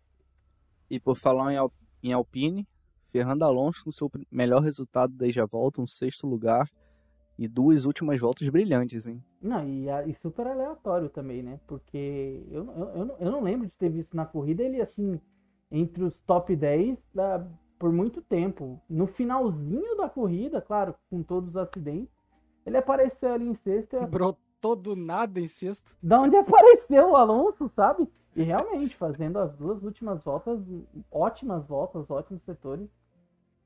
E 0.90 1.00
por 1.00 1.16
falar 1.16 1.54
em, 1.54 1.58
Al 1.58 1.72
em 2.02 2.14
Alpine, 2.14 2.68
Fernando 3.12 3.44
Alonso 3.44 3.84
com 3.84 3.92
seu 3.92 4.10
melhor 4.32 4.62
resultado 4.62 5.14
desde 5.14 5.42
a 5.42 5.46
volta, 5.46 5.82
um 5.82 5.88
sexto 5.88 6.28
lugar 6.28 6.68
e 7.38 7.48
duas 7.48 7.86
últimas 7.86 8.20
voltas 8.20 8.50
brilhantes, 8.50 9.08
hein? 9.08 9.24
Não, 9.42 9.66
e, 9.66 9.88
e 10.10 10.14
super 10.16 10.46
aleatório 10.46 11.10
também, 11.10 11.42
né? 11.42 11.60
Porque 11.68 12.44
eu, 12.52 12.66
eu, 12.66 12.90
eu, 12.90 13.18
eu, 13.20 13.32
não 13.32 13.42
lembro 13.42 13.68
de 13.68 13.74
ter 13.74 13.90
visto 13.90 14.16
na 14.16 14.26
corrida 14.26 14.64
ele 14.64 14.82
assim, 14.82 15.20
entre 15.72 16.04
os 16.04 16.14
top 16.28 16.56
10 16.56 16.98
da, 17.14 17.48
por 17.78 17.94
muito 17.94 18.22
tempo. 18.22 18.82
No 18.90 19.08
finalzinho 19.08 19.96
da 19.96 20.10
corrida, 20.10 20.62
claro, 20.62 20.94
com 21.10 21.24
todos 21.24 21.50
os 21.50 21.56
acidentes, 21.56 22.14
ele 22.66 22.78
apareceu 22.78 23.34
ali 23.34 23.48
em 23.48 23.56
sexto. 23.64 24.06
Brotou 24.08 24.49
do 24.62 24.96
nada 24.96 25.40
em 25.40 25.48
sexto. 25.48 25.96
Da 26.02 26.20
onde 26.20 26.36
apareceu 26.36 27.12
o 27.12 27.16
Alonso, 27.16 27.70
sabe? 27.76 28.08
E 28.36 28.44
realmente, 28.44 28.96
fazendo 28.96 29.40
as 29.40 29.54
duas 29.56 29.84
últimas 29.84 30.24
voltas, 30.24 30.60
ótimas 31.12 31.66
voltas, 31.66 32.10
ótimos 32.10 32.44
setores. 32.44 32.90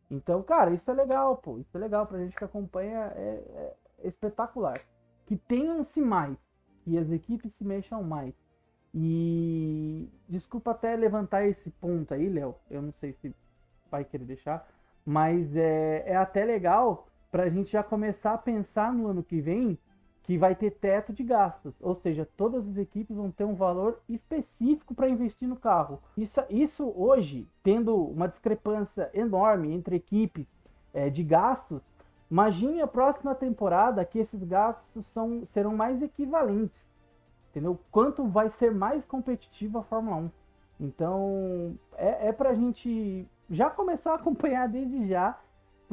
Então, 0.10 0.42
cara, 0.44 0.72
isso 0.72 0.90
é 0.90 0.94
legal, 0.94 1.38
pô. 1.38 1.58
Isso 1.58 1.76
é 1.76 1.80
legal 1.80 2.06
pra 2.06 2.20
gente 2.20 2.36
que 2.36 2.44
acompanha, 2.44 3.12
é, 3.16 3.74
é 4.02 4.08
espetacular. 4.08 4.82
Que 5.26 5.36
tenham-se 5.36 6.02
mais, 6.02 6.38
que 6.84 6.98
as 6.98 7.10
equipes 7.12 7.54
se 7.54 7.64
mexam 7.64 8.04
mais. 8.04 8.34
E 8.94 10.08
desculpa 10.30 10.72
até 10.72 10.96
levantar 10.96 11.48
esse 11.48 11.70
ponto 11.72 12.14
aí, 12.14 12.30
Léo. 12.30 12.56
Eu 12.70 12.82
não 12.82 12.92
sei 12.94 13.14
se 13.14 13.34
vai 13.90 14.04
querer 14.04 14.26
deixar, 14.26 14.68
mas 15.06 15.56
é, 15.56 16.04
é 16.06 16.16
até 16.16 16.46
legal 16.46 17.08
pra 17.32 17.50
gente 17.50 17.72
já 17.72 17.84
começar 17.84 18.34
a 18.34 18.38
pensar 18.38 18.94
no 18.94 19.08
ano 19.08 19.24
que 19.24 19.42
vem 19.42 19.78
que 20.24 20.38
vai 20.38 20.56
ter 20.56 20.72
teto 20.72 21.12
de 21.12 21.22
gastos, 21.22 21.74
ou 21.82 21.96
seja, 21.96 22.28
todas 22.38 22.66
as 22.68 22.78
equipes 22.78 23.16
vão 23.16 23.30
ter 23.30 23.44
um 23.44 23.56
valor 23.56 24.00
específico 24.08 24.96
para 24.96 25.10
investir 25.10 25.48
no 25.48 25.58
carro. 25.58 26.02
Isso, 26.18 26.42
isso 26.50 26.94
hoje, 26.96 27.46
tendo 27.62 27.96
uma 27.96 28.28
discrepância 28.28 29.10
enorme 29.14 29.74
entre 29.74 29.98
equipes 29.98 30.48
é, 30.94 31.10
de 31.10 31.24
gastos, 31.24 31.82
imagine 32.32 32.82
a 32.82 32.88
próxima 32.88 33.36
temporada 33.36 34.06
que 34.06 34.18
esses 34.18 34.42
gastos 34.44 35.06
são, 35.14 35.46
serão 35.54 35.76
mais 35.76 36.02
equivalentes. 36.02 36.88
Entendeu? 37.52 37.78
Quanto 37.92 38.24
vai 38.26 38.50
ser 38.52 38.74
mais 38.74 39.06
competitiva 39.06 39.80
a 39.80 39.84
Fórmula 39.84 40.16
1. 40.18 40.32
Então, 40.80 41.78
é, 41.98 42.30
é 42.30 42.32
para 42.32 42.52
a 42.52 42.56
gente 42.56 43.28
já 43.50 43.70
começar 43.70 44.14
a 44.14 44.16
acompanhar 44.16 44.68
desde 44.68 45.08
já 45.08 45.38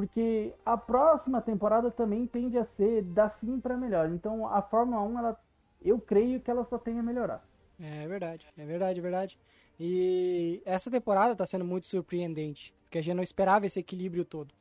porque 0.00 0.54
a 0.64 0.78
próxima 0.78 1.42
temporada 1.42 1.90
também 1.90 2.26
tende 2.26 2.56
a 2.56 2.64
ser 2.64 3.02
da 3.02 3.28
sim 3.38 3.60
para 3.60 3.76
melhor. 3.76 4.10
Então 4.10 4.48
a 4.48 4.62
Fórmula 4.62 5.02
1, 5.02 5.18
ela, 5.18 5.40
eu 5.82 6.00
creio 6.00 6.40
que 6.40 6.50
ela 6.50 6.64
só 6.64 6.78
tem 6.78 6.98
a 6.98 7.02
melhorar. 7.02 7.46
É 7.78 8.08
verdade, 8.08 8.46
é 8.56 8.64
verdade, 8.64 8.98
é 8.98 9.02
verdade. 9.02 9.38
E 9.78 10.62
essa 10.64 10.90
temporada 10.90 11.32
está 11.32 11.44
sendo 11.44 11.66
muito 11.66 11.86
surpreendente, 11.86 12.74
porque 12.84 12.96
a 12.96 13.02
gente 13.02 13.14
não 13.14 13.22
esperava 13.22 13.66
esse 13.66 13.78
equilíbrio 13.78 14.24
todo. 14.24 14.54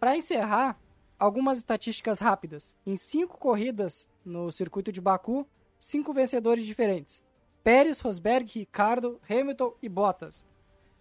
Para 0.00 0.16
encerrar, 0.16 0.76
algumas 1.16 1.58
estatísticas 1.58 2.18
rápidas. 2.18 2.74
Em 2.84 2.96
cinco 2.96 3.38
corridas 3.38 4.08
no 4.24 4.50
circuito 4.50 4.90
de 4.90 5.00
Baku, 5.00 5.46
cinco 5.78 6.12
vencedores 6.12 6.66
diferentes. 6.66 7.22
Pérez, 7.62 8.00
Rosberg, 8.00 8.50
Ricardo, 8.58 9.20
Hamilton 9.30 9.74
e 9.80 9.88
Bottas. 9.88 10.44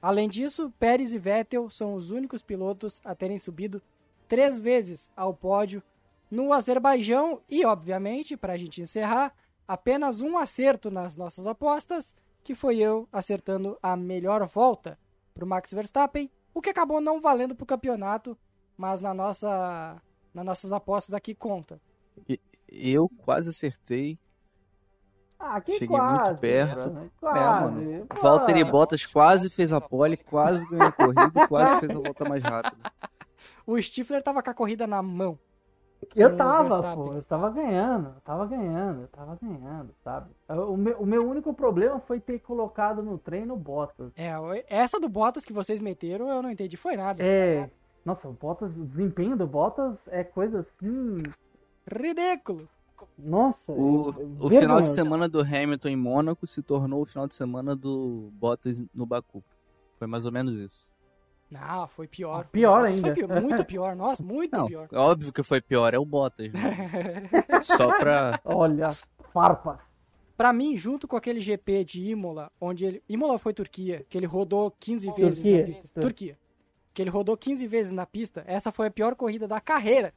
Além 0.02 0.28
disso, 0.28 0.74
Pérez 0.80 1.14
e 1.14 1.20
Vettel 1.20 1.70
são 1.70 1.94
os 1.94 2.10
únicos 2.10 2.42
pilotos 2.42 3.00
a 3.06 3.14
terem 3.14 3.38
subido 3.38 3.82
três 4.28 4.58
vezes 4.58 5.12
ao 5.16 5.34
pódio 5.34 5.84
no 6.30 6.54
Azerbaijão 6.54 7.42
e, 7.48 7.66
obviamente, 7.66 8.36
para 8.36 8.54
a 8.54 8.58
gente 8.58 8.82
encerrar, 8.82 9.36
apenas 9.68 10.22
um 10.22 10.38
acerto 10.38 10.90
nas 10.90 11.16
nossas 11.16 11.46
apostas, 11.46 12.16
que 12.44 12.56
foi 12.56 12.78
eu 12.78 13.08
acertando 13.12 13.78
a 13.84 13.96
melhor 13.96 14.48
volta 14.48 14.98
para 15.34 15.46
o 15.46 15.48
Max 15.48 15.72
Verstappen, 15.72 16.32
o 16.54 16.62
que 16.62 16.70
acabou 16.70 17.00
não 17.00 17.22
valendo 17.22 17.54
para 17.54 17.64
o 17.64 17.68
campeonato, 17.68 18.38
mas 18.76 19.02
na 19.02 19.14
nossa, 19.14 20.02
nas 20.34 20.46
nossas 20.46 20.72
apostas 20.72 21.14
aqui 21.14 21.36
conta. 21.36 21.80
Eu 22.68 23.08
quase 23.10 23.50
acertei 23.50 24.18
Ah, 25.44 25.60
que 25.60 25.74
Cheguei 25.74 25.88
quase. 25.88 26.24
muito 26.30 26.40
perto. 26.40 26.90
né? 26.92 27.06
É, 27.06 27.20
Quase. 27.20 28.06
Pô. 28.10 28.22
Valtteri 28.22 28.64
Bottas 28.64 29.06
quase 29.06 29.50
fez 29.50 29.74
a 29.74 29.82
pole, 29.82 30.16
quase 30.16 30.64
ganhou 30.70 30.88
a 30.88 30.92
corrida 30.92 31.32
e 31.36 31.48
quase 31.48 31.80
fez 31.80 31.92
a 31.96 32.00
volta 32.00 32.30
mais 32.30 32.44
rápida. 32.44 32.78
O 33.66 33.80
Stifler 33.82 34.22
tava 34.22 34.44
com 34.44 34.50
a 34.50 34.54
corrida 34.54 34.86
na 34.86 35.02
mão. 35.02 35.38
Eu 36.16 36.36
tava, 36.36 36.96
pô, 36.96 37.14
eu 37.14 37.24
tava 37.24 37.50
ganhando, 37.52 38.10
eu 38.16 38.22
tava 38.22 38.46
ganhando, 38.46 39.02
eu 39.02 39.08
tava 39.08 39.38
ganhando, 39.42 39.94
sabe? 40.04 40.32
O 40.50 40.76
meu, 40.76 40.98
o 41.00 41.06
meu 41.06 41.28
único 41.28 41.54
problema 41.54 42.00
foi 42.02 42.20
ter 42.20 42.40
colocado 42.40 43.04
no 43.04 43.18
treino 43.18 43.54
o 43.54 43.58
Bottas. 43.58 44.12
É, 44.16 44.34
essa 44.68 45.00
do 45.00 45.08
Bottas 45.08 45.46
que 45.46 45.54
vocês 45.54 45.80
meteram, 45.80 46.28
eu 46.30 46.42
não 46.42 46.50
entendi, 46.50 46.76
foi 46.76 46.96
nada. 46.98 47.24
É, 47.24 47.70
nossa, 48.04 48.28
o 48.28 48.34
Bottas, 48.34 48.76
o 48.76 48.86
desempenho 48.86 49.38
do 49.38 49.46
Bottas 49.46 49.96
é 50.08 50.24
coisa 50.24 50.62
assim, 50.62 51.22
Ridículo. 51.88 52.68
Nossa. 53.18 53.72
O, 53.72 54.10
é- 54.12 54.46
o 54.46 54.50
final 54.50 54.82
de 54.82 54.92
semana 54.92 55.28
do 55.30 55.42
Hamilton 55.42 55.90
em 55.90 55.96
Mônaco 55.96 56.46
se 56.48 56.62
tornou 56.62 57.02
o 57.02 57.06
final 57.06 57.28
de 57.28 57.36
semana 57.36 57.76
do 57.76 58.30
Bottas 58.34 58.82
no 58.94 59.06
Baku. 59.06 59.44
Foi 59.98 60.08
mais 60.08 60.26
ou 60.26 60.32
menos 60.32 60.56
isso. 60.56 60.90
Não, 61.50 61.86
foi 61.88 62.08
pior. 62.08 62.46
Pior 62.48 62.82
Bottas 62.84 63.00
Foi 63.02 63.10
ainda. 63.10 63.28
pior, 63.28 63.42
muito 63.42 63.66
pior, 63.66 63.96
nossa, 63.96 64.24
muito 64.24 64.58
Não, 64.58 64.66
pior. 64.68 64.88
é 64.92 64.98
óbvio 64.98 65.34
que 65.34 65.44
foi 65.44 65.60
pior, 65.62 65.94
é 65.94 66.00
o 66.00 66.06
Bottas. 66.06 66.52
né? 66.54 67.30
Só 67.62 67.98
pra. 68.00 68.40
Olha, 68.46 68.96
farpas. 69.34 69.78
Pra 70.38 70.52
mim, 70.54 70.76
junto 70.76 71.08
com 71.08 71.16
aquele 71.16 71.40
GP 71.40 71.84
de 71.84 72.04
Imola, 72.10 72.52
onde 72.60 72.86
ele. 72.86 73.04
Imola 73.08 73.38
foi 73.38 73.54
Turquia, 73.54 74.06
que 74.10 74.18
ele 74.18 74.26
rodou 74.26 74.72
15 74.80 75.12
vezes 75.12 75.36
Turquia, 75.38 75.60
na 75.60 75.66
pista. 75.68 75.84
isso. 75.84 75.94
Turquia. 75.94 76.40
Que 76.94 77.02
ele 77.02 77.10
rodou 77.10 77.38
15 77.38 77.68
vezes 77.68 77.92
na 77.92 78.06
pista. 78.06 78.44
Essa 78.48 78.72
foi 78.72 78.88
a 78.88 78.92
pior 78.92 79.16
corrida 79.16 79.48
da 79.48 79.60
carreira 79.62 80.14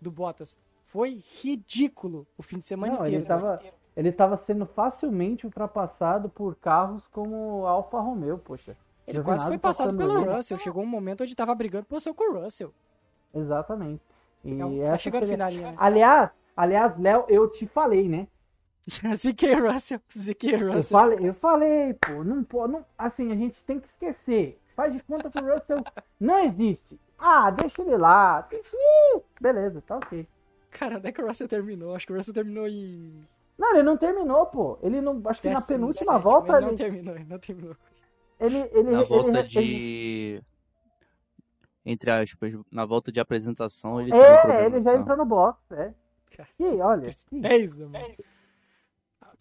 do 0.00 0.10
Bottas. 0.10 0.56
Foi 0.92 1.22
ridículo 1.40 2.26
o 2.36 2.42
fim 2.42 2.58
de 2.58 2.66
semana 2.66 2.92
Não, 2.92 3.00
inteiro. 3.00 3.16
ele 3.22 3.24
tava, 3.26 3.62
ele 3.96 4.12
tava 4.12 4.36
sendo 4.36 4.66
facilmente 4.66 5.46
ultrapassado 5.46 6.28
por 6.28 6.54
carros 6.56 7.06
como 7.08 7.60
o 7.62 7.66
Alfa 7.66 7.98
Romeo, 7.98 8.36
poxa. 8.36 8.76
Ele 9.06 9.18
Eu 9.18 9.24
quase 9.24 9.46
foi 9.46 9.56
passado 9.56 9.96
pelo 9.96 10.18
ali. 10.18 10.28
Russell. 10.28 10.58
Chegou 10.58 10.82
um 10.82 10.86
momento 10.86 11.22
onde 11.22 11.34
tava 11.34 11.54
brigando 11.54 11.84
por 11.86 11.94
posição 11.94 12.12
com 12.12 12.30
o 12.34 12.42
Russell. 12.42 12.74
Exatamente. 13.34 14.02
E 14.44 14.50
Então, 14.52 14.70
tá 14.78 14.98
chegando 14.98 15.26
seria- 15.26 15.48
final, 15.48 15.70
né? 15.72 15.76
Aliás, 15.78 16.30
aliás, 16.54 16.98
Léo, 16.98 17.24
eu 17.26 17.48
te 17.48 17.66
falei, 17.66 18.06
né? 18.06 18.28
ZK 19.16 19.54
Russell. 19.54 20.00
ZK 20.12 20.44
Eu 20.52 20.74
Russell. 20.74 20.98
falei, 20.98 21.28
eu 21.28 21.32
falei, 21.32 21.94
pô, 21.94 22.22
não 22.22 22.44
pode, 22.44 22.74
não, 22.74 22.84
assim, 22.98 23.32
a 23.32 23.34
gente 23.36 23.64
tem 23.64 23.80
que 23.80 23.86
esquecer. 23.86 24.60
Faz 24.76 24.92
de 24.92 25.02
conta 25.04 25.30
que 25.30 25.38
o 25.38 25.54
Russell 25.54 25.82
não 26.20 26.38
existe. 26.44 27.00
Ah, 27.18 27.50
deixa 27.50 27.80
ele 27.80 27.96
lá. 27.96 28.46
Beleza, 29.40 29.82
tá 29.86 29.96
ok. 29.96 30.26
Cara, 30.72 30.96
onde 30.96 31.08
é 31.08 31.12
que 31.12 31.22
o 31.22 31.26
Russell 31.26 31.46
terminou? 31.48 31.94
Acho 31.94 32.06
que 32.06 32.12
o 32.12 32.16
Russell 32.16 32.34
terminou 32.34 32.66
em. 32.66 33.24
Não, 33.58 33.74
ele 33.74 33.82
não 33.82 33.96
terminou, 33.96 34.46
pô. 34.46 34.78
Ele 34.82 35.00
não, 35.00 35.20
acho 35.26 35.40
que 35.40 35.48
na 35.48 35.54
décimo 35.56 35.76
penúltima 35.78 36.12
sétimo, 36.14 36.20
volta 36.20 36.52
Ele 36.52 36.60
não 36.62 36.68
ele, 36.68 36.76
terminou, 36.78 37.14
ele 37.14 37.24
não 37.24 37.38
terminou. 37.38 37.76
ele, 38.40 38.58
ele, 38.72 38.82
Na 38.90 38.98
ele- 39.00 39.04
volta 39.08 39.38
ele- 39.38 39.48
de. 39.48 40.42
Entre 41.84 42.10
aspas, 42.10 42.52
na 42.70 42.84
volta 42.84 43.10
de 43.12 43.18
apresentação 43.20 44.00
ele 44.00 44.12
um 44.12 44.16
É, 44.16 44.36
problema. 44.38 44.66
ele 44.66 44.82
já 44.82 44.92
Não. 44.94 45.00
entrou 45.00 45.16
no 45.16 45.24
box, 45.24 45.58
é. 45.72 45.92
E 46.58 46.64
olha, 46.80 47.00
que- 47.02 47.26
Tristeza, 47.26 47.88
mano. 47.88 48.04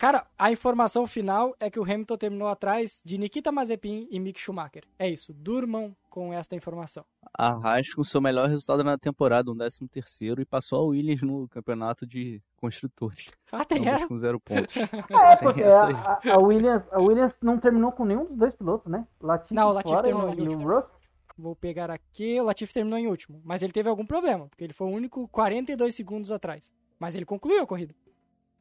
Cara, 0.02 0.26
a 0.36 0.52
informação 0.52 1.06
final 1.06 1.56
é 1.60 1.70
que 1.70 1.80
o 1.80 1.84
Hamilton 1.84 2.18
terminou 2.18 2.47
atrás 2.47 2.99
de 3.06 3.20
Nikita 3.20 3.52
Mazepin 3.52 4.08
e 4.10 4.20
Mick 4.20 4.39
Schumacher. 4.39 4.84
É 4.97 5.08
isso, 5.08 5.32
durmam 5.32 5.95
com 6.10 6.34
esta 6.34 6.56
informação. 6.56 7.06
A 7.38 7.49
Haas 7.49 7.93
com 7.93 8.04
seu 8.04 8.20
melhor 8.20 8.49
resultado 8.49 8.84
na 8.84 8.97
temporada, 8.97 9.52
um 9.52 9.56
13 9.56 9.88
terceiro, 9.89 10.41
e 10.41 10.45
passou 10.45 10.80
a 10.80 10.86
Williams 10.88 11.22
no 11.22 11.47
campeonato 11.47 12.08
de 12.08 12.41
construtores. 12.56 13.30
Ah, 13.52 13.64
tem 13.64 13.78
Ambos 13.78 13.93
essa? 13.93 14.08
com 14.08 14.18
zero 14.18 14.39
pontos. 14.39 14.76
é, 14.76 15.36
porque 15.36 15.62
a, 15.62 16.20
a- 16.34 16.39
Williams, 16.39 16.84
a 16.91 16.99
Williams 16.99 17.34
não 17.39 17.60
terminou 17.60 17.91
com 17.91 18.04
nenhum 18.04 18.26
dos 18.26 18.38
dois 18.38 18.56
pilotos, 18.56 18.91
né? 18.91 19.06
Latifi 19.22 19.54
Não, 19.54 19.70
o 19.70 19.72
Latifi 19.72 19.93
fora 19.93 20.04
terminou 20.04 20.30
e 20.34 20.38
em 20.39 20.47
último. 20.47 20.68
Russell. 20.68 20.89
Vou 21.38 21.56
pegar 21.56 21.91
aqui, 21.91 22.41
o 22.41 22.45
Latifi 22.45 22.74
terminou 22.74 22.97
em 22.97 23.06
último, 23.06 23.39
mas 23.45 23.62
ele 23.62 23.72
teve 23.72 23.88
algum 23.88 24.08
problema, 24.08 24.47
porque 24.47 24.64
ele 24.64 24.74
foi 24.74 24.88
o 24.88 24.91
único 24.95 25.28
42 25.28 25.93
segundos 25.93 26.32
atrás. 26.32 26.72
Mas 26.97 27.16
ele 27.16 27.24
concluiu 27.24 27.62
a 27.62 27.68
corrida. 27.68 27.93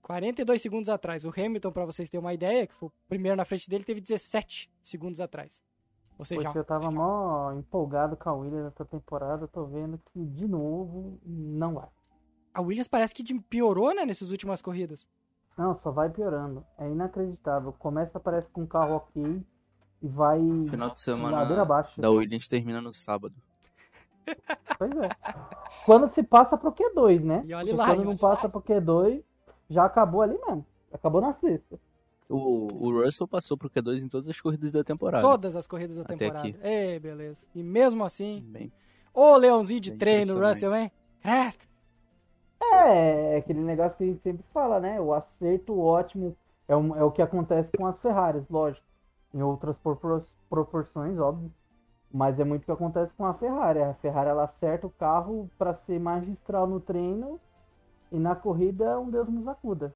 42 0.03 0.61
segundos 0.61 0.89
atrás. 0.89 1.25
O 1.25 1.29
Hamilton, 1.37 1.73
pra 1.73 1.85
vocês 1.85 2.09
terem 2.11 2.25
uma 2.25 2.35
ideia, 2.35 2.67
que 2.67 2.75
foi 2.75 2.89
o 2.89 2.93
primeiro 3.09 3.37
na 3.37 3.45
frente 3.45 3.69
dele, 3.69 3.85
teve 3.85 4.01
17 4.01 4.71
segundos 4.83 5.21
atrás. 5.21 5.61
Ou 6.19 6.25
seja, 6.25 6.43
Poxa, 6.49 6.59
eu 6.59 6.65
tava 6.65 6.91
mó 6.91 7.53
empolgado 7.53 8.17
com 8.17 8.29
a 8.29 8.35
Williams 8.35 8.67
essa 8.75 8.85
temporada, 8.85 9.49
tô 9.49 9.65
vendo 9.65 9.99
que 10.13 10.23
de 10.23 10.47
novo 10.47 11.19
não 11.25 11.75
vai. 11.75 11.89
a 12.53 12.61
Williams 12.61 12.89
parece 12.89 13.15
que 13.15 13.41
piorou, 13.41 13.95
né, 13.95 14.05
nessas 14.05 14.31
últimas 14.31 14.61
corridas. 14.61 15.07
Não, 15.57 15.77
só 15.79 15.91
vai 15.91 16.11
piorando. 16.11 16.65
É 16.79 16.87
inacreditável. 16.89 17.73
Começa, 17.73 18.21
parece 18.21 18.49
com 18.51 18.63
um 18.63 18.67
carro 18.67 18.97
ok 18.97 19.43
e 20.03 20.09
vai 20.09 20.39
Final 20.69 20.91
de 20.91 21.01
semana 21.01 21.61
abaixo. 21.61 22.01
da 22.01 22.11
Williams 22.11 22.49
termina 22.49 22.81
no 22.81 22.93
sábado. 22.93 23.35
Pois 24.79 24.93
é. 24.93 25.09
Quando 25.85 26.13
se 26.15 26.23
passa 26.23 26.57
pro 26.57 26.73
Q2, 26.73 27.21
né? 27.23 27.43
E 27.47 27.55
olha 27.55 27.67
Porque 27.67 27.77
lá, 27.77 27.87
quando 27.89 28.03
e 28.03 28.05
não 28.05 28.17
passa 28.17 28.49
pro 28.49 28.63
Q2, 28.63 29.23
já 29.71 29.85
acabou 29.85 30.21
ali 30.23 30.39
mesmo. 30.47 30.67
Acabou 30.93 31.21
na 31.21 31.33
sexta. 31.35 31.79
O, 32.29 32.69
o 32.89 33.03
Russell 33.03 33.27
passou 33.27 33.57
pro 33.57 33.71
Q2 33.71 34.03
em 34.05 34.09
todas 34.09 34.29
as 34.29 34.41
corridas 34.41 34.71
da 34.73 34.85
temporada. 34.85 35.23
Todas 35.27 35.57
as 35.57 35.67
corridas 35.67 35.97
da 35.97 36.03
Até 36.03 36.17
temporada. 36.17 36.49
aqui. 36.49 36.57
Ei, 36.63 36.99
beleza. 36.99 37.45
E 37.55 37.63
mesmo 37.63 38.05
assim, 38.05 38.45
Bem, 38.49 38.73
ô 39.15 39.37
leãozinho 39.37 39.81
de 39.81 39.93
treino. 39.93 40.39
Russell, 40.39 40.75
hein? 40.75 40.91
É, 41.25 41.53
É, 42.63 43.35
é 43.35 43.37
aquele 43.39 43.61
negócio 43.61 43.97
que 43.97 44.05
a 44.05 44.07
gente 44.07 44.23
sempre 44.23 44.45
fala, 44.53 44.79
né? 44.81 45.01
O 45.01 45.13
acerto 45.13 45.79
ótimo 45.79 46.37
é, 46.69 46.77
um- 46.77 46.95
é 46.97 47.03
o 47.03 47.11
que 47.11 47.23
acontece 47.23 47.71
com 47.77 47.87
as 47.87 47.99
Ferraris, 48.01 48.45
lógico. 48.49 48.85
Em 49.35 49.43
outras 49.43 49.77
propor- 49.79 50.25
proporções, 50.49 51.19
óbvio. 51.19 51.51
Mas 52.13 52.39
é 52.41 52.45
muito 52.45 52.63
o 52.63 52.65
que 52.67 52.73
acontece 52.73 53.13
com 53.17 53.25
a 53.25 53.35
Ferrari. 53.35 53.81
A 53.81 53.95
Ferrari 53.95 54.31
ela 54.31 54.45
acerta 54.45 54.87
o 54.87 54.91
carro 54.91 55.49
para 55.59 55.75
ser 55.87 55.99
magistral 56.01 56.67
no 56.67 56.81
treino 56.81 57.41
e 58.11 58.19
na 58.19 58.35
corrida 58.35 58.99
um 58.99 59.11
Deus 59.11 59.29
nos 59.29 59.47
acuda. 59.47 59.95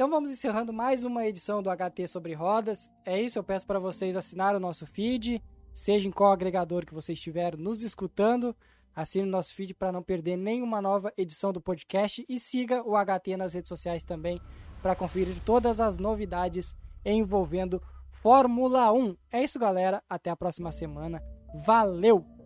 Então 0.00 0.08
vamos 0.08 0.30
encerrando 0.30 0.72
mais 0.72 1.04
uma 1.04 1.26
edição 1.26 1.62
do 1.62 1.68
HT 1.68 2.08
sobre 2.08 2.32
rodas. 2.32 2.88
É 3.04 3.20
isso, 3.20 3.38
eu 3.38 3.44
peço 3.44 3.66
para 3.66 3.78
vocês 3.78 4.16
assinarem 4.16 4.56
o 4.56 4.60
nosso 4.60 4.86
feed, 4.86 5.42
seja 5.74 6.08
em 6.08 6.10
qual 6.10 6.32
agregador 6.32 6.86
que 6.86 6.94
vocês 6.94 7.18
estiverem 7.18 7.60
nos 7.60 7.82
escutando. 7.82 8.56
Assine 8.94 9.24
o 9.24 9.30
nosso 9.30 9.54
feed 9.54 9.74
para 9.74 9.92
não 9.92 10.02
perder 10.02 10.36
nenhuma 10.36 10.82
nova 10.82 11.12
edição 11.16 11.52
do 11.52 11.60
podcast 11.60 12.24
e 12.28 12.38
siga 12.38 12.82
o 12.82 12.94
HT 12.96 13.36
nas 13.36 13.54
redes 13.54 13.68
sociais 13.68 14.04
também 14.04 14.40
para 14.82 14.96
conferir 14.96 15.36
todas 15.44 15.80
as 15.80 15.98
novidades 15.98 16.74
envolvendo 17.04 17.82
Fórmula 18.10 18.92
1. 18.92 19.16
É 19.32 19.42
isso, 19.42 19.58
galera. 19.58 20.02
Até 20.08 20.30
a 20.30 20.36
próxima 20.36 20.72
semana. 20.72 21.22
Valeu! 21.64 22.39